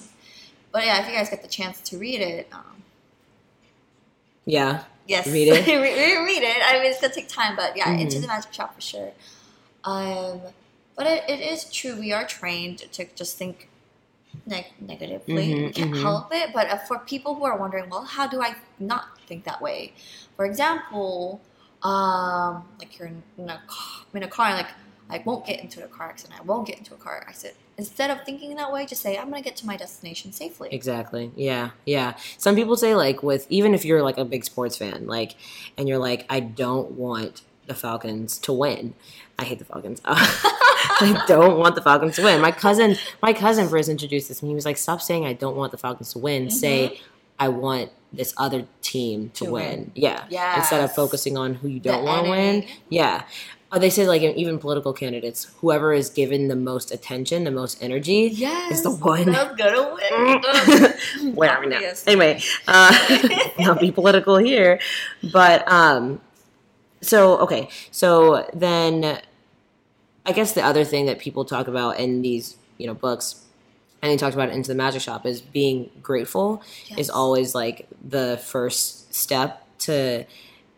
but 0.71 0.85
yeah, 0.85 1.01
if 1.03 1.09
you 1.09 1.13
guys 1.17 1.29
get 1.29 1.43
the 1.43 1.49
chance 1.49 1.81
to 1.91 1.99
read 1.99 2.21
it, 2.21 2.47
um, 2.53 2.85
yeah 4.45 4.85
yes, 5.09 5.27
Read 5.27 5.49
it? 5.49 5.67
Re- 5.67 5.77
re- 5.77 6.25
read 6.25 6.43
it. 6.43 6.57
I 6.65 6.75
mean, 6.79 6.91
it's 6.91 7.01
gonna 7.01 7.13
take 7.15 7.29
time, 7.29 7.57
but 7.57 7.77
yeah, 7.77 7.87
Mhm. 7.97 8.01
into 8.03 8.19
the 8.21 8.29
magic 8.29 8.53
shop 8.53 8.75
for 8.75 8.81
sure. 8.81 9.13
Um, 9.87 10.41
but 10.97 11.07
it, 11.07 11.25
it 11.29 11.41
is 11.41 11.73
true. 11.73 11.99
We 11.99 12.13
are 12.13 12.27
trained 12.27 12.79
to 12.79 13.07
just 13.15 13.39
think 13.39 13.69
neg- 14.47 14.73
negatively. 14.81 15.49
Mhm, 15.49 15.67
we 15.67 15.73
can't 15.73 15.93
mhm. 15.95 16.03
help 16.03 16.35
it. 16.35 16.53
But 16.53 16.69
uh, 16.71 16.79
for 16.79 16.99
people 16.99 17.35
who 17.35 17.45
are 17.45 17.57
wondering, 17.57 17.89
well, 17.89 18.05
how 18.05 18.27
do 18.27 18.43
I 18.43 18.57
not 18.79 19.19
think 19.27 19.45
that 19.45 19.63
way? 19.63 19.93
For 20.37 20.45
example, 20.45 21.41
um, 21.83 22.65
like 22.79 22.99
you're 22.99 23.09
in, 23.09 23.23
in 23.39 23.49
a 23.49 23.61
car, 23.67 24.05
in 24.13 24.23
a 24.23 24.29
car, 24.29 24.53
like 24.55 24.69
I 25.09 25.23
won't 25.25 25.47
get 25.47 25.61
into 25.61 25.85
a 25.85 25.89
car 25.89 26.09
accident. 26.09 26.41
I 26.41 26.43
won't 26.43 26.67
get 26.67 26.79
into 26.79 26.95
a 26.95 26.97
car 26.97 27.25
accident. 27.27 27.57
Instead 27.79 28.11
of 28.11 28.25
thinking 28.25 28.57
that 28.57 28.73
way, 28.73 28.87
just 28.87 29.03
say 29.03 29.17
I'm 29.17 29.29
gonna 29.31 29.43
get 29.43 29.57
to 29.57 29.67
my 29.67 29.77
destination 29.77 30.33
safely. 30.33 30.69
Exactly. 30.73 31.31
Yeah. 31.37 31.71
Yeah. 31.85 32.15
Some 32.39 32.57
people 32.57 32.77
say 32.77 32.95
like 32.95 33.23
with 33.23 33.47
even 33.51 33.75
if 33.75 33.85
you're 33.85 34.03
like 34.03 34.19
a 34.19 34.25
big 34.25 34.45
sports 34.45 34.77
fan, 34.77 35.07
like 35.07 35.37
and 35.77 35.89
you're 35.89 35.99
like, 35.99 36.27
I 36.29 36.41
don't 36.41 36.93
want 36.93 37.43
the 37.67 37.75
Falcons 37.75 38.39
to 38.39 38.53
win. 38.53 38.95
I 39.39 39.45
hate 39.45 39.59
the 39.59 39.65
Falcons. 39.65 40.01
I 40.07 41.25
don't 41.27 41.59
want 41.59 41.75
the 41.75 41.83
Falcons 41.83 42.17
to 42.17 42.23
win. 42.23 42.41
My 42.41 42.53
cousin 42.53 42.97
my 43.23 43.33
cousin 43.33 43.69
first 43.69 43.89
introduced 43.89 44.29
this 44.29 44.41
and 44.41 44.49
he 44.49 44.55
was 44.55 44.65
like, 44.65 44.77
Stop 44.79 45.01
saying 45.03 45.25
I 45.27 45.33
don't 45.33 45.57
want 45.57 45.73
the 45.73 45.79
Falcons 45.79 46.13
to 46.13 46.19
win. 46.19 46.51
Say 46.51 47.01
I 47.39 47.49
want 47.49 47.91
this 48.13 48.33
other 48.39 48.67
team 48.81 49.31
to, 49.35 49.45
To 49.47 49.51
win. 49.53 49.71
win. 49.79 49.93
Yeah. 49.95 50.57
Instead 50.57 50.81
of 50.83 50.95
focusing 50.95 51.37
on 51.37 51.55
who 51.55 51.69
you 51.69 51.81
don't 51.81 52.05
want 52.05 52.25
to 52.25 52.31
win. 52.31 52.67
Yeah. 52.89 53.25
Uh, 53.73 53.81
they 53.81 53.91
say 53.91 54.07
like 54.07 54.23
even 54.23 54.59
political 54.61 54.93
candidates, 54.93 55.53
whoever 55.61 55.93
is 55.93 56.09
given 56.09 56.47
the 56.47 56.55
most 56.57 56.93
attention, 56.93 57.43
the 57.43 57.51
most 57.51 57.83
energy, 57.83 58.31
Yes, 58.33 58.77
is 58.77 58.83
the 58.85 58.93
one 58.93 59.27
that's 59.27 59.57
gonna 59.57 60.93
win. 61.21 61.35
whatever. 61.35 61.65
Anyway, 62.07 62.41
uh, 62.69 63.19
not 63.59 63.81
be 63.81 63.91
political 63.91 64.37
here, 64.37 64.79
but 65.33 65.67
um, 65.71 66.21
so 67.09 67.39
okay, 67.39 67.69
so 67.91 68.49
then 68.55 69.21
I 70.25 70.33
guess 70.33 70.53
the 70.53 70.63
other 70.63 70.85
thing 70.85 71.07
that 71.07 71.19
people 71.19 71.45
talk 71.45 71.69
about 71.69 71.99
in 71.99 72.23
these 72.23 72.57
you 72.79 72.87
know 72.87 72.95
books 72.95 73.43
and 74.03 74.11
he 74.13 74.19
talked 74.19 74.35
about 74.35 74.49
it 74.51 74.55
into 74.55 74.69
the 74.69 74.75
magic 74.75 75.01
shop 75.03 75.25
is 75.25 75.41
being 75.41 75.91
grateful 76.03 76.63
Yes. 76.89 76.99
is 76.99 77.11
always 77.11 77.55
like 77.55 77.87
the 78.07 78.39
first 78.45 79.15
step 79.15 79.65
to 79.81 80.25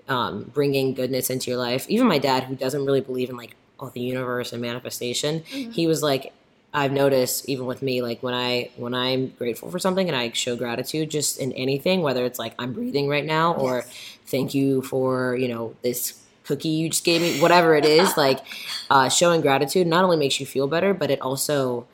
um, 0.09 0.51
bringing 0.55 0.95
goodness 0.95 1.29
into 1.29 1.51
your 1.51 1.59
life. 1.59 1.85
Even 1.89 2.07
my 2.07 2.19
dad, 2.19 2.45
who 2.45 2.55
doesn't 2.55 2.85
really 2.85 3.01
believe 3.01 3.29
in 3.31 3.37
like 3.37 3.57
oh 3.81 3.91
the 3.91 4.01
universe 4.01 4.53
and 4.53 4.63
manifestation, 4.63 5.41
Mm-hmm. 5.41 5.71
he 5.73 5.87
was 5.87 6.03
like, 6.03 6.33
I've 6.73 6.93
noticed 6.93 7.49
even 7.49 7.67
with 7.67 7.83
me, 7.83 8.03
like 8.03 8.23
when 8.23 8.35
I 8.35 8.71
when 8.77 8.95
I'm 8.95 9.31
grateful 9.39 9.71
for 9.71 9.79
something 9.79 10.07
and 10.09 10.17
I 10.17 10.31
show 10.33 10.55
gratitude 10.57 11.11
just 11.11 11.39
in 11.39 11.53
anything, 11.53 12.03
whether 12.03 12.25
it's 12.25 12.39
like 12.39 12.55
I'm 12.59 12.73
breathing 12.73 13.09
right 13.09 13.25
now 13.25 13.55
or 13.55 13.79
Yes. 13.79 14.18
Thank 14.31 14.55
you 14.55 14.83
for 14.83 15.37
you 15.37 15.49
know 15.49 15.75
this 15.83 16.21
cookie 16.49 16.69
you 16.71 16.89
just 16.89 17.05
gave 17.05 17.21
me, 17.21 17.39
whatever 17.41 17.75
it 17.75 17.85
is, 17.85 18.17
like 18.17 18.41
uh, 18.91 19.09
showing 19.09 19.41
gratitude 19.43 19.87
not 19.87 20.03
only 20.03 20.17
makes 20.17 20.41
you 20.41 20.47
feel 20.47 20.67
better, 20.67 20.95
but 20.95 21.11
it 21.11 21.21
also 21.21 21.87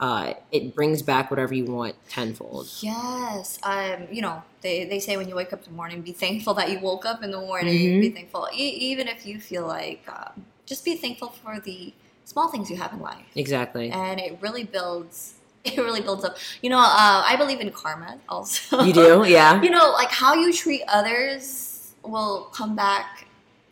uh, 0.00 0.32
it 0.50 0.74
brings 0.74 1.02
back 1.02 1.30
whatever 1.30 1.54
you 1.54 1.64
want 1.66 1.94
tenfold. 2.08 2.66
Yes. 2.80 3.58
Um, 3.62 4.08
you 4.10 4.22
know, 4.22 4.42
they, 4.62 4.84
they 4.84 4.98
say 4.98 5.16
when 5.16 5.28
you 5.28 5.36
wake 5.36 5.52
up 5.52 5.60
in 5.60 5.70
the 5.70 5.76
morning, 5.76 6.00
be 6.00 6.12
thankful 6.12 6.54
that 6.54 6.70
you 6.70 6.80
woke 6.80 7.04
up 7.04 7.22
in 7.22 7.30
the 7.30 7.40
morning. 7.40 7.74
Mhm. 7.74 8.00
Be 8.00 8.10
thankful, 8.10 8.48
e- 8.52 8.76
even 8.90 9.06
if 9.08 9.26
you 9.26 9.38
feel 9.38 9.66
like, 9.66 10.02
um, 10.08 10.46
just 10.66 10.84
be 10.84 10.96
thankful 10.96 11.28
for 11.28 11.60
the 11.60 11.92
small 12.24 12.48
things 12.48 12.70
you 12.70 12.76
have 12.76 12.92
in 12.92 13.00
life. 13.00 13.26
Exactly. 13.34 13.90
And 13.90 14.18
it 14.18 14.38
really 14.40 14.64
builds, 14.64 15.34
it 15.64 15.76
really 15.76 16.00
builds 16.00 16.24
up. 16.24 16.36
You 16.62 16.70
know, 16.70 16.78
uh, 16.78 17.22
I 17.26 17.36
believe 17.36 17.60
in 17.60 17.70
karma 17.70 18.18
also. 18.28 18.82
You 18.82 18.92
do, 18.94 19.24
yeah. 19.26 19.60
you 19.66 19.70
know, 19.70 19.92
like 19.92 20.10
how 20.10 20.32
you 20.34 20.52
treat 20.52 20.82
others 20.88 21.69
will 22.02 22.44
come 22.52 22.74
back 22.76 23.26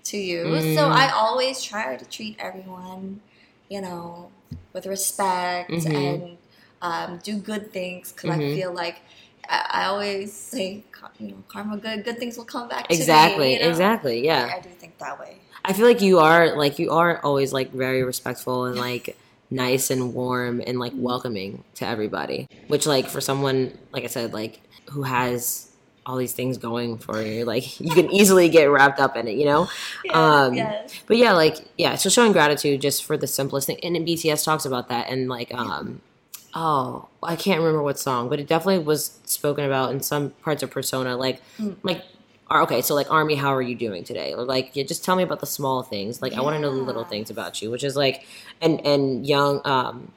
to 0.05 0.17
you. 0.17 0.45
Mm. 0.47 0.75
So 0.75 0.88
I 0.88 1.11
always 1.11 1.62
try 1.62 1.97
to 1.97 2.05
treat 2.05 2.37
everyone, 2.38 3.21
you 3.69 3.81
know, 3.81 4.31
with 4.73 4.87
respect 4.87 5.71
Mhm. 5.71 5.95
and 5.95 6.38
um, 6.81 7.19
do 7.23 7.38
good 7.38 7.73
things 7.73 8.12
because 8.12 8.31
I 8.31 8.38
Mhm. 8.38 8.55
feel 8.55 8.73
like 8.73 9.01
I, 9.49 9.67
I 9.83 9.85
always 9.87 10.33
say, 10.33 10.85
you 11.19 11.29
know, 11.29 11.43
karma 11.49 11.77
good, 11.77 12.05
good 12.05 12.19
things 12.19 12.37
will 12.37 12.45
come 12.45 12.69
back. 12.69 12.87
to 12.88 12.95
me, 12.95 13.01
Exactly. 13.01 13.53
you 13.55 13.61
know? 13.61 13.69
Exactly. 13.69 14.25
Yeah. 14.25 14.49
I, 14.53 14.59
I 14.59 14.61
do 14.61 14.69
think 14.71 14.99
that 14.99 15.19
way. 15.19 15.38
I 15.64 15.73
feel 15.73 15.87
like 15.87 16.01
you 16.01 16.19
are 16.21 16.57
like 16.57 16.79
you 16.79 16.93
are 16.93 17.21
always 17.23 17.53
like 17.53 17.73
very 17.73 18.03
respectful 18.05 18.64
and 18.67 18.77
like 18.77 19.17
nice 19.51 19.91
and 19.91 20.14
warm 20.14 20.62
and 20.67 20.79
like 20.79 20.93
welcoming 20.95 21.64
to 21.75 21.87
everybody. 21.87 22.47
Which 22.69 22.87
like 22.87 23.09
for 23.09 23.21
someone 23.21 23.77
like 23.93 24.05
I 24.05 24.07
said 24.07 24.33
like 24.33 24.61
who 24.91 25.03
has 25.03 25.68
all 26.09 26.16
these 26.16 26.33
things 26.33 26.57
going 26.57 26.97
for 26.99 27.21
you, 27.23 27.44
like 27.44 27.79
you 27.79 27.90
can 27.94 28.11
easily 28.11 28.49
get 28.49 28.64
wrapped 28.64 28.99
up 28.99 29.14
in 29.16 29.29
it, 29.29 29.37
you 29.37 29.44
know. 29.44 29.68
Um, 30.14 30.55
yes. 30.55 30.94
But 31.07 31.18
yeah, 31.18 31.33
like 31.33 31.57
yeah, 31.77 31.94
so 31.97 32.09
showing 32.09 32.33
gratitude 32.33 32.81
just 32.81 33.05
for 33.05 33.16
the 33.18 33.27
simplest 33.27 33.66
thing, 33.66 33.79
and 33.83 33.94
BTS 33.97 34.42
talks 34.44 34.64
about 34.64 34.88
that, 34.88 35.11
and 35.11 35.29
like 35.29 35.53
um, 35.55 36.01
oh, 36.55 37.09
I 37.23 37.37
can't 37.37 37.61
remember 37.61 37.83
what 37.83 37.99
song, 37.99 38.29
but 38.31 38.40
it 38.40 38.49
definitely 38.49 38.83
was 38.85 39.18
spoken 39.27 39.64
about 39.66 39.90
in 39.92 40.01
some 40.01 40.31
parts 40.42 40.62
of 40.62 40.71
Persona, 40.71 41.16
like 41.16 41.42
Mm. 41.59 41.77
like. 41.83 42.03
Okay, 42.51 42.81
so 42.81 42.94
like 42.94 43.11
Army, 43.11 43.35
how 43.35 43.55
are 43.55 43.61
you 43.61 43.75
doing 43.75 44.05
today? 44.05 44.33
Or 44.33 44.42
like, 44.42 44.71
yeah, 44.75 44.83
just 44.83 45.05
tell 45.05 45.14
me 45.16 45.23
about 45.23 45.40
the 45.40 45.47
small 45.47 45.83
things. 45.83 46.23
Like, 46.23 46.33
I 46.33 46.40
want 46.40 46.57
to 46.57 46.61
know 46.62 46.75
the 46.75 46.81
little 46.81 47.05
things 47.05 47.29
about 47.29 47.61
you, 47.61 47.71
which 47.71 47.85
is 47.85 47.94
like, 47.94 48.25
and 48.62 48.81
and 48.87 49.27
Jung 49.27 49.61
um, 49.66 50.12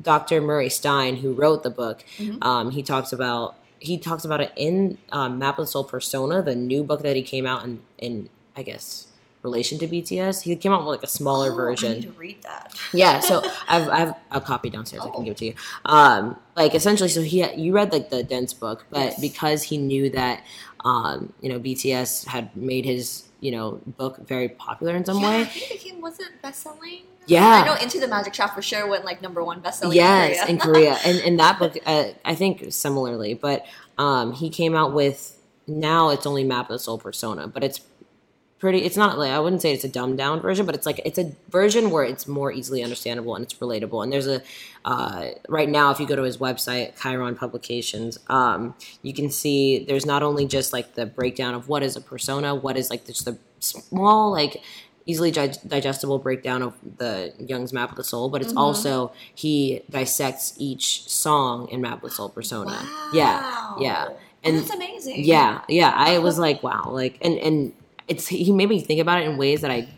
Dr. 0.00 0.40
Murray 0.40 0.68
Stein, 0.68 1.16
who 1.16 1.32
wrote 1.32 1.64
the 1.64 1.70
book, 1.70 2.04
Mhm. 2.18 2.38
um, 2.44 2.70
he 2.70 2.80
talks 2.84 3.12
about 3.12 3.56
he 3.84 3.98
talks 3.98 4.24
about 4.24 4.40
it 4.40 4.52
in 4.56 4.98
um, 5.12 5.38
Map 5.38 5.58
of 5.58 5.64
the 5.66 5.70
Soul 5.70 5.84
Persona, 5.84 6.42
the 6.42 6.54
new 6.56 6.82
book 6.84 7.02
that 7.02 7.16
he 7.16 7.22
came 7.22 7.46
out 7.46 7.64
in 7.64 7.80
in 7.98 8.28
I 8.56 8.62
guess 8.62 9.08
relation 9.42 9.78
to 9.78 9.86
BTS. 9.86 10.42
He 10.42 10.56
came 10.56 10.72
out 10.72 10.80
with 10.80 10.88
like 10.88 11.02
a 11.02 11.06
smaller 11.06 11.50
Oh, 11.50 11.54
I 11.54 11.56
version. 11.56 11.92
need 11.94 12.02
to 12.04 12.12
read 12.12 12.42
that. 12.42 12.74
Yeah, 12.94 13.20
so 13.20 13.42
I've 13.68 13.88
I've 13.88 14.14
a 14.30 14.40
copy 14.40 14.70
downstairs. 14.70 15.02
I 15.04 15.08
Oh. 15.08 15.12
can 15.12 15.24
give 15.24 15.32
it 15.32 15.38
to 15.38 15.44
you. 15.46 15.54
Um, 15.84 16.36
like 16.56 16.74
essentially, 16.74 17.08
so 17.10 17.20
he 17.22 17.44
you 17.54 17.72
read 17.74 17.92
like 17.92 18.08
the 18.10 18.22
dense 18.22 18.54
book, 18.54 18.86
but 18.90 19.00
Yes. 19.12 19.20
because 19.20 19.62
he 19.64 19.76
knew 19.76 20.08
that 20.10 20.42
um, 20.84 21.32
you 21.42 21.48
know 21.50 21.58
BTS 21.60 22.26
had 22.26 22.54
made 22.56 22.84
his 22.84 23.24
you 23.40 23.50
know 23.50 23.80
book 23.98 24.26
very 24.26 24.48
popular 24.48 24.96
in 24.96 25.04
some 25.04 25.20
yeah, 25.20 25.28
I 25.28 25.38
way. 25.38 25.44
think 25.44 25.86
it 25.86 26.00
was 26.00 26.18
it 26.20 26.40
best-selling? 26.42 27.02
Yeah. 27.26 27.62
I 27.62 27.66
know 27.66 27.74
Into 27.74 28.00
the 28.00 28.08
Magic 28.08 28.34
Shop 28.34 28.54
for 28.54 28.62
sure 28.62 28.86
went 28.86 29.04
like 29.04 29.22
number 29.22 29.42
one 29.42 29.60
best-selling 29.60 29.96
yes, 29.96 30.42
in 30.44 30.56
in 30.56 30.58
Korea. 30.58 30.96
Korea, 30.96 30.98
and 31.04 31.20
and 31.20 31.40
that 31.40 31.58
book 31.58 31.76
uh, 31.86 32.04
I 32.24 32.34
think 32.34 32.72
similarly, 32.72 33.34
but 33.34 33.66
um, 33.98 34.32
he 34.32 34.50
came 34.50 34.74
out 34.74 34.92
with 34.92 35.38
now 35.66 36.10
it's 36.10 36.26
only 36.26 36.44
Map 36.44 36.66
of 36.66 36.74
the 36.74 36.78
Soul 36.78 36.98
Persona, 36.98 37.48
but 37.48 37.64
it's 37.64 37.80
pretty 38.64 38.78
it's 38.78 38.96
not 38.96 39.18
like 39.18 39.30
i 39.30 39.38
wouldn't 39.38 39.60
say 39.60 39.74
it's 39.74 39.84
a 39.84 39.88
dumbed 39.88 40.16
down 40.16 40.40
version 40.40 40.64
but 40.64 40.74
it's 40.74 40.86
like 40.86 40.98
it's 41.04 41.18
a 41.18 41.30
version 41.50 41.90
where 41.90 42.02
it's 42.02 42.26
more 42.26 42.50
easily 42.50 42.82
understandable 42.82 43.34
and 43.34 43.44
it's 43.44 43.52
relatable 43.54 44.02
and 44.02 44.10
there's 44.10 44.26
a 44.26 44.40
uh, 44.86 45.28
right 45.50 45.68
now 45.68 45.90
if 45.90 46.00
you 46.00 46.06
go 46.06 46.16
to 46.16 46.22
his 46.22 46.38
website 46.38 46.98
chiron 46.98 47.34
publications 47.34 48.18
um, 48.28 48.74
you 49.02 49.12
can 49.12 49.28
see 49.30 49.84
there's 49.84 50.06
not 50.06 50.22
only 50.22 50.46
just 50.46 50.72
like 50.72 50.94
the 50.94 51.04
breakdown 51.04 51.52
of 51.52 51.68
what 51.68 51.82
is 51.82 51.94
a 51.94 52.00
persona 52.00 52.54
what 52.54 52.78
is 52.78 52.88
like 52.88 53.04
just 53.04 53.26
the 53.26 53.36
small 53.58 54.30
like 54.30 54.62
easily 55.06 55.30
dig- 55.30 55.56
digestible 55.66 56.18
breakdown 56.18 56.62
of 56.62 56.74
the 56.98 57.32
Jung's 57.38 57.72
map 57.72 57.90
of 57.90 57.96
the 57.96 58.04
soul 58.04 58.28
but 58.28 58.40
it's 58.42 58.52
Mhm. 58.52 58.58
also 58.58 59.12
he 59.34 59.82
dissects 59.90 60.54
each 60.58 61.08
song 61.10 61.68
in 61.68 61.80
map 61.80 62.02
of 62.02 62.10
the 62.10 62.14
soul 62.16 62.28
persona 62.28 62.78
yeah 63.12 63.74
yeah 63.78 64.08
and 64.42 64.58
that's 64.58 64.70
amazing. 64.74 65.24
yeah, 65.24 65.62
yeah. 65.70 65.90
I 65.96 66.18
was 66.18 66.38
like, 66.38 66.62
wow, 66.62 66.90
like, 66.90 67.16
and 67.22 67.38
and 67.38 67.72
it's 68.08 68.26
he 68.28 68.52
made 68.52 68.68
me 68.68 68.78
think 68.80 69.00
about 69.00 69.22
it 69.22 69.26
in 69.26 69.38
ways 69.38 69.62
that 69.62 69.70
I 69.70 69.88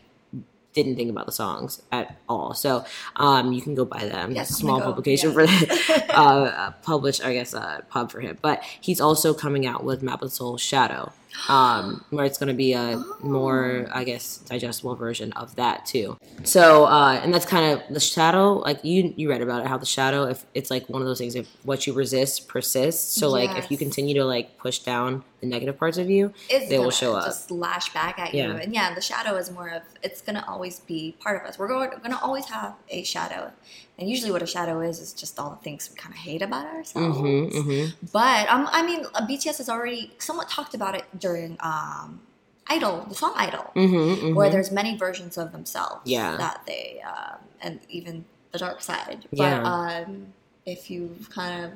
didn't 0.73 0.95
think 0.95 1.11
about 1.11 1.27
the 1.27 1.33
songs 1.33 1.83
at 1.91 2.17
all. 2.29 2.55
So, 2.55 2.85
um, 3.17 3.53
you 3.53 3.61
can 3.61 3.75
go 3.75 3.85
buy 3.85 4.05
them. 4.05 4.31
Yes, 4.33 4.51
Small 4.51 4.81
publication 4.81 5.33
for 5.33 5.41
uh, 6.11 6.13
uh, 6.15 6.71
published, 6.83 7.25
I 7.25 7.33
guess, 7.33 7.55
uh, 7.55 7.81
pub 7.89 8.13
for 8.13 8.21
him. 8.21 8.39
But 8.41 8.63
he's 8.81 9.01
also 9.01 9.35
coming 9.35 9.67
out 9.67 9.83
with 9.83 10.01
Map 10.01 10.23
of 10.23 10.29
the 10.31 10.37
Soul 10.37 10.59
Shadow, 10.59 11.13
um, 11.49 12.05
where 12.11 12.25
it's 12.25 12.39
going 12.39 12.49
to 12.49 12.55
be 12.55 12.73
a 12.73 13.03
more, 13.23 13.89
I 13.93 14.05
guess, 14.05 14.39
digestible 14.39 14.95
version 14.97 15.33
of 15.33 15.55
that 15.57 15.87
too. 15.87 16.17
So, 16.45 16.85
uh, 16.87 17.21
and 17.23 17.33
that's 17.33 17.47
kind 17.47 17.73
of 17.73 17.83
the 17.95 18.01
shadow. 18.01 18.55
Like 18.55 18.85
you, 18.85 19.13
you 19.17 19.31
read 19.31 19.43
about 19.43 19.63
it, 19.63 19.69
how 19.69 19.79
the 19.79 19.87
shadow, 19.87 20.25
if 20.25 20.45
it's 20.55 20.71
like 20.71 20.89
one 20.89 21.03
of 21.03 21.09
those 21.09 21.19
things, 21.19 21.35
if 21.35 21.49
what 21.65 21.87
you 21.87 21.93
resist 21.93 22.49
persists. 22.49 23.19
So, 23.19 23.29
like, 23.31 23.57
if 23.57 23.71
you 23.71 23.77
continue 23.77 24.15
to 24.15 24.25
like 24.25 24.59
push 24.59 24.81
down 24.81 25.25
the 25.41 25.47
negative 25.47 25.79
parts 25.79 25.99
of 25.99 26.09
you, 26.11 26.33
it's 26.49 26.69
they 26.69 26.79
will 26.79 26.91
show 26.91 27.15
up. 27.15 27.25
Just 27.27 27.51
lash 27.51 27.93
back 27.93 28.19
at 28.19 28.35
Yeah. 28.35 28.49
you, 28.49 28.57
and 28.57 28.75
yeah, 28.75 28.95
the 28.95 29.01
shadow 29.01 29.37
is 29.37 29.51
more 29.51 29.69
of 29.69 29.83
it's 30.03 30.21
gonna 30.23 30.45
always 30.49 30.81
be 30.81 31.15
part 31.21 31.43
of 31.43 31.49
us. 31.49 31.59
We're 31.59 31.69
going, 31.69 31.91
gonna 32.03 32.19
always 32.23 32.47
have 32.47 32.75
a 32.89 33.03
shadow, 33.05 33.53
and 33.99 34.09
usually 34.11 34.31
what 34.31 34.43
a 34.43 34.47
shadow 34.47 34.81
is 34.81 35.01
is 35.01 35.13
just 35.13 35.39
all 35.39 35.51
the 35.51 35.57
things 35.57 35.89
we 35.91 35.97
kind 35.97 36.15
of 36.15 36.21
hate 36.21 36.43
about 36.43 36.67
ourselves. 36.67 37.19
Mm-hmm, 37.19 37.59
mm-hmm. 37.59 38.07
But 38.13 38.49
um, 38.49 38.69
I 38.71 38.85
mean, 38.85 39.05
uh, 39.15 39.27
BTS 39.27 39.59
has 39.59 39.69
already 39.69 40.13
somewhat 40.19 40.49
talked 40.49 40.75
about 40.75 40.95
it 40.95 41.05
during 41.19 41.57
um, 41.61 42.21
Idol, 42.69 43.07
the 43.09 43.15
song 43.15 43.33
Idol, 43.37 43.71
Mm-hmm, 43.75 44.35
where 44.35 44.51
there's 44.51 44.71
many 44.71 44.97
versions 44.97 45.39
of 45.39 45.53
themselves. 45.53 46.03
Yeah. 46.05 46.37
that 46.37 46.63
they 46.67 47.01
um, 47.07 47.39
and 47.63 47.81
even 47.89 48.25
the 48.53 48.59
dark 48.59 48.83
side. 48.83 49.27
Yeah. 49.31 49.61
But 49.63 49.67
um, 50.09 50.27
if 50.67 50.91
you 50.91 51.17
kind 51.31 51.65
of 51.65 51.73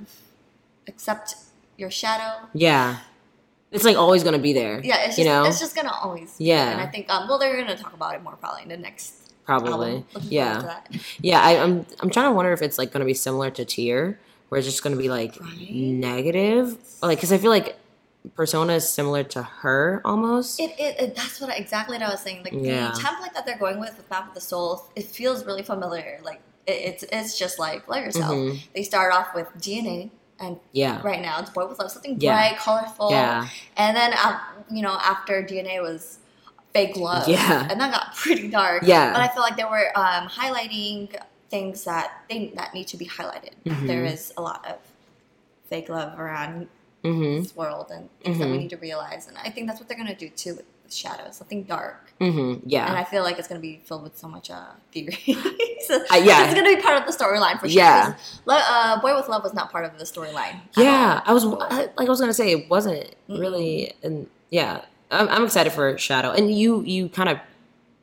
accept 0.88 1.36
your 1.76 1.90
shadow, 1.90 2.48
yeah, 2.52 2.98
it's 3.70 3.84
like 3.84 3.96
always 3.96 4.24
gonna 4.24 4.38
be 4.38 4.52
there. 4.52 4.80
yeah, 4.84 4.96
it's 4.98 5.06
just 5.16 5.18
you 5.18 5.24
know, 5.24 5.44
it's 5.44 5.60
just 5.60 5.74
gonna 5.76 5.92
always 6.02 6.36
be 6.36 6.46
Yeah. 6.46 6.64
there. 6.64 6.72
And 6.74 6.80
I 6.82 6.86
think 6.86 7.08
um, 7.08 7.28
well, 7.28 7.38
they're 7.38 7.56
gonna 7.56 7.76
talk 7.76 7.94
about 7.94 8.14
it 8.14 8.22
more 8.22 8.34
probably 8.36 8.62
in 8.64 8.68
the 8.68 8.76
next 8.76 9.19
probably. 9.58 10.04
Yeah, 10.28 10.80
yeah. 11.20 11.40
I, 11.40 11.62
I'm 11.62 11.84
I'm 12.00 12.10
trying 12.10 12.26
to 12.30 12.32
wonder 12.32 12.52
if 12.52 12.62
it's 12.62 12.78
like 12.78 12.92
gonna 12.92 13.04
be 13.04 13.14
similar 13.14 13.50
to 13.50 13.64
Tear, 13.64 14.18
where 14.48 14.58
it's 14.58 14.66
just 14.68 14.82
gonna 14.82 14.96
be 14.96 15.08
like 15.08 15.36
Right. 15.40 15.70
negative, 15.70 16.76
like 17.02 17.18
because 17.18 17.32
I 17.32 17.38
feel 17.38 17.50
like 17.50 17.76
Persona 18.34 18.74
is 18.74 18.88
similar 18.88 19.24
to 19.24 19.42
her 19.42 20.02
almost. 20.04 20.60
It, 20.60 20.72
it, 20.78 21.00
it 21.00 21.16
that's 21.16 21.40
what 21.40 21.50
I, 21.50 21.54
exactly 21.56 21.96
what 21.98 22.06
I 22.06 22.10
was 22.10 22.20
saying. 22.20 22.44
Like 22.44 22.52
Yeah. 22.52 22.90
the 22.92 22.98
template 23.00 23.32
that 23.34 23.44
they're 23.46 23.58
going 23.58 23.80
with 23.80 23.96
with 23.96 24.08
Map 24.10 24.28
of 24.28 24.34
the 24.34 24.40
Soul, 24.40 24.84
it 24.94 25.04
feels 25.06 25.44
really 25.44 25.62
familiar. 25.62 26.20
Like 26.22 26.40
it, 26.66 26.72
it's 26.72 27.02
it's 27.10 27.38
just 27.38 27.58
like 27.58 27.88
love 27.88 28.04
yourself. 28.04 28.32
Mhm. 28.32 28.60
They 28.74 28.82
start 28.82 29.12
off 29.12 29.34
with 29.34 29.48
DNA, 29.58 30.10
and 30.38 30.58
Yeah, 30.72 31.00
right 31.02 31.20
now 31.20 31.40
it's 31.40 31.50
Boy 31.50 31.66
with 31.66 31.78
Love, 31.78 31.90
something 31.90 32.16
Yeah. 32.20 32.34
bright, 32.34 32.58
colorful. 32.58 33.10
yeah, 33.10 33.48
And 33.76 33.96
then 33.96 34.12
uh, 34.12 34.38
you 34.70 34.82
know 34.82 34.92
after 35.00 35.42
DNA 35.42 35.80
was 35.82 36.18
fake 36.72 36.96
love. 36.96 37.28
Yeah. 37.28 37.66
and 37.70 37.80
that 37.80 37.92
got 37.92 38.14
pretty 38.22 38.48
dark. 38.48 38.82
Yeah. 38.84 39.12
but 39.12 39.20
I 39.22 39.28
feel 39.28 39.42
like 39.42 39.56
they 39.56 39.64
were 39.64 39.90
um, 39.96 40.28
highlighting 40.28 41.14
things 41.50 41.84
that 41.84 42.12
they 42.28 42.52
that 42.56 42.74
need 42.74 42.86
to 42.88 42.96
be 42.96 43.06
highlighted. 43.06 43.54
Mhm. 43.66 43.86
There 43.86 44.04
is 44.04 44.32
a 44.36 44.42
lot 44.42 44.64
of 44.68 44.76
fake 45.68 45.88
love 45.88 46.18
around 46.18 46.68
mm-hmm, 47.04 47.42
this 47.42 47.56
world 47.56 47.90
and 47.92 48.08
things 48.22 48.38
that 48.38 48.48
we 48.48 48.56
Mhm. 48.56 48.58
need 48.60 48.70
to 48.70 48.76
realize. 48.76 49.26
And 49.28 49.36
I 49.38 49.50
think 49.50 49.66
that's 49.66 49.80
what 49.80 49.88
they're 49.88 49.96
gonna 49.98 50.14
do 50.14 50.28
too 50.28 50.54
with 50.56 50.64
the 50.84 50.90
shadows, 50.92 51.36
something 51.36 51.62
dark. 51.64 52.12
mm-hmm. 52.20 52.68
And 52.72 52.96
I 52.96 53.04
feel 53.04 53.22
like 53.22 53.38
it's 53.38 53.48
gonna 53.48 53.60
be 53.60 53.80
filled 53.84 54.02
with 54.02 54.16
so 54.18 54.28
much 54.28 54.50
uh, 54.50 54.66
theory. 54.92 55.16
so 55.86 55.96
Uh, 56.12 56.16
yeah. 56.16 56.44
it's 56.44 56.54
gonna 56.54 56.74
be 56.76 56.80
part 56.82 56.98
of 57.00 57.06
the 57.06 57.12
storyline 57.24 57.58
for 57.58 57.68
sure. 57.68 57.78
Yeah. 57.78 58.14
uh, 58.46 59.00
Boy 59.00 59.14
with 59.16 59.28
Love 59.28 59.42
was 59.42 59.54
not 59.54 59.72
part 59.72 59.84
of 59.86 59.98
the 59.98 60.04
storyline. 60.04 60.60
yeah. 60.76 61.20
I 61.24 61.32
was 61.32 61.44
I, 61.46 61.88
like 61.96 62.06
I 62.06 62.10
was 62.10 62.20
gonna 62.20 62.34
say 62.34 62.52
it 62.52 62.68
wasn't 62.70 63.14
really, 63.28 63.94
and 64.02 64.28
yeah, 64.50 64.82
I'm, 65.10 65.28
I'm 65.28 65.44
excited 65.44 65.72
for 65.72 65.96
Shadow. 65.98 66.30
And 66.30 66.54
you 66.54 66.82
you 66.82 67.08
kind 67.08 67.28
of, 67.28 67.38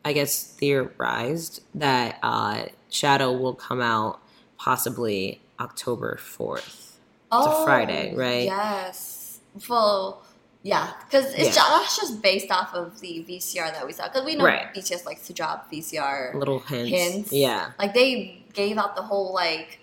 I 0.05 0.13
guess, 0.13 0.43
theorized 0.43 1.61
that 1.75 2.17
uh, 2.23 2.65
Shadow 2.89 3.31
will 3.31 3.53
come 3.53 3.81
out 3.81 4.19
possibly 4.57 5.41
October 5.59 6.17
4th. 6.21 6.91
oh, 7.31 7.65
Friday, 7.65 8.13
right? 8.15 8.43
Yes. 8.45 9.39
Well, 9.69 10.23
yeah, 10.63 10.91
because 11.05 11.33
it's 11.33 11.55
Yeah. 11.55 11.85
just 11.95 12.21
based 12.21 12.51
off 12.51 12.73
of 12.73 12.99
the 12.99 13.23
VCR 13.27 13.71
that 13.73 13.85
we 13.85 13.93
saw. 13.93 14.07
Because 14.07 14.25
we 14.25 14.35
know 14.35 14.45
Right. 14.45 14.73
BTS 14.73 15.05
likes 15.05 15.25
to 15.27 15.33
drop 15.33 15.71
VCR 15.71 16.33
Little 16.35 16.59
hints. 16.59 16.89
hints. 16.91 17.31
Yeah. 17.33 17.71
Like 17.79 17.93
they 17.93 18.43
gave 18.53 18.77
out 18.77 18.95
the 18.95 19.01
whole 19.03 19.33
like. 19.33 19.79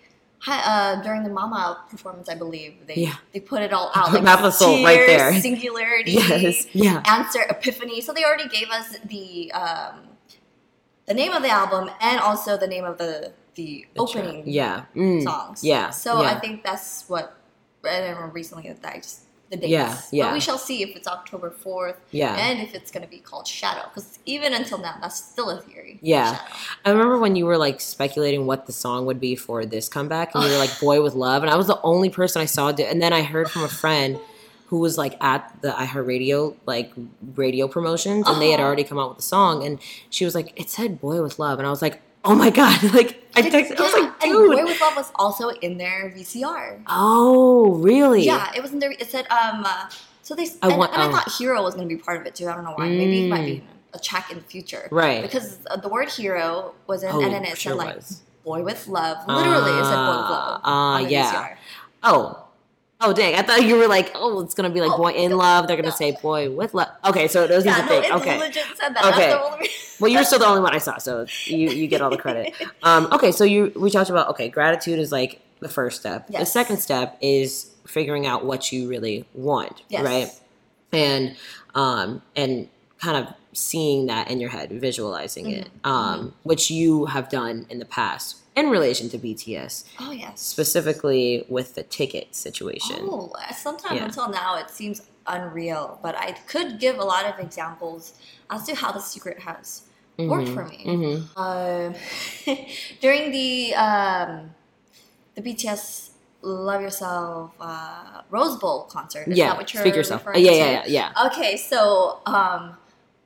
Uh, 0.47 1.03
during 1.03 1.23
the 1.23 1.31
Mama 1.31 1.85
performance, 1.89 2.29
I 2.29 2.35
believe 2.35 2.75
they 2.87 2.97
Yeah. 2.97 3.15
they 3.33 3.41
put 3.41 3.63
it 3.63 3.73
all 3.73 3.91
out. 3.95 4.13
Like 4.13 4.53
Soul 4.53 4.85
right 4.85 5.07
there. 5.07 5.33
Singularity. 5.41 6.13
Yes. 6.13 6.67
Yeah. 6.73 7.03
answer 7.07 7.41
epiphany 7.49 8.01
so 8.03 8.13
they 8.13 8.25
already 8.25 8.49
gave 8.49 8.69
us 8.71 8.97
the 9.07 9.51
um 9.53 10.09
the 11.07 11.15
name 11.15 11.33
of 11.33 11.43
the 11.43 11.51
album 11.51 11.91
and 12.01 12.21
also 12.21 12.57
the 12.57 12.67
name 12.67 12.85
of 12.85 12.99
the 12.99 13.33
the, 13.55 13.87
The 13.95 14.07
track. 14.07 14.25
opening 14.25 14.43
Yeah. 14.49 14.85
Mm. 14.97 15.23
songs 15.23 15.63
Yeah. 15.63 15.91
so 15.91 16.21
yeah. 16.23 16.33
i 16.33 16.41
think 16.41 16.65
that's 16.65 17.05
what 17.09 17.37
i 17.89 17.99
remember 18.01 18.27
recently 18.29 18.71
that 18.73 18.93
i 18.93 18.97
just 18.99 19.21
the 19.51 19.57
dates 19.57 19.71
Yeah, 19.71 20.01
yeah. 20.11 20.25
but 20.27 20.33
we 20.35 20.41
shall 20.41 20.59
see 20.59 20.83
if 20.83 20.97
it's 20.97 21.07
october 21.07 21.51
4th 21.65 21.97
Yeah. 22.11 22.35
and 22.37 22.61
if 22.61 22.75
it's 22.75 22.91
going 22.91 23.03
to 23.05 23.09
be 23.11 23.19
called 23.19 23.47
shadow 23.47 23.83
because 23.89 24.19
even 24.27 24.55
until 24.55 24.79
now 24.79 24.97
that's 25.01 25.17
still 25.23 25.51
a 25.51 25.61
theory 25.61 25.99
Yeah. 26.03 26.37
shadow. 26.37 26.55
I 26.85 26.91
remember 26.91 27.19
when 27.19 27.37
you 27.37 27.45
were 27.47 27.59
like 27.59 27.81
speculating 27.81 28.47
what 28.47 28.67
the 28.67 28.73
song 28.73 29.05
would 29.07 29.21
be 29.21 29.37
for 29.37 29.65
this 29.67 29.89
comeback, 29.89 30.35
and 30.35 30.43
you 30.45 30.51
were 30.51 30.59
like 30.59 30.79
"Boy 30.81 31.03
with 31.03 31.15
Love," 31.15 31.43
and 31.43 31.51
I 31.51 31.57
was 31.57 31.67
the 31.67 31.81
only 31.83 32.11
person 32.11 32.41
I 32.43 32.47
saw 32.47 32.73
do. 32.73 32.83
And 32.85 33.01
then 33.03 33.13
I 33.13 33.23
heard 33.23 33.51
from 33.51 33.63
a 33.65 33.69
friend 33.69 34.19
who 34.69 34.79
was 34.79 34.97
like 34.99 35.23
at 35.23 35.55
the 35.61 35.71
iHeartRadio 35.73 36.57
like 36.67 36.93
radio 37.37 37.69
promotions, 37.69 38.27
and 38.29 38.41
they 38.41 38.51
had 38.51 38.61
Uh-huh. 38.61 38.67
already 38.67 38.85
come 38.85 38.99
out 38.99 39.09
with 39.11 39.19
the 39.19 39.23
song, 39.23 39.65
and 39.65 39.79
she 40.11 40.25
was 40.25 40.35
like, 40.35 40.53
"It 40.57 40.71
said 40.71 41.01
Boy 41.01 41.23
with 41.23 41.39
Love," 41.39 41.59
and 41.59 41.67
I 41.67 41.71
was 41.71 41.83
like, 41.83 42.01
"Oh 42.25 42.35
my 42.35 42.51
god!" 42.51 42.83
Like 42.95 43.21
I 43.37 43.43
texted, 43.43 43.79
I 43.79 43.83
was 43.83 43.93
like, 43.93 44.23
and 44.25 44.33
boy 44.33 44.65
with 44.65 44.81
love 44.81 44.97
was 44.97 45.11
also 45.17 45.49
in 45.49 45.77
their 45.79 46.11
vcr 46.17 46.83
Oh, 46.87 47.75
really? 47.75 48.23
Yeah, 48.25 48.53
it 48.57 48.63
was 48.63 48.73
in 48.73 48.79
there. 48.79 48.93
It 48.93 49.11
said 49.11 49.27
um. 49.31 49.65
Uh, 49.65 49.89
so 50.23 50.35
they 50.35 50.47
I 50.63 50.69
and, 50.71 50.79
want- 50.79 50.93
and 50.95 51.03
I 51.03 51.09
oh. 51.09 51.13
thought 51.13 51.31
hero 51.33 51.63
was 51.63 51.75
going 51.75 51.89
to 51.89 51.95
be 51.95 52.01
part 52.01 52.21
of 52.21 52.27
it 52.27 52.35
too. 52.35 52.49
I 52.49 52.55
don't 52.55 52.65
know 52.65 52.73
why. 52.75 52.89
Maybe 52.89 53.27
it 53.27 53.29
might 53.29 53.45
be 53.45 53.57
Mm. 53.57 53.65
a 53.95 53.99
track 53.99 54.31
in 54.31 54.39
the 54.39 54.45
future. 54.45 54.89
Right. 54.91 55.23
Because 55.23 55.59
uh, 55.71 55.77
the 55.77 55.89
word 55.89 56.09
hero 56.11 56.75
was 56.87 57.03
in, 57.03 57.11
Oh, 57.13 57.21
and 57.23 57.33
then 57.33 57.45
it 57.45 57.59
sure 57.59 57.73
said 57.73 57.79
like 57.79 57.97
was. 57.97 58.23
boy 58.45 58.63
with 58.63 58.87
love. 58.89 59.19
Literally, 59.29 59.71
it 59.79 59.85
said 59.85 59.97
boy 60.07 60.17
with 60.23 60.31
love. 60.31 61.03
The 61.03 61.11
yeah. 61.11 61.33
VCR. 61.33 61.57
Oh. 62.05 62.44
Oh 63.07 63.13
dang! 63.13 63.35
I 63.35 63.43
thought 63.43 63.63
you 63.65 63.77
were 63.77 63.87
like, 63.87 64.11
oh, 64.15 64.41
it's 64.41 64.55
gonna 64.55 64.71
be 64.71 64.81
like 64.81 64.93
Oh, 64.93 64.97
boy 64.97 65.13
in 65.13 65.31
no, 65.33 65.37
love. 65.37 65.67
They're 65.69 65.77
gonna 65.77 65.89
no. 65.91 65.95
say 65.95 66.17
boy 66.23 66.51
with 66.51 66.73
love. 66.75 66.89
Okay, 67.05 67.29
so 67.29 67.45
it 67.45 67.51
was 67.51 67.65
Yeah, 67.67 67.79
a 67.79 67.83
no, 67.83 67.89
thing. 67.89 68.05
it 68.05 68.13
Okay, 68.13 68.39
legit 68.39 68.65
said 68.77 68.95
that. 68.95 69.05
Okay. 69.13 69.69
Well, 70.01 70.11
you're 70.11 70.25
still 70.25 70.39
the 70.39 70.47
only 70.47 70.63
one 70.63 70.75
I 70.75 70.79
saw, 70.79 70.99
so 70.99 71.27
you 71.45 71.69
you 71.71 71.87
get 71.87 72.01
all 72.01 72.11
the 72.11 72.17
credit. 72.17 72.55
Um, 72.83 73.09
okay, 73.13 73.31
so 73.33 73.45
you 73.45 73.73
we 73.77 73.91
talked 73.91 74.11
about 74.11 74.29
okay, 74.31 74.49
gratitude 74.49 74.99
is 74.99 75.13
like 75.13 75.41
the 75.61 75.69
first 75.69 76.01
step. 76.01 76.27
The 76.29 76.45
second 76.47 76.79
step 76.79 77.17
is 77.21 77.71
figuring 77.87 78.27
out 78.27 78.45
what 78.45 78.73
you 78.73 78.89
really 78.89 79.27
want, 79.35 79.83
Yes. 79.89 80.05
right? 80.05 80.31
And 80.93 81.37
um 81.75 82.23
and 82.37 82.69
kind 83.01 83.27
of 83.27 83.35
seeing 83.53 84.07
that 84.07 84.31
in 84.31 84.41
your 84.41 84.51
head, 84.51 84.71
visualizing 84.73 85.51
it, 85.51 85.69
Mhm. 85.85 85.89
um, 85.91 86.35
which 86.43 86.71
you 86.71 87.05
have 87.07 87.29
done 87.29 87.67
in 87.71 87.79
the 87.79 87.85
past 87.85 88.37
in 88.57 88.71
relation 88.71 89.09
to 89.11 89.19
BTS, 89.19 89.85
Oh 90.01 90.13
yes. 90.13 90.41
specifically 90.41 91.45
with 91.49 91.75
the 91.75 91.83
ticket 91.83 92.35
situation. 92.35 92.99
Oh, 93.03 93.33
sometimes 93.57 93.99
Yeah. 94.01 94.05
until 94.07 94.29
now 94.29 94.57
it 94.57 94.71
seems 94.71 95.03
unreal, 95.27 95.99
but 96.03 96.15
I 96.17 96.33
could 96.47 96.79
give 96.79 96.99
a 96.99 97.05
lot 97.05 97.25
of 97.27 97.39
examples 97.45 98.13
as 98.51 98.65
to 98.67 98.75
how 98.75 98.93
the 98.93 99.01
secret 99.01 99.41
has 99.41 99.83
worked 100.19 100.49
Mhm. 100.49 100.55
for 100.55 100.65
me. 100.67 100.85
Mhm. 100.87 101.15
Um, 101.37 101.95
during 103.01 103.33
the 103.33 103.75
um, 103.75 104.55
the 105.35 105.43
BTS 105.43 106.11
"Love 106.43 106.83
Yourself" 106.83 107.51
uh, 107.61 108.23
Rose 108.31 108.57
Bowl 108.57 108.83
concert. 108.85 109.27
Is 109.29 109.39
Yeah, 109.39 109.49
that 109.49 109.57
what 109.57 109.73
you're 109.75 109.83
speak 109.83 109.97
yourself. 109.97 110.21
referring 110.27 110.45
yeah, 110.45 110.51
to? 110.53 110.57
yeah, 110.57 110.71
yeah, 110.87 111.11
yeah. 111.17 111.27
Okay, 111.27 111.57
so 111.57 112.21
um, 112.27 112.77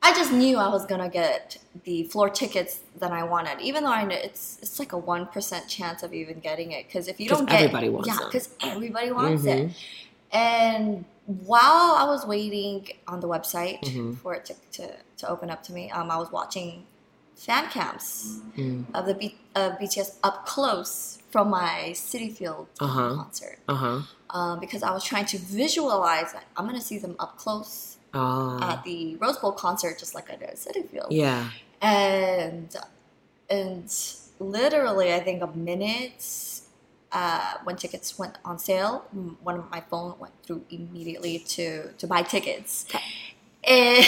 I 0.03 0.13
just 0.15 0.33
knew 0.33 0.59
I 0.59 0.69
was 0.69 0.87
gonna 0.87 1.09
get 1.09 1.59
the 1.85 2.05
floor 2.05 2.31
tickets 2.31 2.81
that 2.99 3.11
I 3.13 3.25
wanted, 3.25 3.61
even 3.61 3.83
though 3.85 3.93
I 3.93 4.05
know 4.05 4.15
it's 4.15 4.59
it's 4.63 4.79
like 4.79 4.93
a 4.93 4.99
one 4.99 5.27
percent 5.27 5.69
chance 5.69 6.03
of 6.03 6.15
even 6.15 6.39
getting 6.41 6.73
it. 6.73 6.87
Because 6.87 7.09
if 7.09 7.19
you 7.21 7.29
don't 7.29 7.49
get, 7.49 7.61
everybody 7.63 7.89
wants 7.89 8.09
it. 8.09 8.13
yeah, 8.13 8.27
because 8.27 8.49
everybody 8.63 9.11
wants 9.13 9.45
Mhm. 9.45 9.71
it. 9.71 9.73
And 10.33 11.05
while 11.27 11.95
I 11.97 12.05
was 12.05 12.27
waiting 12.27 12.89
on 13.07 13.21
the 13.21 13.29
website 13.29 13.81
Mhm. 13.83 14.19
for 14.19 14.35
it 14.35 14.45
to, 14.47 14.55
to, 14.73 14.95
to 15.19 15.29
open 15.29 15.51
up 15.51 15.63
to 15.65 15.73
me, 15.73 15.91
um, 15.91 16.11
I 16.11 16.17
was 16.17 16.31
watching 16.31 16.87
fan 17.37 17.69
cams 17.71 18.41
Mm. 18.57 18.87
of 18.95 19.07
the 19.07 19.15
B- 19.15 19.37
of 19.55 19.79
BTS 19.79 20.17
up 20.23 20.47
close 20.47 21.19
from 21.31 21.51
my 21.51 21.91
Citi 21.93 22.33
Field 22.35 22.67
Uh-huh. 22.81 23.15
concert 23.15 23.59
Uh 23.69 23.75
huh. 23.75 24.01
um, 24.31 24.61
because 24.61 24.83
I 24.83 24.91
was 24.93 25.05
trying 25.05 25.27
to 25.27 25.39
visualize 25.39 26.33
that 26.33 26.45
I'm 26.57 26.67
gonna 26.67 26.81
see 26.81 26.99
them 26.99 27.15
up 27.19 27.37
close 27.37 27.98
Oh. 28.15 28.59
at 28.63 28.85
the 28.85 29.17
Rose 29.17 29.37
Bowl 29.39 29.53
concert, 29.53 29.99
just 29.99 30.15
like 30.15 30.31
I 30.31 30.37
did 30.37 30.51
at 30.51 30.57
Citi 30.57 30.89
Field. 30.89 31.09
yeah. 31.11 31.51
And 31.81 32.75
and 33.51 33.95
literally, 34.39 35.15
I 35.15 35.21
think 35.21 35.43
a 35.43 35.47
minute 35.49 36.61
uh, 37.13 37.55
when 37.65 37.77
tickets 37.77 38.19
went 38.19 38.39
on 38.45 38.59
sale, 38.59 39.05
one 39.43 39.57
of 39.57 39.71
my 39.71 39.81
phone 39.89 40.15
went 40.19 40.35
through 40.43 40.65
immediately 40.71 41.39
to 41.41 41.93
to 41.93 42.07
buy 42.07 42.23
tickets. 42.23 42.87
And 43.65 44.05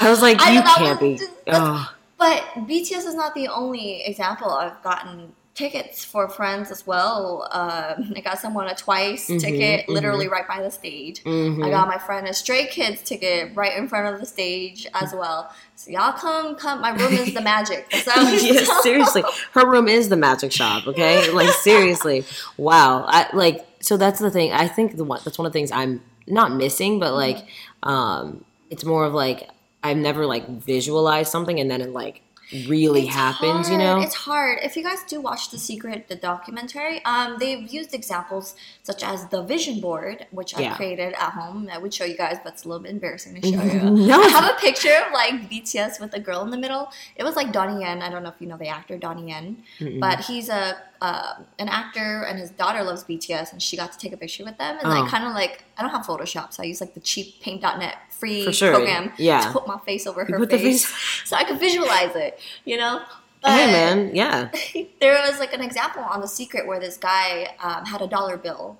I 0.00 0.10
was 0.10 0.22
like, 0.22 0.38
you 0.50 0.62
can't 0.62 1.00
be. 1.00 1.18
was 1.18 1.28
Oh. 1.48 1.94
But 2.18 2.42
BTS 2.68 3.06
is 3.06 3.14
not 3.14 3.34
the 3.34 3.48
only 3.48 4.02
example. 4.04 4.50
I've 4.50 4.82
gotten 4.82 5.32
tickets 5.60 6.04
for 6.04 6.28
friends 6.28 6.70
as 6.70 6.86
well. 6.86 7.46
Um, 7.52 8.12
I 8.16 8.20
got 8.24 8.38
someone 8.38 8.66
a 8.66 8.74
Twice 8.74 9.28
Mhm, 9.28 9.40
ticket, 9.40 9.88
literally 9.88 10.26
right 10.26 10.48
by 10.48 10.62
the 10.62 10.70
stage. 10.70 11.22
Mhm. 11.24 11.64
I 11.64 11.70
got 11.70 11.86
my 11.86 11.98
friend 11.98 12.26
a 12.26 12.32
Stray 12.34 12.66
Kids 12.66 13.02
ticket 13.02 13.52
right 13.54 13.76
in 13.76 13.86
front 13.88 14.12
of 14.12 14.18
the 14.20 14.26
stage 14.26 14.86
as 14.94 15.12
well. 15.12 15.50
So 15.76 15.90
y'all 15.90 16.12
come, 16.12 16.56
come. 16.56 16.80
My 16.80 16.90
room 16.90 17.12
is 17.14 17.32
the 17.34 17.40
magic. 17.42 17.88
That's 17.90 18.06
what 18.06 18.18
I 18.18 18.24
always 18.26 18.42
yes, 18.54 18.82
seriously. 18.82 19.22
Her 19.52 19.66
room 19.70 19.86
is 19.88 20.08
the 20.08 20.16
magic 20.16 20.52
shop, 20.52 20.86
okay? 20.86 21.30
Like 21.30 21.50
seriously. 21.50 22.24
Wow. 22.56 23.04
I 23.06 23.28
like 23.34 23.66
so 23.80 23.96
that's 23.96 24.18
the 24.20 24.30
thing. 24.30 24.52
I 24.52 24.66
think 24.68 24.96
the 24.96 25.04
one 25.04 25.20
that's 25.24 25.38
one 25.38 25.46
of 25.46 25.52
the 25.52 25.58
things 25.58 25.70
I'm 25.72 26.00
not 26.26 26.52
missing, 26.52 26.98
but 26.98 27.12
like 27.14 27.36
Mm-hmm. 27.38 27.88
um 27.88 28.44
it's 28.70 28.84
more 28.84 29.04
of 29.04 29.12
like 29.14 29.48
I've 29.82 29.96
never 29.96 30.26
like 30.26 30.46
visualized 30.48 31.30
something 31.32 31.58
and 31.60 31.70
then 31.70 31.80
it 31.80 31.90
like 31.90 32.20
really 32.68 33.02
It's 33.06 33.14
happens, 33.14 33.70
you 33.70 33.78
know? 33.78 34.00
It's 34.00 34.14
hard. 34.14 34.58
If 34.62 34.76
you 34.76 34.82
guys 34.82 34.98
do 35.06 35.20
watch 35.20 35.50
The 35.50 35.58
Secret, 35.58 36.08
the 36.08 36.16
documentary, 36.16 37.04
um, 37.04 37.36
they've 37.38 37.68
used 37.72 37.94
examples 37.94 38.54
such 38.82 39.02
as 39.02 39.26
the 39.28 39.42
vision 39.42 39.80
board, 39.80 40.26
which 40.30 40.56
I 40.56 40.74
created 40.74 41.14
at 41.14 41.30
home. 41.32 41.68
I 41.72 41.78
would 41.78 41.92
show 41.94 42.04
you 42.04 42.16
guys, 42.16 42.38
but 42.42 42.54
it's 42.54 42.64
a 42.64 42.68
little 42.68 42.82
bit 42.82 42.90
embarrassing 42.92 43.40
to 43.40 43.42
show 43.42 43.62
you. 43.62 43.90
No, 43.90 44.20
I 44.22 44.28
have 44.28 44.50
a 44.50 44.58
picture 44.60 44.94
of 45.06 45.12
like 45.12 45.48
BTS 45.50 46.00
with 46.00 46.14
a 46.14 46.20
girl 46.20 46.42
in 46.42 46.50
the 46.50 46.58
middle. 46.58 46.90
It 47.16 47.24
was 47.24 47.36
like 47.36 47.52
Donnie 47.52 47.82
Yen. 47.82 48.02
I 48.02 48.10
don't 48.10 48.22
know 48.22 48.30
if 48.30 48.40
you 48.40 48.46
know 48.46 48.56
the 48.56 48.68
actor 48.68 48.98
Donnie 48.98 49.28
Yen, 49.30 49.62
but 50.00 50.20
he's 50.20 50.48
a 50.48 50.76
uh, 51.02 51.36
an 51.58 51.66
actor, 51.68 52.24
and 52.28 52.38
his 52.38 52.50
daughter 52.50 52.82
loves 52.84 53.04
BTS, 53.04 53.52
and 53.52 53.62
she 53.62 53.74
got 53.74 53.90
to 53.92 53.98
take 53.98 54.12
a 54.12 54.18
picture 54.18 54.44
with 54.44 54.58
them. 54.58 54.76
And 54.82 54.86
Oh. 54.92 55.02
I 55.04 55.08
kind 55.08 55.24
of 55.24 55.32
like 55.32 55.64
I 55.78 55.82
don't 55.82 55.90
have 55.92 56.04
Photoshop, 56.04 56.52
so 56.52 56.62
I 56.62 56.66
use 56.66 56.80
like 56.80 56.92
the 56.94 57.00
cheap 57.00 57.40
Paint.net 57.40 57.96
free 58.20 58.44
For 58.44 58.52
sure, 58.52 58.74
program 58.74 59.12
yeah. 59.18 59.40
to 59.40 59.50
put 59.52 59.66
my 59.66 59.78
face 59.80 60.06
over 60.06 60.24
her 60.24 60.46
face, 60.46 60.84
face- 60.84 61.22
so 61.24 61.36
I 61.36 61.44
could 61.44 61.58
visualize 61.58 62.14
it. 62.14 62.38
You 62.64 62.76
know. 62.76 63.02
hey 63.44 63.66
man, 63.72 64.14
yeah. 64.14 64.50
there 65.00 65.14
was 65.26 65.38
like 65.40 65.52
an 65.54 65.62
example 65.62 66.02
on 66.02 66.20
The 66.20 66.28
Secret 66.28 66.66
where 66.66 66.78
this 66.78 66.96
guy 66.98 67.54
um, 67.60 67.84
had 67.86 68.02
a 68.02 68.06
dollar 68.06 68.36
bill, 68.36 68.78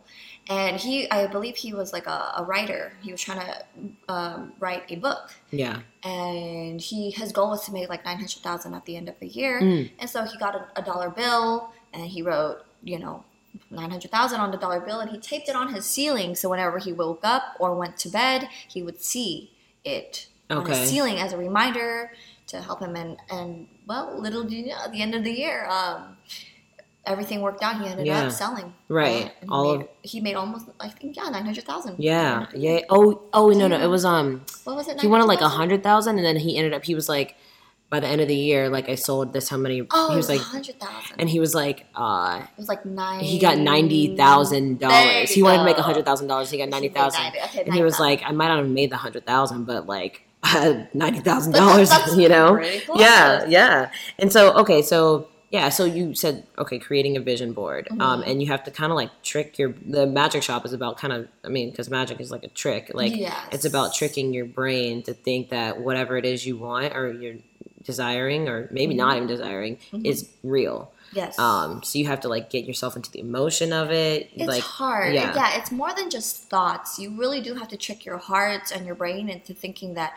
and 0.49 0.77
he, 0.77 1.11
I 1.11 1.27
believe, 1.29 1.57
he 1.57 1.73
was 1.73 1.93
like 1.93 2.07
a, 2.07 2.35
a 2.39 2.45
writer. 2.45 2.93
He 3.01 3.11
was 3.13 3.21
trying 3.23 3.41
to 3.41 4.13
um, 4.13 4.53
write 4.61 4.85
a 4.91 4.97
book, 4.97 5.31
Yeah. 5.51 5.81
and 6.05 6.81
he 6.81 7.11
his 7.11 7.33
goal 7.33 7.49
was 7.51 7.65
to 7.67 7.73
make 7.73 7.89
like 7.89 8.05
nine 8.05 8.17
hundred 8.19 8.43
thousand 8.43 8.75
at 8.75 8.85
the 8.85 8.97
end 8.97 9.09
of 9.09 9.19
the 9.21 9.29
year. 9.29 9.61
Mm. 9.63 9.91
And 9.99 10.11
so 10.11 10.25
he 10.25 10.37
got 10.39 10.55
a, 10.55 10.67
a 10.77 10.83
dollar 10.83 11.09
bill, 11.11 11.73
and 11.95 12.05
he 12.05 12.21
wrote, 12.23 12.59
you 12.83 12.99
know. 12.99 13.25
900,000 13.71 14.41
on 14.41 14.51
the 14.51 14.57
dollar 14.57 14.81
bill 14.81 15.01
and 15.01 15.11
he 15.11 15.19
taped 15.19 15.49
it 15.49 15.57
on 15.57 15.73
his 15.75 15.85
ceiling 15.85 16.35
so 16.35 16.49
whenever 16.49 16.79
he 16.79 16.93
woke 16.93 17.21
up 17.23 17.43
or 17.59 17.75
went 17.75 17.97
to 17.99 18.09
bed 18.09 18.49
he 18.69 18.83
would 18.83 19.01
see 19.01 19.51
it 19.85 20.27
on 20.51 20.59
Okay. 20.59 20.79
his 20.79 20.89
ceiling 20.91 21.19
as 21.19 21.33
a 21.33 21.37
reminder 21.39 22.13
to 22.49 22.61
help 22.61 22.81
him 22.81 22.97
and 22.97 23.17
and 23.31 23.67
well 23.87 24.17
little 24.21 24.45
do 24.45 24.57
you 24.57 24.67
know 24.67 24.79
at 24.85 24.93
the 24.93 25.01
end 25.03 25.15
of 25.15 25.23
the 25.25 25.31
year 25.33 25.67
um 25.69 26.17
everything 27.07 27.41
worked 27.41 27.63
out 27.63 27.81
he 27.81 27.87
ended 27.89 28.07
Yeah. 28.07 28.25
up 28.27 28.33
selling 28.33 28.75
Right. 28.89 29.33
Uh, 29.49 29.53
All 29.53 29.79
made, 29.79 29.89
he 30.03 30.21
made 30.21 30.35
almost 30.35 30.67
i 30.81 30.89
think 30.89 31.17
yeah 31.17 31.29
900,000 31.31 31.97
Yeah. 31.99 32.47
Yeah. 32.55 32.81
Oh 32.91 33.23
oh 33.33 33.51
no 33.51 33.69
no. 33.69 33.79
It 33.81 33.87
was 33.87 34.05
um 34.05 34.45
what 34.65 34.77
was 34.77 34.89
it 34.89 35.01
he 35.01 35.07
wanted 35.07 35.25
like 35.27 35.41
a 35.41 35.49
hundred 35.49 35.83
thousand 35.83 36.17
and 36.19 36.27
then 36.27 36.37
he 36.37 36.57
ended 36.57 36.75
up 36.75 36.85
he 36.85 36.95
was 36.95 37.09
like 37.09 37.37
by 37.91 37.99
the 38.01 38.07
end 38.07 38.21
of 38.21 38.29
the 38.29 38.37
year, 38.37 38.69
like 38.71 38.89
I 38.89 38.95
sold 38.95 39.33
this 39.33 39.49
how 39.49 39.57
many 39.57 39.87
oh 39.91 40.11
he 40.11 40.17
was 40.17 40.29
like 40.29 40.39
100,000 40.39 41.17
and 41.19 41.29
he 41.29 41.41
was 41.41 41.55
like 41.55 41.87
uh 41.95 42.41
it 42.43 42.59
was 42.59 42.69
like 42.69 42.87
nine 42.87 43.21
he 43.21 43.39
got 43.39 43.59
ninety 43.59 44.17
thousand 44.17 44.79
dollars. 44.79 45.31
He 45.31 45.43
wanted 45.43 45.59
to 45.59 45.65
make 45.65 45.77
a 45.79 45.83
hundred 45.83 46.05
thousand 46.05 46.29
dollars. 46.29 46.51
He 46.51 46.59
got 46.59 46.69
ninety 46.69 46.89
90. 46.89 47.17
Okay, 47.19 47.63
and 47.65 47.75
he 47.75 47.83
was 47.83 47.99
90,000. 47.99 48.01
like, 48.07 48.23
"I 48.25 48.31
might 48.33 48.49
not 48.49 48.59
have 48.59 48.69
made 48.69 48.91
the 48.91 48.97
hundred 48.97 49.27
thousand, 49.27 49.65
but 49.65 49.87
like 49.87 50.23
ninety 50.95 51.21
thousand 51.21 51.53
dollars, 51.53 51.91
You 52.17 52.29
know? 52.29 52.57
close. 52.87 53.01
Yeah, 53.01 53.45
yeah. 53.47 53.91
And 54.19 54.33
so, 54.33 54.53
okay, 54.59 54.83
so 54.83 55.29
yeah, 55.51 55.69
so 55.69 55.85
you 55.85 56.15
said 56.15 56.47
okay, 56.59 56.79
creating 56.79 57.17
a 57.17 57.21
vision 57.21 57.53
board, 57.53 57.89
Mm-hmm. 57.91 58.01
um, 58.01 58.23
and 58.25 58.41
you 58.41 58.47
have 58.49 58.63
to 58.65 58.71
kind 58.71 58.93
of 58.93 58.97
like 58.97 59.11
trick 59.23 59.59
your. 59.59 59.75
The 59.85 60.07
magic 60.07 60.43
shop 60.45 60.65
is 60.65 60.73
about 60.73 60.97
kind 60.97 61.13
of, 61.13 61.27
I 61.45 61.49
mean, 61.49 61.71
because 61.71 61.91
magic 61.91 62.21
is 62.21 62.31
like 62.31 62.45
a 62.45 62.49
trick. 62.49 62.93
Like 62.95 63.17
Yes. 63.17 63.37
it's 63.51 63.65
about 63.65 63.93
tricking 63.95 64.33
your 64.33 64.45
brain 64.47 65.03
to 65.03 65.13
think 65.13 65.51
that 65.51 65.81
whatever 65.81 66.17
it 66.17 66.25
is 66.25 66.47
you 66.47 66.57
want 66.57 66.95
or 66.95 67.11
you're 67.13 67.35
desiring, 67.83 68.49
or 68.49 68.69
maybe 68.71 68.95
not 68.95 69.17
even 69.17 69.29
desiring, 69.29 69.79
is 70.05 70.29
real. 70.43 70.79
Mm-hmm. 70.81 70.97
Yes. 71.13 71.39
Um, 71.41 71.83
so 71.83 71.99
you 71.99 72.07
have 72.07 72.21
to 72.21 72.29
like 72.29 72.51
get 72.51 72.65
yourself 72.67 72.95
into 72.95 73.11
the 73.11 73.19
emotion 73.21 73.73
of 73.73 73.91
it. 73.91 74.31
It's 74.35 74.47
like 74.47 74.63
hard. 74.63 75.13
Yeah. 75.13 75.35
Yeah. 75.35 75.59
it's 75.59 75.73
more 75.73 75.93
than 75.93 76.09
just 76.09 76.49
thoughts. 76.49 76.99
You 77.01 77.11
really 77.19 77.41
do 77.41 77.55
have 77.55 77.67
to 77.69 77.77
trick 77.77 78.05
your 78.05 78.19
heart 78.19 78.71
and 78.73 78.87
your 78.87 78.95
brain 78.95 79.29
into 79.29 79.53
thinking 79.53 79.95
that 79.95 80.13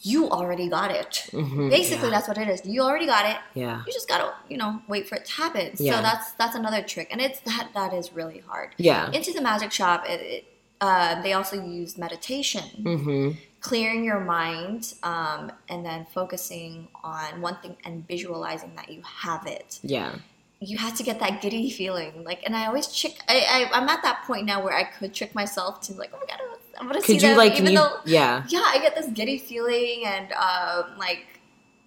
you 0.00 0.30
already 0.30 0.68
got 0.68 0.90
it. 0.90 1.28
Mhm, 1.32 1.68
Basically, 1.68 2.04
yeah. 2.08 2.10
that's 2.14 2.28
what 2.28 2.38
it 2.38 2.48
is. 2.48 2.64
You 2.64 2.82
already 2.82 3.06
got 3.06 3.28
it. 3.28 3.36
Yeah. 3.54 3.82
You 3.86 3.92
just 3.92 4.08
gotta, 4.08 4.32
you 4.48 4.56
know, 4.56 4.80
wait 4.88 5.08
for 5.08 5.16
it 5.16 5.24
to 5.26 5.32
happen. 5.32 5.72
Yeah. 5.78 5.96
So 5.96 6.02
that's 6.02 6.32
that's 6.32 6.54
another 6.54 6.82
trick, 6.82 7.08
and 7.10 7.20
it's 7.20 7.40
that 7.40 7.70
that 7.74 7.92
is 7.92 8.12
really 8.12 8.38
hard. 8.38 8.70
Yeah. 8.78 9.10
Into 9.10 9.32
the 9.32 9.40
magic 9.42 9.72
shop, 9.72 10.04
it, 10.08 10.20
it, 10.20 10.44
uh, 10.80 11.20
they 11.22 11.32
also 11.32 11.62
use 11.62 11.98
meditation, 11.98 12.62
Mm-hmm. 12.82 13.30
Clearing 13.68 14.04
your 14.04 14.20
mind, 14.20 14.94
um, 15.02 15.50
and 15.68 15.84
then 15.84 16.06
focusing 16.14 16.88
on 17.02 17.40
one 17.40 17.56
thing 17.62 17.76
and 17.84 18.06
visualizing 18.06 18.72
that 18.76 18.88
you 18.90 19.02
have 19.04 19.46
it. 19.46 19.80
Yeah. 19.82 20.14
you 20.60 20.78
have 20.78 20.94
to 20.96 21.02
get 21.02 21.18
that 21.20 21.42
giddy 21.42 21.68
feeling 21.70 22.24
like 22.24 22.40
and 22.46 22.56
i 22.56 22.62
always 22.66 22.86
trick 22.98 23.14
I, 23.28 23.36
I 23.56 23.58
i'm 23.78 23.86
at 23.94 24.00
that 24.08 24.18
point 24.26 24.46
now 24.46 24.58
where 24.64 24.72
i 24.82 24.84
could 24.84 25.12
trick 25.12 25.34
myself 25.34 25.72
to 25.82 25.92
like 26.00 26.10
oh 26.14 26.18
my 26.22 26.26
god 26.30 26.40
i'm 26.78 26.86
gonna 26.88 27.02
see 27.02 27.12
Could 27.14 27.22
you 27.24 27.28
them, 27.28 27.36
like? 27.36 27.52
even 27.60 27.72
you? 27.72 27.78
though 27.78 27.96
yeah. 28.06 28.42
yeah 28.48 28.64
i 28.74 28.78
get 28.80 28.94
this 28.98 29.08
giddy 29.18 29.36
feeling 29.50 29.98
and 30.06 30.32
um 30.32 30.96
like 30.98 31.26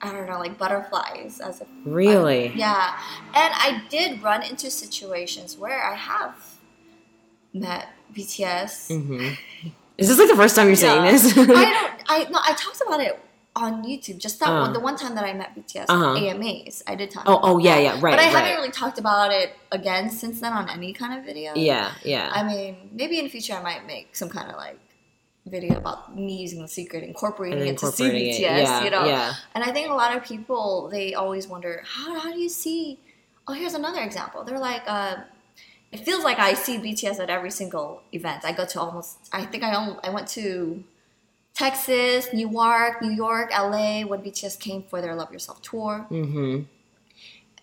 i 0.04 0.12
don't 0.13 0.28
know 0.30 0.38
like 0.46 0.56
butterflies 0.63 1.39
as 1.39 1.62
if 1.62 1.68
Really? 1.84 2.52
yeah 2.56 2.86
and 3.42 3.52
i 3.68 3.82
did 3.89 4.22
run 4.22 4.44
into 4.44 4.70
situations 4.70 5.58
where 5.58 5.82
i 5.92 5.96
have 5.96 6.36
met 7.65 7.88
bts 8.15 8.74
hmm 8.94 9.30
Is 10.00 10.08
this 10.10 10.18
like 10.20 10.30
the 10.30 10.36
first 10.36 10.56
time 10.56 10.68
you're 10.68 10.76
saying 10.76 11.04
this? 11.12 11.32
i 11.38 11.46
don't 11.46 12.02
i 12.10 12.18
no 12.30 12.40
i 12.50 12.54
talked 12.54 12.82
about 12.86 13.00
it 13.02 13.20
on 13.56 13.84
youtube 13.84 14.18
just 14.20 14.40
that 14.40 14.50
Uh. 14.50 14.62
one 14.62 14.74
the 14.74 14.80
one 14.80 14.96
time 14.96 15.14
that 15.16 15.26
i 15.26 15.34
met 15.34 15.50
bts 15.56 15.86
Uh-huh. 15.90 16.16
amas 16.34 16.84
i 16.88 16.94
did 16.96 17.10
talk 17.12 17.24
oh, 17.28 17.40
oh 17.44 17.58
yeah, 17.58 17.78
yeah, 17.80 17.92
right, 17.94 18.02
but 18.02 18.14
i 18.14 18.16
right. 18.18 18.32
haven't 18.38 18.56
really 18.58 18.72
talked 18.72 18.98
about 19.00 19.32
it 19.32 19.50
again 19.72 20.10
since 20.10 20.40
then 20.40 20.54
on 20.54 20.70
any 20.70 20.94
kind 20.94 21.18
of 21.18 21.26
video 21.26 21.54
yeah, 21.56 21.92
yeah. 22.04 22.30
I 22.32 22.44
mean, 22.44 22.72
maybe 22.94 23.18
in 23.20 23.26
the 23.26 23.32
future 23.32 23.54
I 23.54 23.62
might 23.70 23.86
make 23.88 24.16
some 24.16 24.30
kind 24.30 24.50
of 24.52 24.56
like 24.66 24.80
video 25.46 25.78
about 25.78 26.16
me 26.16 26.34
using 26.46 26.62
the 26.62 26.68
secret, 26.68 27.04
incorporating 27.04 27.60
and 27.60 27.70
it 27.70 27.78
to 27.80 27.86
incorporating 27.88 28.34
CBTS, 28.34 28.38
it. 28.38 28.42
Yeah, 28.42 28.84
you 28.84 28.92
know. 28.92 29.06
yeah. 29.06 29.34
And 29.56 29.64
I 29.64 29.72
think 29.72 29.90
a 29.90 29.94
lot 30.04 30.16
of 30.16 30.24
people 30.24 30.90
they 30.96 31.16
always 31.16 31.48
wonder 31.48 31.82
how 31.96 32.20
how 32.20 32.32
do 32.32 32.40
you 32.40 32.50
see? 32.50 33.00
Oh, 33.48 33.54
here's 33.54 33.74
another 33.74 34.02
example. 34.10 34.44
They're 34.44 34.60
like, 34.72 34.84
uh, 34.86 35.16
it 35.91 35.99
feels 36.06 36.23
like 36.23 36.39
I 36.39 36.54
see 36.54 36.78
BTS 36.78 37.19
at 37.19 37.30
every 37.30 37.52
single 37.52 38.02
event. 38.12 38.45
I 38.45 38.52
go 38.52 38.65
to 38.65 38.80
almost. 38.80 39.17
I 39.32 39.45
think 39.45 39.63
I 39.63 39.71
I 40.04 40.10
went 40.10 40.28
to 40.30 40.84
Texas, 41.54 42.28
New 42.34 42.49
York, 42.49 43.02
New 43.02 43.12
York, 43.12 43.52
LA 43.52 44.02
when 44.04 44.21
BTS 44.21 44.60
came 44.60 44.84
for 44.84 45.02
their 45.02 45.15
Love 45.15 45.32
Yourself 45.34 45.62
tour. 45.62 46.06
Mm-hmm. 46.10 46.63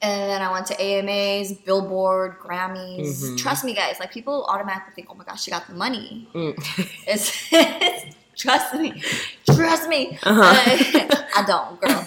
And 0.03 0.31
then 0.31 0.43
I 0.43 0.53
went 0.53 0.67
to 0.67 0.81
AMAs, 0.81 1.53
Billboard, 1.53 2.39
Grammys. 2.39 3.23
Mhm. 3.23 3.39
Trust 3.39 3.65
me, 3.65 3.73
guys. 3.75 3.99
Like 3.99 4.13
people 4.13 4.45
automatically 4.49 4.93
think, 4.95 5.09
"Oh 5.11 5.15
my 5.15 5.25
gosh, 5.25 5.43
she 5.45 5.51
got 5.51 5.67
the 5.67 5.75
money." 5.75 6.29
Mm. 6.35 6.55
It's, 7.07 7.33
it's 7.51 8.15
trust 8.37 8.75
me, 8.75 9.03
trust 9.47 9.89
me. 9.89 10.19
Uh-huh. 10.23 10.43
I 11.39 11.43
don't, 11.47 11.81
girl. 11.81 12.07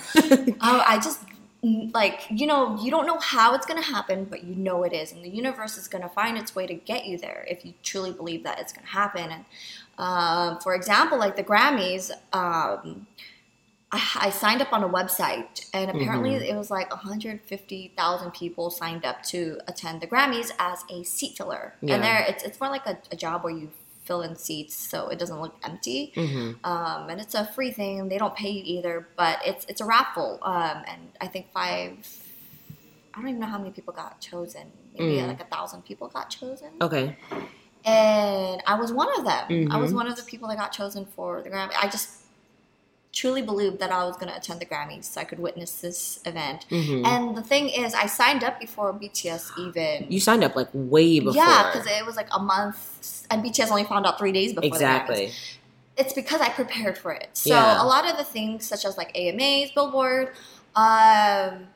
um, 0.62 0.82
I 0.93 0.99
just 1.03 1.19
like 1.62 2.22
you 2.30 2.48
know 2.48 2.78
you 2.82 2.89
don't 2.89 3.06
know 3.06 3.19
how 3.19 3.54
it's 3.54 3.65
gonna 3.65 3.82
happen, 3.82 4.26
but 4.26 4.43
you 4.43 4.56
know 4.56 4.84
it 4.84 4.93
is, 4.93 5.12
and 5.12 5.24
the 5.24 5.30
universe 5.30 5.78
is 5.78 5.88
gonna 5.88 6.10
find 6.10 6.38
its 6.38 6.56
way 6.56 6.65
to 6.67 6.74
get 6.74 7.06
you 7.06 7.17
there 7.17 7.45
if 7.50 7.65
you 7.65 7.74
truly 7.84 8.12
believe 8.12 8.43
that 8.43 8.60
it's 8.60 8.72
gonna 8.72 8.88
happen. 8.88 9.32
And 9.32 9.45
um, 9.98 10.60
for 10.60 10.74
example, 10.76 11.17
like 11.17 11.36
the 11.36 11.43
Grammys. 11.43 12.12
Um, 12.34 13.08
I, 13.91 14.02
I 14.15 14.30
signed 14.30 14.62
up 14.62 14.72
on 14.72 14.84
a 14.84 14.89
website, 14.89 15.67
and 15.74 15.89
apparently 15.89 16.32
Mm-hmm. 16.32 16.43
it 16.43 16.56
was 16.56 16.69
like 16.69 16.91
150,000 16.91 18.32
people 18.32 18.69
signed 18.69 19.04
up 19.04 19.24
to 19.24 19.60
attend 19.67 20.02
the 20.02 20.08
Grammys 20.08 20.52
as 20.60 20.84
a 20.91 21.04
seat 21.04 21.36
filler. 21.38 21.74
Yeah. 21.82 21.95
And 21.95 22.04
there, 22.04 22.24
it's, 22.28 22.43
it's 22.43 22.60
more 22.60 22.69
like 22.69 22.86
a, 22.86 23.00
a 23.12 23.15
job 23.15 23.43
where 23.43 23.52
you 23.52 23.72
fill 24.10 24.22
in 24.28 24.36
seats 24.36 24.76
so 24.91 24.98
it 25.13 25.17
doesn't 25.22 25.39
look 25.43 25.56
empty. 25.69 26.12
Mm-hmm. 26.15 26.65
Um, 26.72 27.10
and 27.12 27.22
it's 27.22 27.36
a 27.36 27.45
free 27.45 27.72
thing. 27.80 28.10
They 28.10 28.17
don't 28.24 28.36
pay 28.43 28.50
you 28.58 28.63
either, 28.65 28.95
but 29.15 29.36
it's 29.50 29.63
it's 29.72 29.82
a 29.86 29.86
raffle. 29.86 30.32
Um, 30.41 30.78
and 30.91 31.02
I 31.22 31.28
think 31.34 31.43
five. 31.60 31.91
I 33.13 33.15
don't 33.22 33.30
even 33.30 33.39
know 33.41 33.48
how 33.56 33.60
many 33.63 33.72
people 33.72 33.93
got 33.93 34.19
chosen. 34.30 34.65
Maybe 34.98 35.15
Mm. 35.22 35.28
like 35.28 35.41
a 35.41 35.50
thousand 35.56 35.80
people 35.89 36.08
got 36.17 36.30
chosen 36.30 36.69
Okay. 36.88 37.15
and 37.86 38.62
I 38.67 38.76
was 38.82 38.91
one 38.91 39.10
of 39.17 39.24
them. 39.26 39.72
I 39.72 39.78
was 39.78 39.91
Mhm. 39.91 39.95
one 39.95 40.08
of 40.08 40.15
the 40.15 40.24
people 40.24 40.48
that 40.50 40.58
got 40.58 40.72
chosen 40.72 41.06
for 41.15 41.41
the 41.41 41.50
Grammy. 41.50 41.74
I 41.82 41.88
just 41.88 42.10
truly 43.12 43.41
believed 43.41 43.80
that 43.80 43.91
I 43.91 44.04
was 44.06 44.15
going 44.17 44.28
to 44.30 44.38
attend 44.38 44.60
the 44.60 44.65
Grammys 44.65 45.06
so 45.06 45.19
I 45.22 45.24
could 45.24 45.39
witness 45.39 45.82
this 45.82 46.19
event. 46.26 46.65
Mhm. 46.69 47.06
And 47.06 47.36
the 47.36 47.41
thing 47.41 47.69
is, 47.69 47.93
I 47.93 48.06
signed 48.06 48.43
up 48.43 48.60
before 48.60 48.93
BTS 48.93 49.52
even. 49.58 50.06
You 50.12 50.19
signed 50.19 50.43
up 50.43 50.56
like 50.56 50.69
way 50.74 51.19
before. 51.19 51.34
yeah, 51.36 51.72
because 51.72 51.88
it 51.88 52.06
was 52.06 52.15
like 52.15 52.28
a 52.32 52.39
month, 52.39 53.26
and 53.32 53.43
BTS 53.43 53.69
only 53.72 53.84
found 53.84 54.06
out 54.06 54.19
three 54.19 54.32
days 54.32 54.54
before. 54.54 54.67
Exactly. 54.67 55.32
It's 55.98 56.13
because 56.13 56.39
I 56.39 56.50
prepared 56.50 56.98
for 56.98 57.12
it. 57.12 57.30
So 57.34 57.50
Yeah. 57.56 57.82
a 57.84 57.86
lot 57.86 58.10
of 58.10 58.15
the 58.17 58.24
things, 58.24 58.65
such 58.67 58.86
as 58.86 58.95
like 58.95 59.12
AMAs, 59.17 59.72
Billboard, 59.72 60.30
um, 60.76 61.67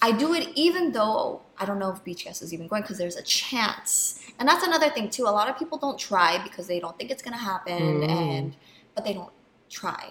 I 0.00 0.12
do 0.16 0.32
it 0.34 0.48
even 0.54 0.92
though 0.92 1.40
I 1.58 1.64
don't 1.64 1.78
know 1.80 1.90
if 1.90 2.04
BTS 2.04 2.40
is 2.42 2.52
even 2.54 2.68
going 2.68 2.82
because 2.82 2.98
there's 2.98 3.16
a 3.16 3.22
chance. 3.22 4.20
And 4.38 4.48
that's 4.48 4.64
another 4.64 4.90
thing 4.90 5.10
too. 5.10 5.24
A 5.24 5.30
lot 5.40 5.48
of 5.48 5.58
people 5.58 5.76
don't 5.78 5.98
try 5.98 6.38
because 6.44 6.68
they 6.68 6.78
don't 6.78 6.96
think 6.96 7.10
it's 7.10 7.22
gonna 7.22 7.36
happen, 7.36 8.02
Mm. 8.02 8.08
and 8.08 8.56
but 8.94 9.04
they 9.04 9.12
don't 9.14 9.32
try. 9.68 10.10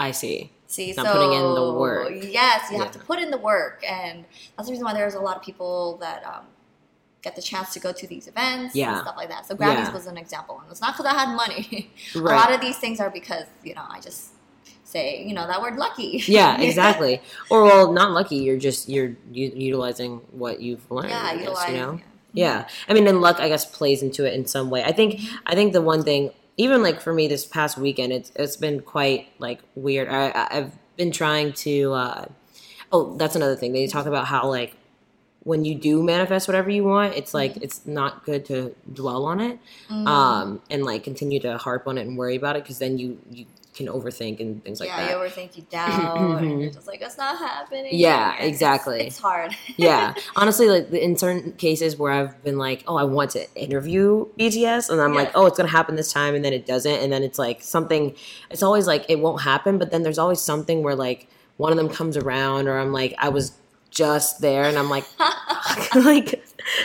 I 0.00 0.10
see. 0.12 0.50
See, 0.66 0.92
Not 0.96 1.06
so 1.06 1.12
putting 1.12 1.32
in 1.32 1.54
the 1.54 1.72
work. 1.74 2.12
Yes, 2.22 2.70
you 2.70 2.78
have 2.78 2.90
to 2.92 2.98
put 3.00 3.18
in 3.20 3.30
the 3.30 3.38
work, 3.38 3.82
and 3.86 4.24
that's 4.56 4.68
the 4.68 4.72
reason 4.72 4.84
why 4.84 4.94
there's 4.94 5.14
a 5.14 5.20
lot 5.20 5.36
of 5.36 5.42
people 5.42 5.96
that 6.00 6.24
um, 6.24 6.44
get 7.22 7.34
the 7.36 7.42
chance 7.42 7.72
to 7.74 7.80
go 7.80 7.92
to 7.92 8.06
these 8.06 8.26
events 8.28 8.74
Yeah. 8.74 8.92
and 8.92 9.00
stuff 9.02 9.16
like 9.16 9.28
that. 9.28 9.46
So 9.46 9.54
Grammys 9.56 9.74
Yeah. 9.86 9.92
was 9.92 10.06
an 10.06 10.16
example, 10.16 10.60
and 10.62 10.70
it's 10.70 10.80
not 10.80 10.94
because 10.96 11.06
I 11.06 11.14
had 11.14 11.34
money. 11.36 11.90
A 12.14 12.18
lot 12.18 12.52
of 12.52 12.60
these 12.60 12.78
things 12.78 12.98
are 13.00 13.10
because 13.10 13.44
you 13.64 13.74
know 13.74 13.84
I 13.88 14.00
just 14.00 14.28
say 14.84 15.22
you 15.24 15.34
know 15.34 15.46
that 15.46 15.60
word 15.60 15.76
lucky. 15.76 16.22
Yeah, 16.26 16.60
exactly. 16.68 17.20
or 17.50 17.64
well, 17.64 17.92
not 17.92 18.12
lucky. 18.12 18.36
You're 18.36 18.56
just 18.58 18.88
you're 18.88 19.16
u- 19.32 19.52
utilizing 19.54 20.18
what 20.30 20.60
you've 20.60 20.88
learned. 20.90 21.10
yeah, 21.10 21.22
I 21.24 21.32
guess, 21.34 21.40
utilize. 21.46 21.68
you 21.70 21.76
know. 21.76 21.92
yeah. 21.94 22.04
Yeah, 22.32 22.68
I 22.88 22.94
mean, 22.94 23.08
and 23.08 23.20
luck, 23.20 23.40
I 23.40 23.48
guess, 23.48 23.64
plays 23.64 24.04
into 24.04 24.24
it 24.24 24.34
in 24.34 24.46
some 24.46 24.70
way. 24.70 24.84
I 24.84 24.92
think, 24.92 25.18
I 25.46 25.56
think 25.56 25.72
the 25.72 25.82
one 25.82 26.04
thing, 26.04 26.30
even 26.56 26.82
like 26.82 27.00
for 27.00 27.12
me, 27.12 27.28
this 27.28 27.46
past 27.46 27.78
weekend, 27.78 28.12
it's 28.12 28.32
it's 28.36 28.56
been 28.56 28.80
quite 28.80 29.28
like 29.38 29.60
weird. 29.74 30.08
I, 30.08 30.48
I've 30.50 30.72
been 30.96 31.10
trying 31.10 31.52
to. 31.54 31.92
uh 31.94 32.24
Oh, 32.92 33.16
that's 33.16 33.36
another 33.36 33.54
thing. 33.54 33.72
They 33.72 33.86
talk 33.86 34.06
about 34.06 34.26
how 34.26 34.48
like 34.48 34.74
when 35.44 35.64
you 35.64 35.74
do 35.76 36.02
manifest 36.02 36.48
whatever 36.48 36.70
you 36.70 36.82
want, 36.84 37.14
it's 37.14 37.32
like 37.32 37.56
it's 37.62 37.86
not 37.86 38.24
good 38.24 38.44
to 38.46 38.74
dwell 38.92 39.24
on 39.26 39.40
it, 39.40 39.58
Mm. 39.88 40.06
um, 40.08 40.62
and 40.70 40.84
like 40.84 41.04
continue 41.04 41.38
to 41.40 41.56
harp 41.56 41.86
on 41.86 41.98
it 41.98 42.06
and 42.06 42.18
worry 42.18 42.34
about 42.36 42.56
it 42.56 42.64
because 42.64 42.78
then 42.80 42.98
you 42.98 43.18
you 43.30 43.46
can 43.84 43.92
overthink 43.92 44.40
and 44.40 44.62
things 44.64 44.80
like 44.80 44.88
yeah, 44.88 44.96
that. 44.96 45.10
Yeah, 45.10 45.22
you 45.22 45.28
overthink 45.30 45.56
you 45.56 45.62
down, 45.70 46.44
and 46.44 46.60
you're 46.62 46.70
just 46.70 46.86
like, 46.86 47.00
it's 47.00 47.18
not 47.18 47.38
happening. 47.38 47.88
Yeah, 47.92 48.34
It's- 48.34 48.48
exactly. 48.48 49.00
It's, 49.00 49.18
hard. 49.18 49.54
yeah 49.76 50.14
honestly 50.36 50.66
like 50.68 50.90
in 50.92 51.16
certain 51.16 51.52
cases 51.52 51.96
where 51.96 52.12
i've 52.12 52.42
been 52.42 52.58
like 52.58 52.82
oh 52.86 52.96
i 52.96 53.04
want 53.04 53.30
to 53.30 53.46
interview 53.54 54.26
bts 54.38 54.90
and 54.90 55.00
i'm 55.00 55.14
like 55.14 55.30
oh 55.34 55.46
it's 55.46 55.56
gonna 55.56 55.68
happen 55.68 55.96
this 55.96 56.12
time 56.12 56.34
and 56.34 56.44
then 56.44 56.52
it 56.52 56.66
doesn't 56.66 57.00
and 57.02 57.12
then 57.12 57.22
it's 57.22 57.38
like 57.38 57.62
something 57.62 58.14
it's 58.50 58.62
always 58.62 58.86
like 58.86 59.04
it 59.08 59.18
won't 59.18 59.42
happen 59.42 59.78
but 59.78 59.90
then 59.90 60.02
there's 60.02 60.18
always 60.18 60.40
something 60.40 60.82
where 60.82 60.94
like 60.94 61.28
one 61.56 61.70
of 61.72 61.78
them 61.78 61.88
comes 61.88 62.16
around 62.16 62.68
or 62.68 62.78
i'm 62.78 62.92
like 62.92 63.14
i 63.18 63.28
was 63.28 63.52
just 63.90 64.40
there 64.40 64.64
and 64.64 64.78
i'm 64.78 64.88
like 64.88 65.04
like 65.94 66.42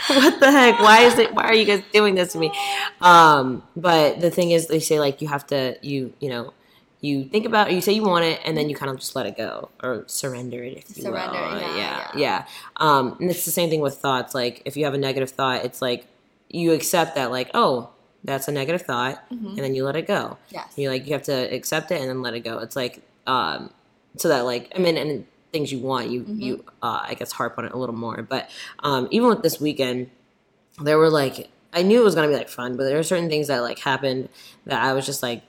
what 0.08 0.40
the 0.40 0.50
heck 0.50 0.78
why 0.80 1.00
is 1.00 1.18
it 1.18 1.32
why 1.34 1.44
are 1.44 1.54
you 1.54 1.64
guys 1.64 1.82
doing 1.92 2.14
this 2.14 2.32
to 2.32 2.38
me 2.38 2.52
um 3.00 3.62
but 3.76 4.20
the 4.20 4.30
thing 4.30 4.50
is 4.50 4.66
they 4.66 4.80
say 4.80 4.98
like 4.98 5.22
you 5.22 5.28
have 5.28 5.46
to 5.46 5.76
you 5.82 6.12
you 6.20 6.28
know 6.28 6.52
you 7.00 7.24
think 7.24 7.44
about 7.46 7.70
it, 7.70 7.74
you 7.74 7.80
say 7.80 7.92
you 7.92 8.02
want 8.02 8.24
it 8.24 8.40
and 8.44 8.56
then 8.56 8.68
you 8.70 8.74
kind 8.76 8.90
of 8.90 8.98
just 8.98 9.14
let 9.14 9.26
it 9.26 9.36
go 9.36 9.68
or 9.82 10.04
surrender 10.06 10.62
it 10.64 10.78
if 10.78 10.96
you 10.96 11.02
Surrender, 11.04 11.32
will 11.40 11.60
yeah, 11.60 11.76
yeah 11.76 11.76
yeah. 11.76 12.10
yeah 12.14 12.46
um 12.76 13.16
and 13.20 13.30
it's 13.30 13.44
the 13.44 13.50
same 13.50 13.68
thing 13.70 13.80
with 13.80 13.96
thoughts 13.98 14.34
like 14.34 14.62
if 14.64 14.76
you 14.76 14.84
have 14.84 14.94
a 14.94 14.98
negative 14.98 15.30
thought 15.30 15.64
it's 15.64 15.82
like 15.82 16.06
you 16.48 16.72
accept 16.72 17.14
that 17.16 17.30
like 17.30 17.50
oh 17.54 17.90
that's 18.24 18.48
a 18.48 18.52
negative 18.52 18.82
thought 18.82 19.22
Mm-hmm. 19.32 19.48
and 19.48 19.58
then 19.58 19.74
you 19.74 19.84
let 19.84 19.94
it 19.96 20.06
go 20.06 20.38
Yes. 20.50 20.72
you 20.76 20.88
like 20.88 21.06
you 21.06 21.12
have 21.12 21.22
to 21.24 21.32
accept 21.54 21.90
it 21.90 22.00
and 22.00 22.08
then 22.08 22.22
let 22.22 22.34
it 22.34 22.40
go 22.40 22.58
it's 22.58 22.76
like 22.76 23.02
um 23.26 23.70
so 24.16 24.28
that 24.28 24.44
like 24.46 24.72
i 24.74 24.78
mean 24.78 24.96
and 24.96 25.26
things 25.52 25.70
you 25.70 25.78
want 25.78 26.08
you 26.10 26.22
Mm-hmm. 26.22 26.40
you 26.40 26.64
uh 26.82 27.00
i 27.02 27.14
guess 27.14 27.30
harp 27.32 27.58
on 27.58 27.66
it 27.66 27.72
a 27.72 27.76
little 27.78 27.94
more 27.94 28.22
but 28.22 28.48
um 28.80 29.06
even 29.10 29.28
with 29.28 29.42
this 29.42 29.60
weekend 29.60 30.10
there 30.82 30.98
were 30.98 31.10
like 31.10 31.48
i 31.72 31.82
knew 31.82 32.00
it 32.00 32.04
was 32.04 32.14
gonna 32.14 32.28
be 32.28 32.34
like 32.34 32.48
fun 32.48 32.76
but 32.76 32.84
there 32.84 32.96
were 32.96 33.02
certain 33.02 33.28
things 33.28 33.48
that 33.48 33.60
like 33.60 33.78
happened 33.80 34.28
that 34.64 34.82
i 34.82 34.92
was 34.92 35.04
just 35.06 35.22
like 35.22 35.42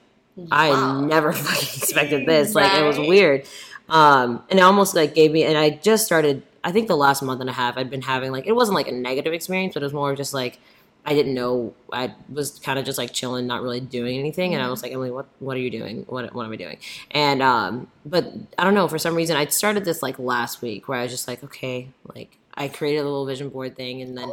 i 0.50 1.00
never 1.02 1.32
fucking 1.34 1.68
expected 1.76 2.26
this 2.26 2.54
like 2.54 2.72
it 2.74 2.84
was 2.84 2.98
weird 2.98 3.46
um 3.88 4.42
and 4.50 4.58
it 4.58 4.62
almost 4.62 4.94
like 4.94 5.14
gave 5.14 5.32
me 5.32 5.44
and 5.44 5.56
i 5.56 5.70
just 5.70 6.04
started 6.04 6.42
I 6.64 6.72
think 6.72 6.88
the 6.88 6.96
last 6.96 7.22
month 7.22 7.40
and 7.40 7.48
a 7.48 7.52
half 7.52 7.76
I'd 7.78 7.88
been 7.88 8.02
having 8.02 8.32
like 8.32 8.46
it 8.46 8.52
wasn't 8.52 8.74
like 8.74 8.88
a 8.88 8.92
negative 8.92 9.32
experience, 9.32 9.74
but 9.74 9.82
it 9.82 9.86
was 9.86 9.92
more 9.92 10.14
just 10.14 10.34
like 10.34 10.58
I 11.06 11.14
didn't 11.14 11.32
know. 11.32 11.72
I 11.90 12.14
was 12.28 12.58
kind 12.58 12.78
of 12.78 12.84
just 12.84 12.98
like 12.98 13.14
chilling, 13.14 13.46
not 13.46 13.62
really 13.62 13.80
doing 13.80 14.18
anything, 14.18 14.52
and 14.52 14.62
I 14.62 14.68
was 14.68 14.82
like, 14.82 14.92
Emily, 14.92 15.10
what 15.10 15.26
what 15.38 15.56
are 15.56 15.60
you 15.60 15.70
doing? 15.70 16.04
What 16.08 16.34
what 16.34 16.44
am 16.44 16.52
I 16.52 16.56
doing? 16.56 16.78
And 17.10 17.40
um, 17.40 17.90
but 18.04 18.30
I 18.58 18.64
don't 18.64 18.74
know 18.74 18.88
for 18.88 18.98
some 18.98 19.14
reason 19.14 19.36
I 19.36 19.46
started 19.46 19.84
this 19.86 20.02
like 20.02 20.18
last 20.18 20.60
week 20.60 20.88
where 20.88 20.98
I 20.98 21.02
was 21.04 21.10
just 21.10 21.26
like, 21.26 21.42
okay, 21.44 21.88
like 22.14 22.36
I 22.54 22.68
created 22.68 23.00
a 23.00 23.04
little 23.04 23.24
vision 23.24 23.48
board 23.48 23.76
thing, 23.76 24.02
and 24.02 24.18
then 24.18 24.32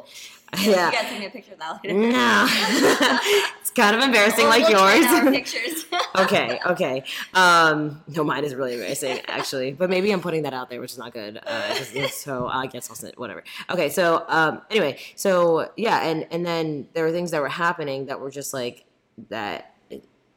You 0.66 0.72
yeah. 0.72 0.92
guys 0.92 1.08
send 1.08 1.20
me 1.20 1.26
a 1.26 1.30
picture 1.30 1.54
of 1.54 1.60
that 1.60 1.84
later. 1.84 1.94
No, 1.98 2.48
it's 3.60 3.72
kind 3.72 3.96
of 3.96 4.02
embarrassing, 4.02 4.48
like 4.48 4.68
we'll 4.68 4.80
trade 4.80 5.04
our 5.06 5.24
yours. 5.24 5.32
pictures. 5.36 5.86
okay, 6.18 6.60
okay. 6.66 7.04
Um, 7.34 8.02
no, 8.08 8.24
mine 8.24 8.44
is 8.44 8.56
really 8.56 8.74
embarrassing, 8.74 9.20
actually. 9.28 9.74
But 9.74 9.90
maybe 9.90 10.12
I'm 10.12 10.22
putting 10.22 10.44
that 10.44 10.54
out 10.54 10.70
there, 10.70 10.80
which 10.82 10.92
is 10.92 10.98
not 10.98 11.14
good. 11.14 11.40
Uh, 11.46 11.74
so 12.10 12.48
I 12.48 12.68
guess 12.68 12.90
I'll 12.90 12.96
send 12.96 13.14
whatever. 13.18 13.44
Okay, 13.70 13.90
so 13.90 14.26
um, 14.28 14.62
anyway, 14.70 14.98
so 15.16 15.70
yeah, 15.78 16.04
and 16.08 16.28
and 16.32 16.46
then 16.46 16.88
there 16.94 17.04
were 17.04 17.12
things 17.12 17.32
that 17.32 17.42
were 17.42 17.50
happening 17.50 18.06
that 18.08 18.20
were 18.20 18.32
just 18.32 18.54
like 18.54 18.86
that. 19.30 19.72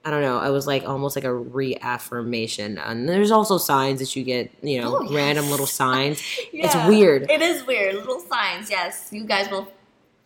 I 0.04 0.10
don't 0.10 0.22
know. 0.22 0.38
I 0.38 0.50
was 0.50 0.66
like 0.66 0.84
almost 0.88 1.16
like 1.16 1.24
a 1.24 1.34
reaffirmation, 1.34 2.78
and 2.78 3.08
there's 3.08 3.30
also 3.30 3.58
signs 3.58 3.98
that 4.00 4.14
you 4.16 4.24
get, 4.24 4.50
you 4.62 4.80
know, 4.80 4.96
Oh, 4.98 5.02
yes. 5.02 5.12
random 5.12 5.50
little 5.50 5.66
signs. 5.66 6.22
yeah. 6.52 6.66
It's 6.66 6.88
weird. 6.88 7.30
It 7.30 7.42
is 7.42 7.66
weird. 7.66 7.96
Little 7.96 8.20
signs. 8.20 8.70
Yes, 8.70 9.08
you 9.10 9.24
guys 9.24 9.50
will 9.50 9.68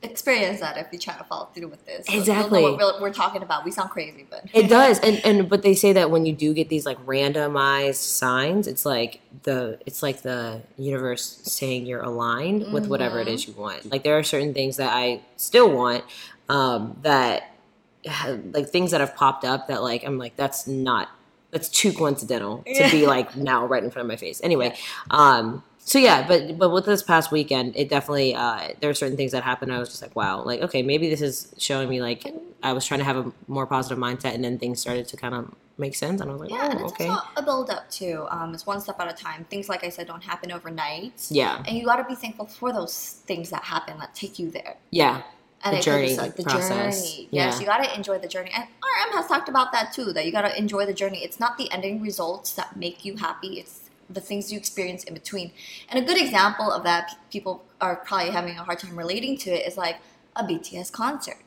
experience 0.03 0.61
that 0.61 0.77
if 0.77 0.89
you 0.93 0.99
try 0.99 1.17
to 1.17 1.25
follow 1.25 1.47
through 1.55 1.69
with 1.69 1.85
this. 1.87 2.07
So 2.07 2.19
Exactly. 2.19 2.63
what 2.63 2.79
we're, 2.79 3.01
we're 3.01 3.13
talking 3.13 3.43
about. 3.43 3.65
We 3.65 3.71
sound 3.71 3.91
crazy, 3.91 4.27
but 4.29 4.45
It 4.53 4.69
does, 4.69 4.99
and 5.01 5.21
and 5.25 5.49
but 5.49 5.63
they 5.63 5.75
say 5.75 5.93
that 5.93 6.11
when 6.11 6.27
you 6.27 6.33
do 6.33 6.53
get 6.55 6.69
these 6.69 6.85
like 6.87 7.05
randomized 7.07 7.97
signs, 7.97 8.67
it's 8.67 8.85
like 8.85 9.21
the 9.45 9.79
it's 9.87 10.03
like 10.03 10.23
the 10.23 10.63
universe 10.77 11.41
saying 11.45 11.87
you're 11.87 12.03
aligned 12.03 12.73
with 12.73 12.87
whatever 12.89 13.21
it 13.21 13.29
is 13.29 13.47
you 13.47 13.55
want. 13.55 13.91
Like 13.91 14.03
there 14.05 14.19
are 14.19 14.23
certain 14.23 14.55
things 14.55 14.77
that 14.77 14.93
I 14.93 15.21
still 15.37 15.71
want, 15.71 16.05
um, 16.49 16.97
that 17.03 17.51
like 18.53 18.69
things 18.69 18.91
that 18.91 19.01
have 19.01 19.15
popped 19.15 19.45
up 19.45 19.69
that 19.69 19.83
like 19.83 20.05
I'm 20.05 20.19
like 20.19 20.37
that's 20.37 20.67
not 20.67 21.09
that's 21.53 21.69
too 21.69 21.93
coincidental 21.93 22.65
to 22.67 22.89
be 22.91 23.07
like 23.07 23.37
now 23.37 23.67
right 23.67 23.85
in 23.85 23.91
front 23.91 24.07
of 24.07 24.09
my 24.09 24.17
face. 24.17 24.41
Anyway, 24.43 24.75
um, 25.11 25.63
so 25.85 25.99
yeah, 25.99 26.27
but 26.27 26.59
but 26.59 26.71
with 26.71 26.87
this 26.87 27.03
past 27.03 27.31
weekend, 27.33 27.77
it 27.77 27.89
definitely 27.89 28.35
uh, 28.35 28.69
there 28.81 28.89
are 28.91 28.95
certain 28.95 29.17
things 29.17 29.33
that 29.33 29.43
happened. 29.43 29.73
I 29.73 29.79
was 29.79 29.89
just 29.89 30.03
like, 30.03 30.15
wow, 30.15 30.43
like 30.45 30.61
okay, 30.63 30.83
maybe 30.83 31.09
this 31.11 31.21
is 31.21 31.53
showing 31.59 31.89
me 31.89 32.01
like 32.01 32.25
I 32.63 32.73
was 32.73 32.87
trying 32.87 32.99
to 33.01 33.05
have 33.05 33.17
a 33.17 33.33
more 33.49 33.67
positive 33.67 33.99
mindset, 33.99 34.35
and 34.35 34.45
then 34.45 34.59
things 34.59 34.81
started 34.81 35.09
to 35.09 35.17
kind 35.17 35.35
of 35.35 35.53
make 35.79 35.95
sense, 35.97 36.21
and 36.21 36.31
I 36.31 36.33
was 36.35 36.41
like, 36.43 36.51
yeah, 36.51 36.71
and 36.71 36.81
oh, 36.81 36.85
it's 36.85 36.93
okay, 36.93 37.09
also 37.09 37.27
a 37.37 37.43
build 37.43 37.71
up 37.71 37.91
too. 37.91 38.27
Um, 38.31 38.55
it's 38.55 38.65
one 38.67 38.81
step 38.81 39.01
at 39.01 39.11
a 39.11 39.17
time. 39.17 39.45
Things 39.45 39.69
like 39.69 39.83
I 39.83 39.89
said 39.89 40.07
don't 40.07 40.23
happen 40.23 40.53
overnight. 40.53 41.27
yeah, 41.31 41.63
And 41.67 41.77
you 41.77 41.85
got 41.85 41.97
to 41.97 42.05
be 42.05 42.15
thankful 42.15 42.47
for 42.47 42.73
those 42.73 43.21
things 43.27 43.51
that 43.51 43.65
happen 43.65 43.99
that 43.99 44.15
take 44.15 44.39
you 44.39 44.51
there. 44.51 44.77
yeah, 44.91 45.23
And 45.65 45.77
The 45.77 45.81
journey 45.81 46.09
it's 46.13 46.19
like 46.19 46.37
the 46.37 46.45
process. 46.45 46.95
journey. 47.11 47.29
Yeah. 47.33 47.47
Yes, 47.47 47.59
you 47.61 47.67
got 47.67 47.83
to 47.83 47.95
enjoy 47.97 48.19
the 48.19 48.29
journey. 48.29 48.53
And 48.55 48.65
RM 48.65 49.13
has 49.17 49.27
talked 49.27 49.49
about 49.49 49.73
that 49.73 49.93
too. 49.93 50.13
That 50.13 50.27
you 50.27 50.33
got 50.33 50.43
to 50.43 50.57
enjoy 50.57 50.87
the 50.87 50.95
journey. 50.95 51.25
It's 51.25 51.41
not 51.41 51.57
the 51.59 51.71
ending 51.73 52.01
results 52.03 52.53
that 52.55 52.77
make 52.77 53.05
you 53.05 53.17
happy. 53.17 53.59
It's 53.59 53.82
the 54.15 54.21
things 54.21 54.53
you 54.53 54.59
experience 54.59 55.05
in 55.05 55.15
between. 55.15 55.53
And 55.89 56.03
a 56.03 56.07
good 56.07 56.21
example 56.21 56.71
of 56.71 56.85
that, 56.85 57.17
people 57.31 57.65
are 57.81 57.97
probably 57.97 58.31
having 58.31 58.57
a 58.57 58.65
hard 58.65 58.79
time 58.79 58.97
relating 58.97 59.37
to 59.39 59.51
it, 59.51 59.67
is 59.67 59.77
like 59.77 59.97
a 60.37 60.45
BTS 60.45 60.93
concert. 60.93 61.39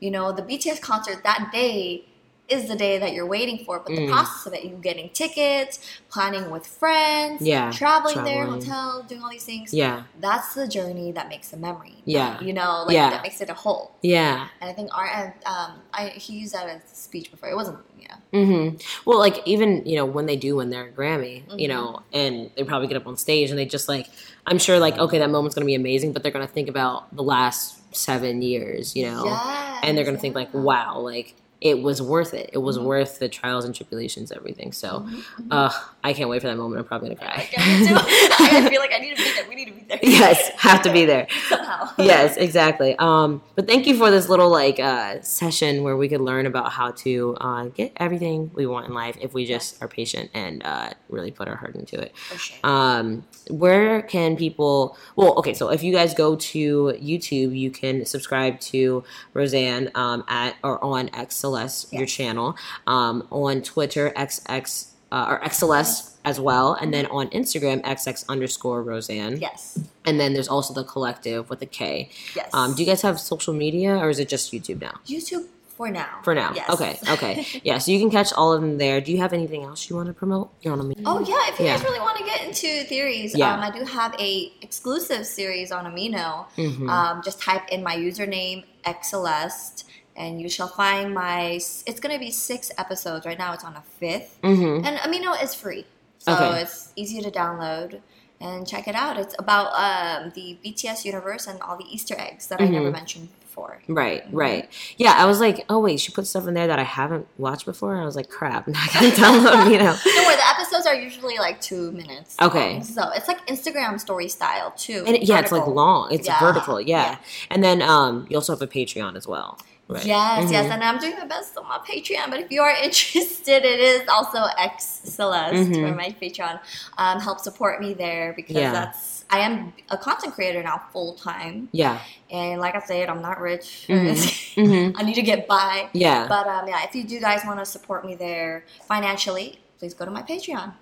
You 0.00 0.10
know, 0.10 0.32
the 0.32 0.42
BTS 0.42 0.80
concert 0.80 1.22
that 1.24 1.50
day 1.52 2.04
is 2.48 2.66
the 2.68 2.76
day 2.76 2.98
that 2.98 3.12
you're 3.12 3.26
waiting 3.26 3.58
for, 3.64 3.78
but 3.78 3.94
the 3.94 4.00
Mm. 4.02 4.10
process 4.10 4.46
of 4.46 4.54
it, 4.54 4.64
you 4.64 4.70
getting 4.80 5.10
tickets, 5.10 5.78
planning 6.08 6.50
with 6.50 6.66
friends, 6.66 7.42
Yeah, 7.42 7.70
traveling, 7.70 8.24
there, 8.24 8.46
hotel, 8.46 9.04
doing 9.06 9.22
all 9.22 9.30
these 9.30 9.44
things. 9.44 9.74
yeah, 9.74 10.04
That's 10.18 10.54
the 10.54 10.66
journey 10.66 11.12
that 11.12 11.28
makes 11.28 11.52
a 11.52 11.56
memory. 11.58 11.96
Yeah. 12.06 12.40
You 12.40 12.54
know, 12.54 12.84
like 12.86 12.94
Yeah. 12.94 13.10
that 13.10 13.22
makes 13.22 13.40
it 13.40 13.50
a 13.50 13.54
whole. 13.54 13.92
yeah. 14.02 14.48
And 14.60 14.70
I 14.70 14.72
think 14.72 14.90
RM, 14.96 15.32
um, 15.46 15.72
I 15.92 16.08
he 16.16 16.38
used 16.38 16.54
that 16.54 16.66
as 16.68 16.82
a 16.90 16.94
speech 16.96 17.30
before. 17.30 17.50
It 17.50 17.54
wasn't, 17.56 17.78
yeah. 18.00 18.16
hmm 18.32 18.76
Well, 19.04 19.18
like 19.18 19.42
even 19.46 19.82
you 19.86 19.96
know 19.96 20.06
when 20.06 20.26
they 20.26 20.36
do 20.36 20.56
win 20.56 20.70
their 20.70 20.90
Grammy, 20.90 21.42
you 21.58 21.66
Mhm. 21.66 21.68
know, 21.68 22.00
and 22.12 22.50
they 22.56 22.64
probably 22.64 22.88
get 22.88 22.96
up 22.96 23.06
on 23.06 23.16
stage 23.16 23.50
and 23.50 23.58
they 23.58 23.66
just 23.66 23.88
like, 23.88 24.06
I'm 24.46 24.58
sure 24.58 24.78
like 24.78 24.96
okay 24.98 25.18
that 25.18 25.30
moment's 25.30 25.54
gonna 25.54 25.66
be 25.66 25.74
amazing, 25.74 26.12
but 26.12 26.22
they're 26.22 26.32
gonna 26.32 26.46
think 26.46 26.68
about 26.68 27.14
the 27.14 27.22
last 27.22 27.76
seven 27.94 28.40
years, 28.42 28.96
you 28.96 29.04
know, 29.04 29.24
Yes, 29.26 29.80
and 29.82 29.96
they're 29.96 30.04
gonna 30.04 30.18
think 30.18 30.34
like, 30.34 30.52
wow, 30.54 30.98
like 30.98 31.34
it 31.60 31.82
was 31.82 32.00
worth 32.00 32.34
it. 32.34 32.50
It 32.52 32.58
was 32.58 32.78
Mhm. 32.78 32.84
worth 32.84 33.18
the 33.18 33.28
trials 33.28 33.64
and 33.64 33.74
tribulations, 33.74 34.30
everything. 34.30 34.72
So, 34.72 35.00
Mhm, 35.00 35.24
mhm. 35.40 35.46
uh, 35.50 35.70
I 36.04 36.12
can't 36.12 36.30
wait 36.30 36.40
for 36.40 36.46
that 36.48 36.56
moment. 36.56 36.78
I'm 36.80 36.84
probably 36.86 37.08
gonna 37.14 37.20
cry. 37.20 37.48
I 37.58 38.68
feel 38.70 38.80
like 38.80 38.92
I 38.94 38.98
need 38.98 39.16
to 39.16 39.22
be 39.22 39.30
there. 39.34 39.44
We 39.48 39.54
need 39.56 39.64
to 39.66 39.72
be 39.72 39.84
there. 39.88 39.98
yes, 40.02 40.50
have 40.56 40.82
to 40.82 40.92
be 40.92 41.04
there. 41.04 41.26
somehow. 41.48 41.90
yes, 41.98 42.36
exactly. 42.36 42.94
Um, 42.98 43.42
but 43.56 43.66
thank 43.66 43.86
you 43.88 43.96
for 43.96 44.10
this 44.10 44.28
little 44.28 44.50
like 44.50 44.78
uh, 44.78 45.20
session 45.22 45.82
where 45.82 45.96
we 45.96 46.08
could 46.08 46.20
learn 46.20 46.46
about 46.46 46.70
how 46.72 46.92
to 46.92 47.36
uh, 47.40 47.64
get 47.66 47.92
everything 47.96 48.50
we 48.54 48.66
want 48.66 48.86
in 48.86 48.94
life 48.94 49.16
if 49.20 49.34
we 49.34 49.44
just 49.44 49.82
are 49.82 49.88
patient 49.88 50.30
and 50.34 50.62
uh, 50.64 50.90
really 51.08 51.30
put 51.32 51.48
our 51.48 51.56
heart 51.56 51.74
into 51.74 51.98
it. 52.00 52.14
Sure. 52.36 52.56
Um, 52.62 53.24
where 53.50 54.02
can 54.02 54.36
people? 54.36 54.96
Well, 55.16 55.34
okay, 55.38 55.54
so 55.54 55.70
if 55.70 55.82
you 55.82 55.92
guys 55.92 56.14
go 56.14 56.36
to 56.36 56.92
YouTube, 57.02 57.58
you 57.58 57.70
can 57.70 58.04
subscribe 58.04 58.60
to 58.60 59.02
Roseanne 59.34 59.90
um, 59.94 60.22
at 60.28 60.54
or 60.62 60.82
on 60.84 61.10
X 61.14 61.34
Celeste, 61.52 61.92
your 61.92 62.06
channel. 62.06 62.56
Um, 62.86 63.26
on 63.30 63.62
Twitter, 63.62 64.12
XX 64.16 64.88
uh, 65.10 65.26
or 65.30 65.42
X 65.44 65.58
Celeste 65.58 66.16
as 66.24 66.38
well, 66.38 66.74
and 66.74 66.92
then 66.92 67.06
on 67.06 67.28
Instagram, 67.30 67.80
XX 67.82 68.28
underscore 68.28 68.82
Roseanne. 68.82 69.38
yes. 69.38 69.78
And 70.04 70.20
then 70.20 70.34
there's 70.34 70.48
also 70.48 70.74
the 70.74 70.84
collective 70.84 71.48
with 71.50 71.62
a 71.62 71.66
K. 71.66 72.10
Yes. 72.36 72.50
Um, 72.52 72.74
do 72.74 72.82
you 72.82 72.86
guys 72.86 73.00
have 73.02 73.18
social 73.18 73.54
media 73.54 73.96
or 73.96 74.10
is 74.10 74.18
it 74.18 74.28
just 74.28 74.52
YouTube 74.52 74.80
now? 74.82 74.96
YouTube 75.06 75.46
for 75.76 75.88
now? 75.90 76.20
For 76.24 76.34
now. 76.34 76.52
Yes. 76.54 76.68
Okay. 76.74 76.98
Okay. 77.14 77.46
yeah. 77.64 77.78
So 77.78 77.92
you 77.92 77.98
can 78.00 78.10
catch 78.10 78.32
all 78.34 78.52
of 78.52 78.60
them 78.60 78.76
there. 78.78 79.00
Do 79.00 79.12
you 79.12 79.18
have 79.18 79.32
anything 79.32 79.62
else 79.62 79.88
you 79.88 79.96
want 79.96 80.08
to 80.08 80.12
promote? 80.12 80.50
You're 80.60 80.72
on 80.74 80.80
a 80.80 80.94
Oh 81.06 81.20
yeah, 81.20 81.52
if 81.52 81.58
you 81.58 81.64
Yeah. 81.66 81.76
guys 81.76 81.84
really 81.84 82.00
want 82.00 82.18
to 82.18 82.24
get 82.24 82.42
into 82.46 82.84
theories, 82.88 83.34
Yeah. 83.34 83.54
um, 83.54 83.60
I 83.60 83.70
do 83.70 83.84
have 83.84 84.14
a 84.18 84.52
exclusive 84.60 85.24
series 85.26 85.70
on 85.72 85.84
Amino. 85.90 86.46
Mhm. 86.56 86.88
Um, 86.90 87.22
just 87.24 87.40
type 87.40 87.64
in 87.70 87.82
my 87.82 87.96
username 87.96 88.64
Xceleste, 88.84 89.84
and 90.18 90.40
you 90.42 90.48
shall 90.50 90.68
find 90.68 91.14
my. 91.14 91.52
It's 91.86 92.00
gonna 92.00 92.18
be 92.18 92.30
six 92.30 92.70
episodes. 92.76 93.24
Right 93.24 93.38
now, 93.38 93.52
it's 93.54 93.64
on 93.64 93.74
a 93.76 93.82
fifth, 94.00 94.38
Mhm. 94.42 94.84
and 94.86 94.98
Amino 94.98 95.40
is 95.42 95.54
free, 95.54 95.86
so 96.18 96.32
Okay. 96.34 96.60
it's 96.62 96.92
easy 96.96 97.22
to 97.22 97.30
download 97.30 98.00
and 98.40 98.66
check 98.68 98.86
it 98.86 98.94
out. 98.94 99.18
It's 99.18 99.34
about 99.38 99.68
um, 99.74 100.32
the 100.34 100.58
BTS 100.64 101.04
universe 101.04 101.46
and 101.46 101.60
all 101.62 101.76
the 101.76 101.86
Easter 101.92 102.14
eggs 102.18 102.46
that 102.48 102.60
I 102.60 102.66
never 102.66 102.88
Mhm. 102.90 102.92
mentioned 102.92 103.28
before. 103.40 103.80
Right, 103.88 104.22
right. 104.32 104.68
Yeah, 104.96 105.14
I 105.16 105.24
was 105.26 105.40
like, 105.40 105.64
oh 105.68 105.80
wait, 105.80 105.98
she 105.98 106.12
put 106.12 106.24
stuff 106.28 106.46
in 106.46 106.54
there 106.54 106.68
that 106.68 106.78
I 106.78 106.84
haven't 106.84 107.26
watched 107.38 107.64
before. 107.64 107.96
I 108.00 108.04
was 108.04 108.14
like, 108.14 108.28
crap, 108.28 108.68
now 108.68 108.78
I 108.80 108.86
gotta 108.92 109.10
download, 109.10 109.72
you 109.72 109.78
know. 109.78 109.96
Don't 110.04 110.36
the 110.38 110.48
episodes 110.48 110.86
are 110.86 110.94
usually 110.94 111.38
like 111.38 111.60
two 111.60 111.90
minutes. 111.92 112.36
Okay. 112.40 112.74
long. 112.74 112.84
so 112.84 113.08
it's 113.16 113.26
like 113.26 113.44
Instagram 113.48 113.98
story 113.98 114.28
style 114.28 114.70
too. 114.76 115.02
And 115.06 115.16
it- 115.16 115.22
yeah, 115.24 115.40
it's 115.40 115.50
like 115.50 115.66
long. 115.66 116.12
It's 116.12 116.28
Yeah, 116.28 116.38
vertical, 116.38 116.80
yeah. 116.80 117.02
yeah. 117.12 117.16
And 117.50 117.64
then 117.64 117.82
um, 117.82 118.26
you 118.30 118.36
also 118.36 118.52
have 118.52 118.62
a 118.62 118.68
Patreon 118.68 119.16
as 119.16 119.26
well. 119.26 119.58
Right. 119.88 120.04
Yes, 120.04 120.50
yes, 120.50 120.66
Mhm. 120.66 120.70
and 120.74 120.84
I'm 120.84 120.98
doing 120.98 121.16
my 121.18 121.24
best 121.26 121.56
on 121.56 121.66
my 121.66 121.78
Patreon. 121.78 122.28
But 122.28 122.40
if 122.40 122.50
you 122.50 122.60
are 122.60 122.74
interested, 122.82 123.64
it 123.64 123.80
is 123.80 124.02
also 124.08 124.44
X 124.58 125.00
Celeste 125.04 125.54
Mhm. 125.70 125.88
for 125.88 125.94
my 125.94 126.14
Patreon. 126.20 126.60
Um, 126.98 127.20
help 127.20 127.40
support 127.40 127.80
me 127.80 127.94
there 127.94 128.34
because 128.36 128.54
Yeah. 128.56 128.72
that's 128.72 129.24
I 129.30 129.40
am 129.40 129.74
a 129.90 129.98
content 129.98 130.34
creator 130.34 130.62
now 130.62 130.80
full 130.92 131.12
time, 131.14 131.68
Yeah. 131.72 131.98
and 132.30 132.60
like 132.62 132.74
I 132.74 132.80
said, 132.80 133.08
I'm 133.10 133.20
not 133.22 133.38
rich. 133.40 133.84
Mhm. 133.88 134.14
Mhm. 134.56 134.94
I 134.96 135.02
need 135.02 135.14
to 135.14 135.22
get 135.22 135.46
by. 135.46 135.88
Yeah. 135.92 136.26
But 136.28 136.46
um, 136.46 136.66
yeah, 136.68 136.82
if 136.84 136.94
you 136.94 137.04
do 137.04 137.18
guys 137.20 137.42
want 137.46 137.58
to 137.58 137.66
support 137.66 138.04
me 138.06 138.14
there 138.14 138.64
financially, 138.86 139.58
please 139.78 139.92
go 139.94 140.04
to 140.06 140.10
my 140.10 140.22
Patreon. 140.22 140.72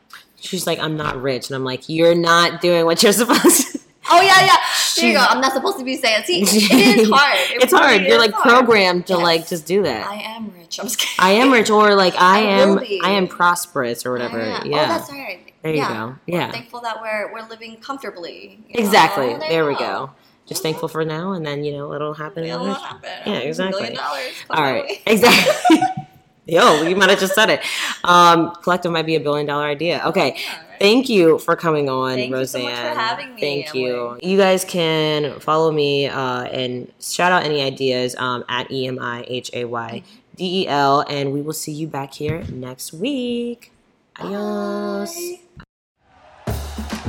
She's 0.41 0.67
like, 0.67 0.79
I'm 0.79 0.97
not 0.97 1.21
rich. 1.21 1.49
And 1.49 1.57
I'm 1.57 1.65
like, 1.65 1.89
you're 1.89 2.15
not 2.15 2.61
doing 2.61 2.85
what 2.85 3.03
you're 3.03 3.13
supposed 3.23 3.73
to. 3.73 3.76
Oh 4.11 4.21
yeah, 4.21 4.45
yeah. 4.45 4.57
There 4.97 5.07
you 5.11 5.13
go. 5.15 5.25
I'm 5.29 5.41
not 5.41 5.53
supposed 5.53 5.79
to 5.79 5.85
be 5.85 5.97
saying. 5.97 6.25
See, 6.25 6.41
it 6.45 6.99
is 7.01 7.09
hard. 7.11 7.39
It 7.51 7.63
it's 7.65 7.73
hard. 7.73 8.03
You're 8.03 8.19
like 8.19 8.33
hard. 8.33 8.45
programmed 8.67 9.07
to 9.09 9.15
Yes. 9.15 9.23
like 9.23 9.49
just 9.49 9.67
do 9.67 9.83
that. 9.83 10.07
I 10.07 10.17
am 10.17 10.53
rich. 10.55 10.79
I'm 10.81 10.87
just 10.87 10.99
kidding. 10.99 11.15
I 11.19 11.31
am 11.33 11.53
rich, 11.53 11.71
or 11.71 11.95
like 11.95 12.15
I, 12.17 12.39
I 12.39 12.41
am. 12.63 12.79
I 13.05 13.11
am 13.11 13.29
prosperous, 13.29 14.05
or 14.07 14.13
whatever. 14.13 14.41
Oh, 14.41 14.45
yeah. 14.45 14.65
Yeah, 14.65 14.85
Oh, 14.85 14.89
that's 14.89 15.11
right. 15.11 15.53
there 15.63 15.73
you 15.73 15.79
yeah. 15.79 15.89
go. 15.95 16.17
We're 16.27 16.39
Yeah, 16.39 16.53
thankful 16.53 16.81
that 16.83 17.01
we're 17.03 17.33
we're 17.33 17.49
living 17.49 17.77
comfortably. 17.79 18.61
know? 18.69 18.81
exactly. 18.81 19.35
Oh, 19.35 19.39
There 19.39 19.67
we 19.67 19.75
go. 19.77 20.11
Just 20.47 20.59
mm-hmm. 20.61 20.69
thankful 20.69 20.89
for 20.89 21.05
now, 21.05 21.33
and 21.33 21.45
then 21.45 21.65
you 21.65 21.73
know 21.73 21.93
it'll 21.93 22.15
happen. 22.15 22.45
It'll 22.45 22.73
happen. 22.73 23.11
Yeah, 23.27 23.39
exactly. 23.39 23.83
Million 23.83 23.97
dollars. 23.99 24.33
All 24.51 24.63
right, 24.63 25.03
exactly. 25.07 25.79
Yo, 26.47 26.83
you 26.83 26.95
might 26.95 27.11
have 27.11 27.19
just 27.19 27.35
said 27.35 27.51
it. 27.51 27.61
Um, 28.05 28.55
collective 28.63 28.93
might 28.93 29.05
be 29.07 29.17
a 29.17 29.21
billion 29.21 29.47
dollar 29.47 29.65
idea. 29.65 30.01
Okay. 30.07 30.31
All 30.33 30.59
right. 30.69 30.79
Thank 30.79 31.09
you 31.09 31.39
for 31.39 31.57
coming 31.57 31.89
on, 31.89 32.15
Thank 32.17 32.31
you 32.31 32.45
so 32.47 32.59
Roseanne. 32.59 32.65
much 32.65 32.95
for 32.95 33.01
having 33.01 33.35
me, 33.35 33.41
Thank 33.41 33.75
you. 33.75 33.97
Emily. 34.09 34.21
You 34.23 34.37
guys 34.37 34.65
can 34.65 35.41
follow 35.41 35.73
me 35.73 36.07
uh, 36.07 36.45
and 36.45 36.93
shout 37.01 37.33
out 37.33 37.45
any 37.45 37.63
ideas 37.63 38.15
um, 38.17 38.45
at 38.49 38.71
E 38.71 38.87
M 38.87 38.99
I 39.01 39.25
H 39.27 39.51
A 39.55 39.65
Y 39.65 40.03
D 40.37 40.63
E 40.63 40.69
L, 40.69 41.01
and 41.09 41.33
we 41.33 41.41
will 41.41 41.55
see 41.55 41.73
you 41.73 41.87
back 41.89 42.13
here 42.15 42.43
next 42.53 42.93
week. 42.93 43.73
Adios. 44.21 45.15
Bye. 45.17 45.41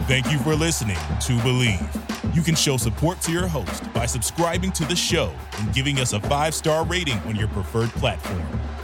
Thank 0.08 0.32
you 0.32 0.40
for 0.40 0.56
listening 0.56 0.96
to 0.96 1.34
Bleav. 1.40 2.34
You 2.34 2.42
can 2.42 2.56
show 2.56 2.78
support 2.78 3.20
to 3.22 3.32
your 3.34 3.48
host 3.48 3.92
by 3.94 4.06
subscribing 4.06 4.72
to 4.74 4.86
the 4.86 4.96
show 4.96 5.34
and 5.60 5.74
giving 5.74 6.00
us 6.00 6.14
a 6.14 6.22
five 6.22 6.56
star 6.56 6.86
rating 6.86 7.18
on 7.20 7.36
your 7.36 7.50
preferred 7.50 7.90
platform. 7.92 8.42